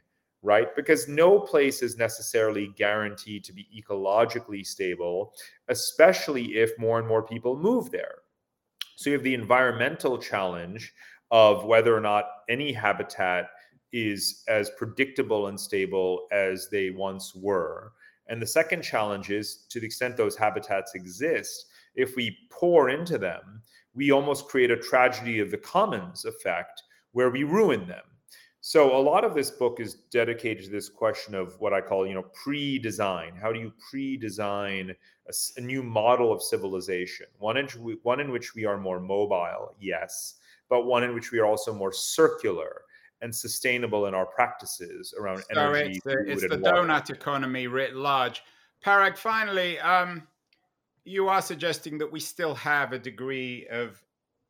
right? 0.41 0.75
Because 0.75 1.07
no 1.07 1.39
place 1.39 1.81
is 1.81 1.97
necessarily 1.97 2.71
guaranteed 2.75 3.43
to 3.45 3.53
be 3.53 3.67
ecologically 3.73 4.65
stable, 4.65 5.33
especially 5.69 6.57
if 6.57 6.77
more 6.79 6.99
and 6.99 7.07
more 7.07 7.23
people 7.23 7.55
move 7.57 7.91
there. 7.91 8.15
So 8.97 9.09
you 9.09 9.15
have 9.15 9.23
the 9.23 9.33
environmental 9.33 10.17
challenge 10.17 10.93
of 11.35 11.65
whether 11.65 11.93
or 11.93 11.99
not 11.99 12.23
any 12.47 12.71
habitat 12.71 13.49
is 13.91 14.45
as 14.47 14.69
predictable 14.77 15.47
and 15.47 15.59
stable 15.59 16.27
as 16.31 16.69
they 16.69 16.91
once 16.91 17.35
were. 17.35 17.91
And 18.29 18.41
the 18.41 18.47
second 18.47 18.83
challenge 18.83 19.29
is 19.29 19.65
to 19.67 19.81
the 19.81 19.85
extent 19.85 20.15
those 20.15 20.37
habitats 20.37 20.95
exist, 20.95 21.65
if 21.93 22.15
we 22.15 22.37
pour 22.49 22.89
into 22.89 23.17
them, 23.17 23.61
we 23.93 24.13
almost 24.13 24.47
create 24.47 24.71
a 24.71 24.77
tragedy 24.77 25.39
of 25.41 25.51
the 25.51 25.57
commons 25.57 26.23
effect 26.23 26.83
where 27.11 27.29
we 27.29 27.43
ruin 27.43 27.85
them. 27.85 28.05
So 28.61 28.95
a 28.95 29.07
lot 29.11 29.25
of 29.25 29.35
this 29.35 29.51
book 29.51 29.81
is 29.81 29.95
dedicated 30.11 30.63
to 30.63 30.71
this 30.71 30.87
question 30.87 31.35
of 31.35 31.59
what 31.59 31.73
I 31.73 31.81
call, 31.81 32.07
you 32.07 32.13
know, 32.13 32.27
pre-design. 32.43 33.33
How 33.35 33.51
do 33.51 33.59
you 33.59 33.73
pre-design 33.89 34.95
a, 35.27 35.33
a 35.57 35.61
new 35.61 35.83
model 35.83 36.31
of 36.31 36.41
civilization? 36.41 37.25
One 37.39 37.57
in, 37.57 37.67
one 38.03 38.21
in 38.21 38.31
which 38.31 38.55
we 38.55 38.63
are 38.63 38.77
more 38.77 39.01
mobile, 39.01 39.75
yes, 39.81 40.35
but 40.69 40.85
one 40.85 41.03
in 41.03 41.13
which 41.13 41.31
we 41.31 41.39
are 41.39 41.45
also 41.45 41.73
more 41.73 41.91
circular 41.91 42.81
and 43.21 43.33
sustainable 43.33 44.07
in 44.07 44.13
our 44.13 44.25
practices 44.25 45.13
around 45.19 45.39
so 45.39 45.45
energy. 45.51 45.91
It's 45.93 46.03
the, 46.03 46.25
it's 46.27 46.41
the 46.41 46.57
donut 46.57 47.09
economy 47.09 47.67
writ 47.67 47.95
large. 47.95 48.43
Parag, 48.83 49.17
finally, 49.17 49.79
um, 49.79 50.27
you 51.05 51.27
are 51.27 51.41
suggesting 51.41 51.97
that 51.99 52.11
we 52.11 52.19
still 52.19 52.55
have 52.55 52.91
a 52.91 52.99
degree 52.99 53.67
of 53.71 54.01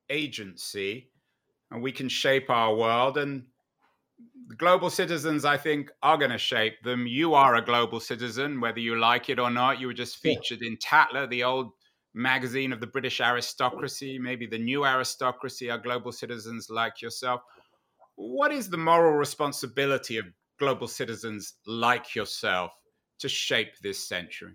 agency 0.10 1.10
and 1.72 1.82
we 1.82 1.92
can 1.92 2.10
shape 2.10 2.50
our 2.50 2.76
world. 2.76 3.18
And 3.18 3.46
global 4.58 4.90
citizens, 4.90 5.46
I 5.46 5.58
think, 5.58 5.92
are 6.02 6.18
going 6.18 6.32
to 6.32 6.38
shape 6.38 6.82
them. 6.84 7.08
You 7.08 7.34
are 7.34 7.56
a 7.56 7.66
global 7.66 8.00
citizen, 8.00 8.62
whether 8.62 8.80
you 8.80 9.00
like 9.00 9.30
it 9.30 9.40
or 9.40 9.50
not. 9.50 9.80
You 9.80 9.88
were 9.88 9.94
just 9.94 10.18
featured 10.18 10.62
yeah. 10.62 10.70
in 10.70 10.78
Tatler, 10.78 11.28
the 11.28 11.44
old 11.44 11.72
magazine 12.16 12.72
of 12.72 12.80
the 12.80 12.88
British 12.88 13.20
aristocracy, 13.20 14.18
maybe 14.18 14.48
the 14.48 14.58
new 14.58 14.86
aristocracy 14.86 15.70
are 15.70 15.78
global 15.78 16.12
citizens 16.12 16.70
like 16.70 17.02
yourself. 17.02 17.42
What 18.16 18.52
is 18.52 18.70
the 18.70 18.78
moral 18.78 19.14
responsibility 19.14 20.18
of 20.18 20.26
global 20.58 20.88
citizens 20.88 21.56
like 21.68 22.16
yourself 22.16 22.72
to 23.20 23.28
shape 23.28 23.78
this 23.82 24.00
century? 24.00 24.54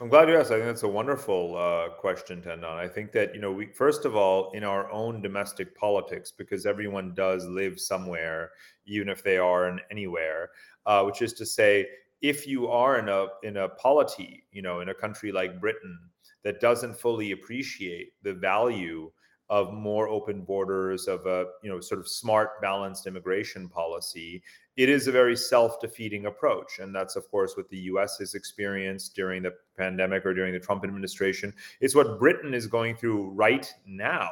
I'm 0.00 0.08
glad 0.08 0.28
you 0.28 0.36
asked. 0.36 0.50
I 0.50 0.54
think 0.54 0.64
that's 0.64 0.82
a 0.82 0.88
wonderful 0.88 1.56
uh, 1.56 1.90
question, 2.00 2.40
Tendon. 2.40 2.64
I 2.64 2.88
think 2.88 3.12
that 3.12 3.34
you 3.34 3.40
know, 3.40 3.52
we 3.52 3.66
first 3.66 4.06
of 4.06 4.16
all, 4.16 4.50
in 4.52 4.64
our 4.64 4.90
own 4.90 5.20
domestic 5.20 5.76
politics, 5.76 6.32
because 6.32 6.64
everyone 6.64 7.12
does 7.14 7.44
live 7.46 7.78
somewhere, 7.78 8.50
even 8.86 9.10
if 9.10 9.22
they 9.22 9.36
are 9.36 9.68
in 9.68 9.78
anywhere, 9.90 10.50
uh, 10.86 11.02
which 11.02 11.20
is 11.20 11.34
to 11.34 11.44
say, 11.44 11.86
if 12.22 12.46
you 12.46 12.68
are 12.68 12.98
in 12.98 13.10
a 13.10 13.26
in 13.42 13.58
a 13.58 13.68
polity, 13.68 14.46
you 14.52 14.62
know, 14.62 14.80
in 14.80 14.88
a 14.88 14.94
country 14.94 15.32
like 15.32 15.60
Britain, 15.60 15.98
that 16.44 16.60
doesn't 16.60 16.98
fully 16.98 17.32
appreciate 17.32 18.12
the 18.22 18.34
value 18.34 19.10
of 19.48 19.72
more 19.72 20.08
open 20.08 20.42
borders 20.42 21.08
of 21.08 21.26
a 21.26 21.44
you 21.62 21.68
know 21.68 21.80
sort 21.80 22.00
of 22.00 22.08
smart 22.08 22.60
balanced 22.62 23.06
immigration 23.06 23.68
policy. 23.68 24.42
It 24.76 24.88
is 24.88 25.08
a 25.08 25.12
very 25.12 25.36
self-defeating 25.36 26.26
approach 26.26 26.78
and 26.78 26.94
that's 26.94 27.16
of 27.16 27.28
course 27.30 27.56
what 27.56 27.68
the 27.68 27.78
us 27.78 28.16
has 28.18 28.34
experienced 28.34 29.14
during 29.14 29.42
the 29.42 29.52
pandemic 29.76 30.24
or 30.24 30.34
during 30.34 30.52
the 30.52 30.60
trump 30.60 30.84
administration. 30.84 31.52
It's 31.80 31.96
what 31.96 32.18
britain 32.20 32.54
is 32.54 32.66
going 32.68 32.96
through 32.96 33.30
right 33.30 33.72
now 33.84 34.30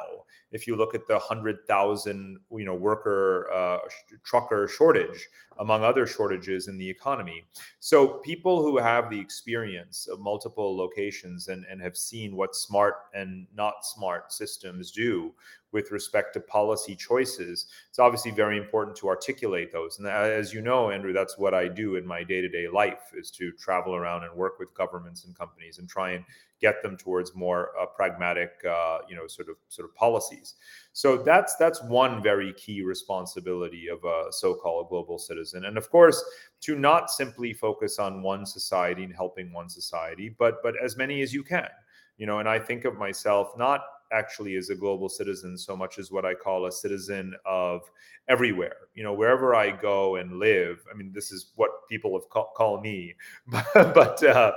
if 0.51 0.65
you 0.67 0.75
look 0.75 0.95
at 0.95 1.07
the 1.07 1.13
100,000 1.13 2.39
you 2.51 2.65
know 2.65 2.75
worker 2.75 3.49
uh, 3.53 3.79
trucker 4.23 4.67
shortage 4.67 5.27
among 5.59 5.83
other 5.83 6.07
shortages 6.07 6.67
in 6.69 6.77
the 6.77 6.89
economy. 6.89 7.45
So 7.79 8.07
people 8.07 8.61
who 8.61 8.77
have 8.77 9.09
the 9.09 9.19
experience 9.19 10.07
of 10.07 10.19
multiple 10.19 10.75
locations 10.75 11.49
and, 11.49 11.65
and 11.69 11.81
have 11.81 11.97
seen 11.97 12.35
what 12.35 12.55
smart 12.55 12.95
and 13.13 13.45
not 13.53 13.85
smart 13.85 14.31
systems 14.31 14.91
do 14.91 15.33
with 15.71 15.91
respect 15.91 16.33
to 16.33 16.39
policy 16.39 16.95
choices 16.95 17.67
it's 17.89 17.99
obviously 17.99 18.31
very 18.31 18.57
important 18.57 18.97
to 18.97 19.07
articulate 19.07 19.71
those. 19.71 19.99
And 19.99 20.07
as 20.07 20.53
you 20.53 20.61
know 20.61 20.89
andrew 20.89 21.13
that's 21.13 21.37
what 21.37 21.53
i 21.53 21.67
do 21.67 21.95
in 21.95 22.05
my 22.05 22.23
day-to-day 22.23 22.67
life 22.67 23.11
is 23.15 23.29
to 23.31 23.51
travel 23.51 23.95
around 23.95 24.23
and 24.23 24.33
work 24.33 24.57
with 24.59 24.73
governments 24.73 25.25
and 25.25 25.37
companies 25.37 25.77
and 25.77 25.87
try 25.87 26.11
and 26.11 26.25
get 26.59 26.81
them 26.83 26.97
towards 26.97 27.35
more 27.35 27.71
uh, 27.79 27.85
pragmatic, 27.85 28.51
uh, 28.69 28.99
you 29.09 29.15
know, 29.15 29.27
sort 29.27 29.49
of 29.49 29.55
sort 29.69 29.87
of 29.89 29.95
policies. 29.95 30.55
So 30.93 31.17
that's 31.17 31.55
that's 31.55 31.81
one 31.83 32.21
very 32.21 32.53
key 32.53 32.81
responsibility 32.81 33.87
of 33.87 34.03
a 34.03 34.31
so-called 34.31 34.89
global 34.89 35.17
citizen, 35.17 35.65
and 35.65 35.77
of 35.77 35.89
course, 35.89 36.23
to 36.61 36.75
not 36.75 37.09
simply 37.09 37.53
focus 37.53 37.99
on 37.99 38.21
one 38.21 38.45
society 38.45 39.03
and 39.03 39.13
helping 39.13 39.53
one 39.53 39.69
society, 39.69 40.35
but 40.37 40.61
but 40.63 40.75
as 40.83 40.97
many 40.97 41.21
as 41.21 41.33
you 41.33 41.43
can. 41.43 41.69
You 42.17 42.25
know, 42.25 42.39
and 42.39 42.49
I 42.49 42.59
think 42.59 42.83
of 42.83 42.97
myself 42.97 43.57
not 43.57 43.81
actually 44.11 44.55
is 44.55 44.69
a 44.69 44.75
global 44.75 45.07
citizen 45.07 45.57
so 45.57 45.75
much 45.75 45.99
as 45.99 46.11
what 46.11 46.25
I 46.25 46.33
call 46.33 46.65
a 46.65 46.71
citizen 46.71 47.33
of 47.45 47.81
everywhere. 48.27 48.75
You 48.95 49.03
know, 49.03 49.13
wherever 49.13 49.55
I 49.55 49.71
go 49.71 50.17
and 50.17 50.39
live. 50.39 50.83
I 50.91 50.97
mean, 50.97 51.11
this 51.13 51.31
is 51.31 51.51
what 51.55 51.71
people 51.89 52.13
have 52.13 52.29
call, 52.29 52.51
call 52.55 52.79
me, 52.81 53.15
but 53.47 54.23
uh, 54.23 54.51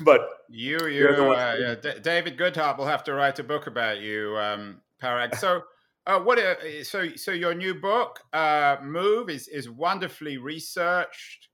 but 0.00 0.28
you 0.48 0.86
you 0.86 1.08
uh, 1.08 1.56
yeah, 1.58 1.74
D- 1.74 2.00
David 2.02 2.36
Goodhart 2.36 2.78
will 2.78 2.86
have 2.86 3.04
to 3.04 3.14
write 3.14 3.38
a 3.38 3.44
book 3.44 3.66
about 3.66 4.00
you, 4.00 4.36
um, 4.36 4.80
Parag. 5.02 5.36
So. 5.36 5.62
Uh, 6.08 6.20
what 6.20 6.38
uh, 6.38 6.84
so 6.84 7.08
so 7.16 7.32
your 7.32 7.52
new 7.52 7.74
book 7.74 8.20
uh, 8.32 8.76
move 8.80 9.28
is 9.28 9.48
is 9.48 9.68
wonderfully 9.68 10.38
researched 10.38 11.48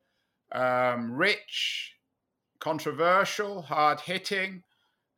um, 0.54 1.10
rich 1.10 1.94
controversial 2.60 3.62
hard 3.62 3.98
hitting 3.98 4.62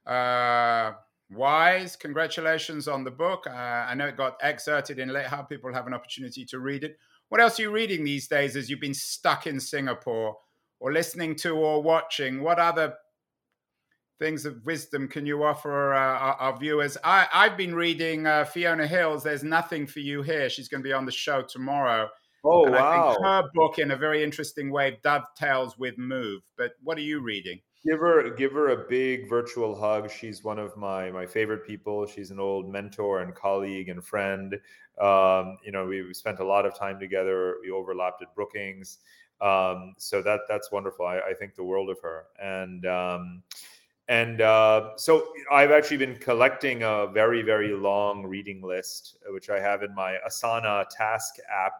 uh, 0.06 0.92
wise. 1.30 1.96
Congratulations 1.96 2.88
on 2.88 3.04
the 3.04 3.10
book. 3.10 3.46
Uh, 3.46 3.50
I 3.52 3.94
know 3.94 4.06
it 4.06 4.16
got 4.16 4.38
excerpted 4.40 4.98
in 4.98 5.10
late. 5.10 5.26
How 5.26 5.42
people 5.42 5.72
have 5.72 5.86
an 5.86 5.94
opportunity 5.94 6.44
to 6.46 6.58
read 6.58 6.84
it. 6.84 6.98
What 7.34 7.40
else 7.40 7.58
are 7.58 7.62
you 7.62 7.72
reading 7.72 8.04
these 8.04 8.28
days 8.28 8.54
as 8.54 8.70
you've 8.70 8.78
been 8.78 8.94
stuck 8.94 9.48
in 9.48 9.58
Singapore 9.58 10.36
or 10.78 10.92
listening 10.92 11.34
to 11.38 11.56
or 11.56 11.82
watching? 11.82 12.40
What 12.40 12.60
other 12.60 12.94
things 14.20 14.46
of 14.46 14.64
wisdom 14.64 15.08
can 15.08 15.26
you 15.26 15.42
offer 15.42 15.94
uh, 15.94 15.98
our, 15.98 16.34
our, 16.34 16.56
viewers? 16.56 16.96
I, 17.02 17.26
have 17.32 17.56
been 17.56 17.74
reading 17.74 18.24
uh, 18.24 18.44
Fiona 18.44 18.86
Hill's 18.86 19.24
There's 19.24 19.42
Nothing 19.42 19.84
for 19.84 19.98
You 19.98 20.22
Here. 20.22 20.48
She's 20.48 20.68
going 20.68 20.80
to 20.80 20.88
be 20.88 20.92
on 20.92 21.06
the 21.06 21.10
show 21.10 21.42
tomorrow. 21.42 22.08
Oh, 22.44 22.66
and 22.66 22.74
wow. 22.76 23.16
her 23.20 23.42
book, 23.52 23.80
in 23.80 23.90
a 23.90 23.96
very 23.96 24.22
interesting 24.22 24.70
way, 24.70 25.00
dovetails 25.02 25.76
with 25.76 25.98
Move. 25.98 26.42
But 26.56 26.74
what 26.84 26.98
are 26.98 27.00
you 27.00 27.20
reading? 27.20 27.58
Give 27.86 28.00
her, 28.00 28.30
give 28.30 28.52
her 28.52 28.70
a 28.70 28.88
big 28.88 29.28
virtual 29.28 29.78
hug. 29.78 30.10
She's 30.10 30.42
one 30.42 30.58
of 30.58 30.74
my 30.76 31.10
my 31.10 31.26
favorite 31.26 31.66
people. 31.66 32.06
She's 32.06 32.30
an 32.30 32.40
old 32.40 32.72
mentor 32.72 33.20
and 33.20 33.34
colleague 33.34 33.90
and 33.90 34.02
friend. 34.02 34.54
Um, 34.98 35.58
you 35.62 35.70
know, 35.70 35.84
we, 35.84 36.02
we 36.02 36.14
spent 36.14 36.38
a 36.38 36.44
lot 36.44 36.64
of 36.64 36.74
time 36.74 36.98
together. 36.98 37.56
We 37.62 37.70
overlapped 37.70 38.22
at 38.22 38.34
Brookings, 38.34 39.00
um, 39.42 39.94
so 39.98 40.22
that 40.22 40.40
that's 40.48 40.72
wonderful. 40.72 41.04
I, 41.04 41.18
I, 41.18 41.34
think 41.34 41.56
the 41.56 41.64
world 41.64 41.90
of 41.90 41.98
her. 42.00 42.24
And 42.40 42.86
um, 42.86 43.42
and 44.08 44.40
uh, 44.40 44.96
so 44.96 45.28
I've 45.52 45.70
actually 45.70 45.98
been 45.98 46.16
collecting 46.16 46.84
a 46.84 47.08
very 47.12 47.42
very 47.42 47.74
long 47.74 48.24
reading 48.24 48.62
list, 48.62 49.18
which 49.28 49.50
I 49.50 49.60
have 49.60 49.82
in 49.82 49.94
my 49.94 50.16
Asana 50.26 50.86
task 50.88 51.34
app. 51.52 51.72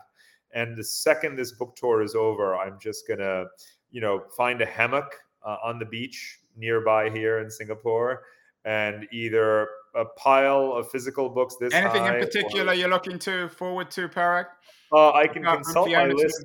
And 0.52 0.76
the 0.76 0.84
second 0.84 1.36
this 1.36 1.52
book 1.52 1.76
tour 1.76 2.02
is 2.02 2.14
over, 2.14 2.57
I'm 2.57 2.78
just 2.78 3.09
gonna, 3.09 3.46
you 3.90 4.02
know, 4.02 4.24
find 4.36 4.61
a 4.61 4.66
hammock 4.66 5.14
uh, 5.45 5.57
on 5.62 5.78
the 5.78 5.84
beach 5.84 6.40
nearby 6.57 7.11
here 7.11 7.38
in 7.38 7.51
Singapore, 7.51 8.22
and 8.64 9.07
either 9.12 9.68
a 9.95 10.05
pile 10.16 10.72
of 10.72 10.90
physical 10.90 11.28
books. 11.28 11.57
This 11.61 11.72
anything 11.74 12.05
in 12.05 12.14
particular 12.14 12.72
or, 12.72 12.74
you're 12.74 12.88
looking 12.88 13.18
to 13.20 13.49
forward 13.49 13.90
to, 13.92 14.09
Parag? 14.09 14.47
Uh, 14.92 15.12
I 15.12 15.26
can 15.26 15.42
consult 15.42 15.90
my 15.90 16.07
list. 16.07 16.45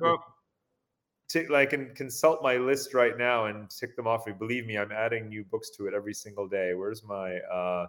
Tick, 1.28 1.48
I 1.52 1.64
can 1.64 1.94
consult 1.94 2.42
my 2.42 2.56
list 2.56 2.92
right 2.92 3.16
now 3.16 3.46
and 3.46 3.70
tick 3.70 3.94
them 3.94 4.08
off. 4.08 4.24
Believe 4.38 4.66
me, 4.66 4.76
I'm 4.76 4.90
adding 4.90 5.28
new 5.28 5.44
books 5.44 5.70
to 5.76 5.86
it 5.86 5.94
every 5.94 6.12
single 6.12 6.48
day. 6.48 6.74
Where's 6.74 7.04
my 7.04 7.36
uh, 7.38 7.86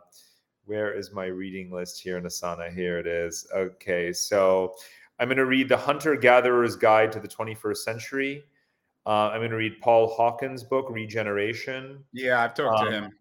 where 0.66 0.93
is 0.93 1.12
my 1.12 1.26
reading 1.26 1.72
list 1.72 2.01
here 2.01 2.18
in 2.18 2.24
Asana? 2.24 2.72
Here 2.72 2.99
it 2.99 3.07
is. 3.07 3.47
Okay, 3.53 4.14
so 4.14 4.76
I'm 5.20 5.28
going 5.28 5.38
to 5.38 5.45
read 5.45 5.70
The 5.70 5.78
Hunter 5.78 6.16
Gatherer's 6.16 6.76
Guide 6.76 7.12
to 7.14 7.20
the 7.20 7.28
21st 7.28 7.78
Century. 7.78 8.43
Uh, 9.06 9.30
I'm 9.30 9.39
going 9.39 9.52
to 9.52 9.58
read 9.58 9.82
Paul 9.82 10.08
Hawkins' 10.08 10.64
book, 10.64 10.88
Regeneration. 10.89 12.04
Yeah, 12.14 12.43
I've 12.43 12.54
talked 12.54 12.82
um, 12.82 12.86
to 12.86 12.91
him. 12.91 13.12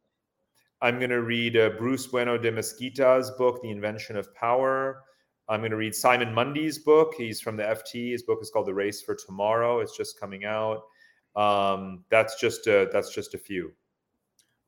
I'm 0.83 0.99
going 0.99 1.11
to 1.11 1.23
read 1.23 1.57
uh, 1.57 1.71
Bruce 1.71 2.07
Bueno 2.07 2.39
de 2.39 2.51
Mesquita's 2.51 3.31
book, 3.33 3.63
The 3.63 3.71
Invention 3.71 4.17
of 4.17 4.35
Power. 4.35 5.03
I'm 5.49 5.61
going 5.61 5.73
to 5.73 5.77
read 5.77 5.95
Simon 5.95 6.33
Mundy's 6.33 6.79
book. 6.79 7.15
He's 7.17 7.41
from 7.41 7.57
the 7.57 7.65
FT. 7.65 8.13
His 8.13 8.23
book 8.23 8.39
is 8.41 8.51
called 8.51 8.67
The 8.67 8.75
Race 8.75 9.03
for 9.03 9.15
Tomorrow. 9.15 9.81
It's 9.81 9.97
just 9.97 10.19
coming 10.19 10.45
out. 10.45 10.83
Um, 11.35 12.05
that's 12.11 12.41
just 12.41 12.67
a, 12.67 12.89
that's 12.93 13.13
just 13.13 13.35
a 13.35 13.39
few. 13.39 13.73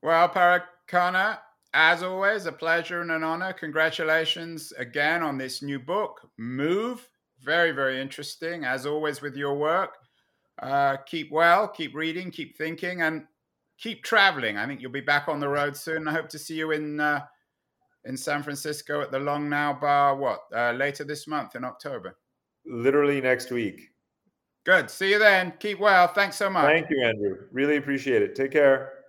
Well, 0.03 0.29
Parag 0.29 0.65
Khanna, 0.89 1.39
as 1.73 2.03
always, 2.03 2.47
a 2.47 2.53
pleasure 2.53 3.01
and 3.01 3.11
an 3.11 3.23
honor. 3.23 3.53
Congratulations 3.53 4.73
again 4.79 5.23
on 5.23 5.39
this 5.39 5.63
new 5.63 5.79
book, 5.79 6.29
Move. 6.37 7.09
Very, 7.41 7.73
very 7.73 8.01
interesting, 8.01 8.65
as 8.65 8.85
always, 8.85 9.23
with 9.23 9.37
your 9.37 9.55
work. 9.55 9.97
Uh, 10.61 10.97
keep 11.07 11.31
well, 11.31 11.69
keep 11.69 11.95
reading, 11.95 12.31
keep 12.31 12.57
thinking, 12.57 13.03
and 13.03 13.25
keep 13.79 14.03
traveling. 14.05 14.59
I 14.59 14.67
think 14.67 14.81
you'll 14.81 14.93
be 14.93 15.01
back 15.01 15.29
on 15.29 15.41
the 15.41 15.49
road 15.49 15.77
soon. 15.77 16.07
I 16.07 16.13
hope 16.13 16.29
to 16.31 16.39
see 16.39 16.55
you 16.55 16.73
in 16.73 17.01
uh, 17.01 17.21
in 18.05 18.17
San 18.17 18.43
Francisco 18.43 19.01
at 19.01 19.11
the 19.11 19.19
Long 19.19 19.49
Now 19.49 19.73
Bar. 19.73 20.17
What 20.17 20.41
uh, 20.55 20.73
later 20.73 21.05
this 21.05 21.27
month 21.27 21.57
in 21.57 21.65
October? 21.65 22.17
Literally 22.67 23.21
next 23.21 23.51
week. 23.51 23.89
Good. 24.65 24.91
See 24.91 25.11
you 25.11 25.19
then. 25.19 25.55
Keep 25.59 25.81
well. 25.81 26.07
Thanks 26.07 26.37
so 26.37 26.49
much. 26.49 26.67
Thank 26.67 26.89
you, 26.91 27.03
Andrew. 27.05 27.47
Really 27.51 27.77
appreciate 27.77 28.23
it. 28.23 28.37
Take 28.37 28.53
care. 28.53 29.02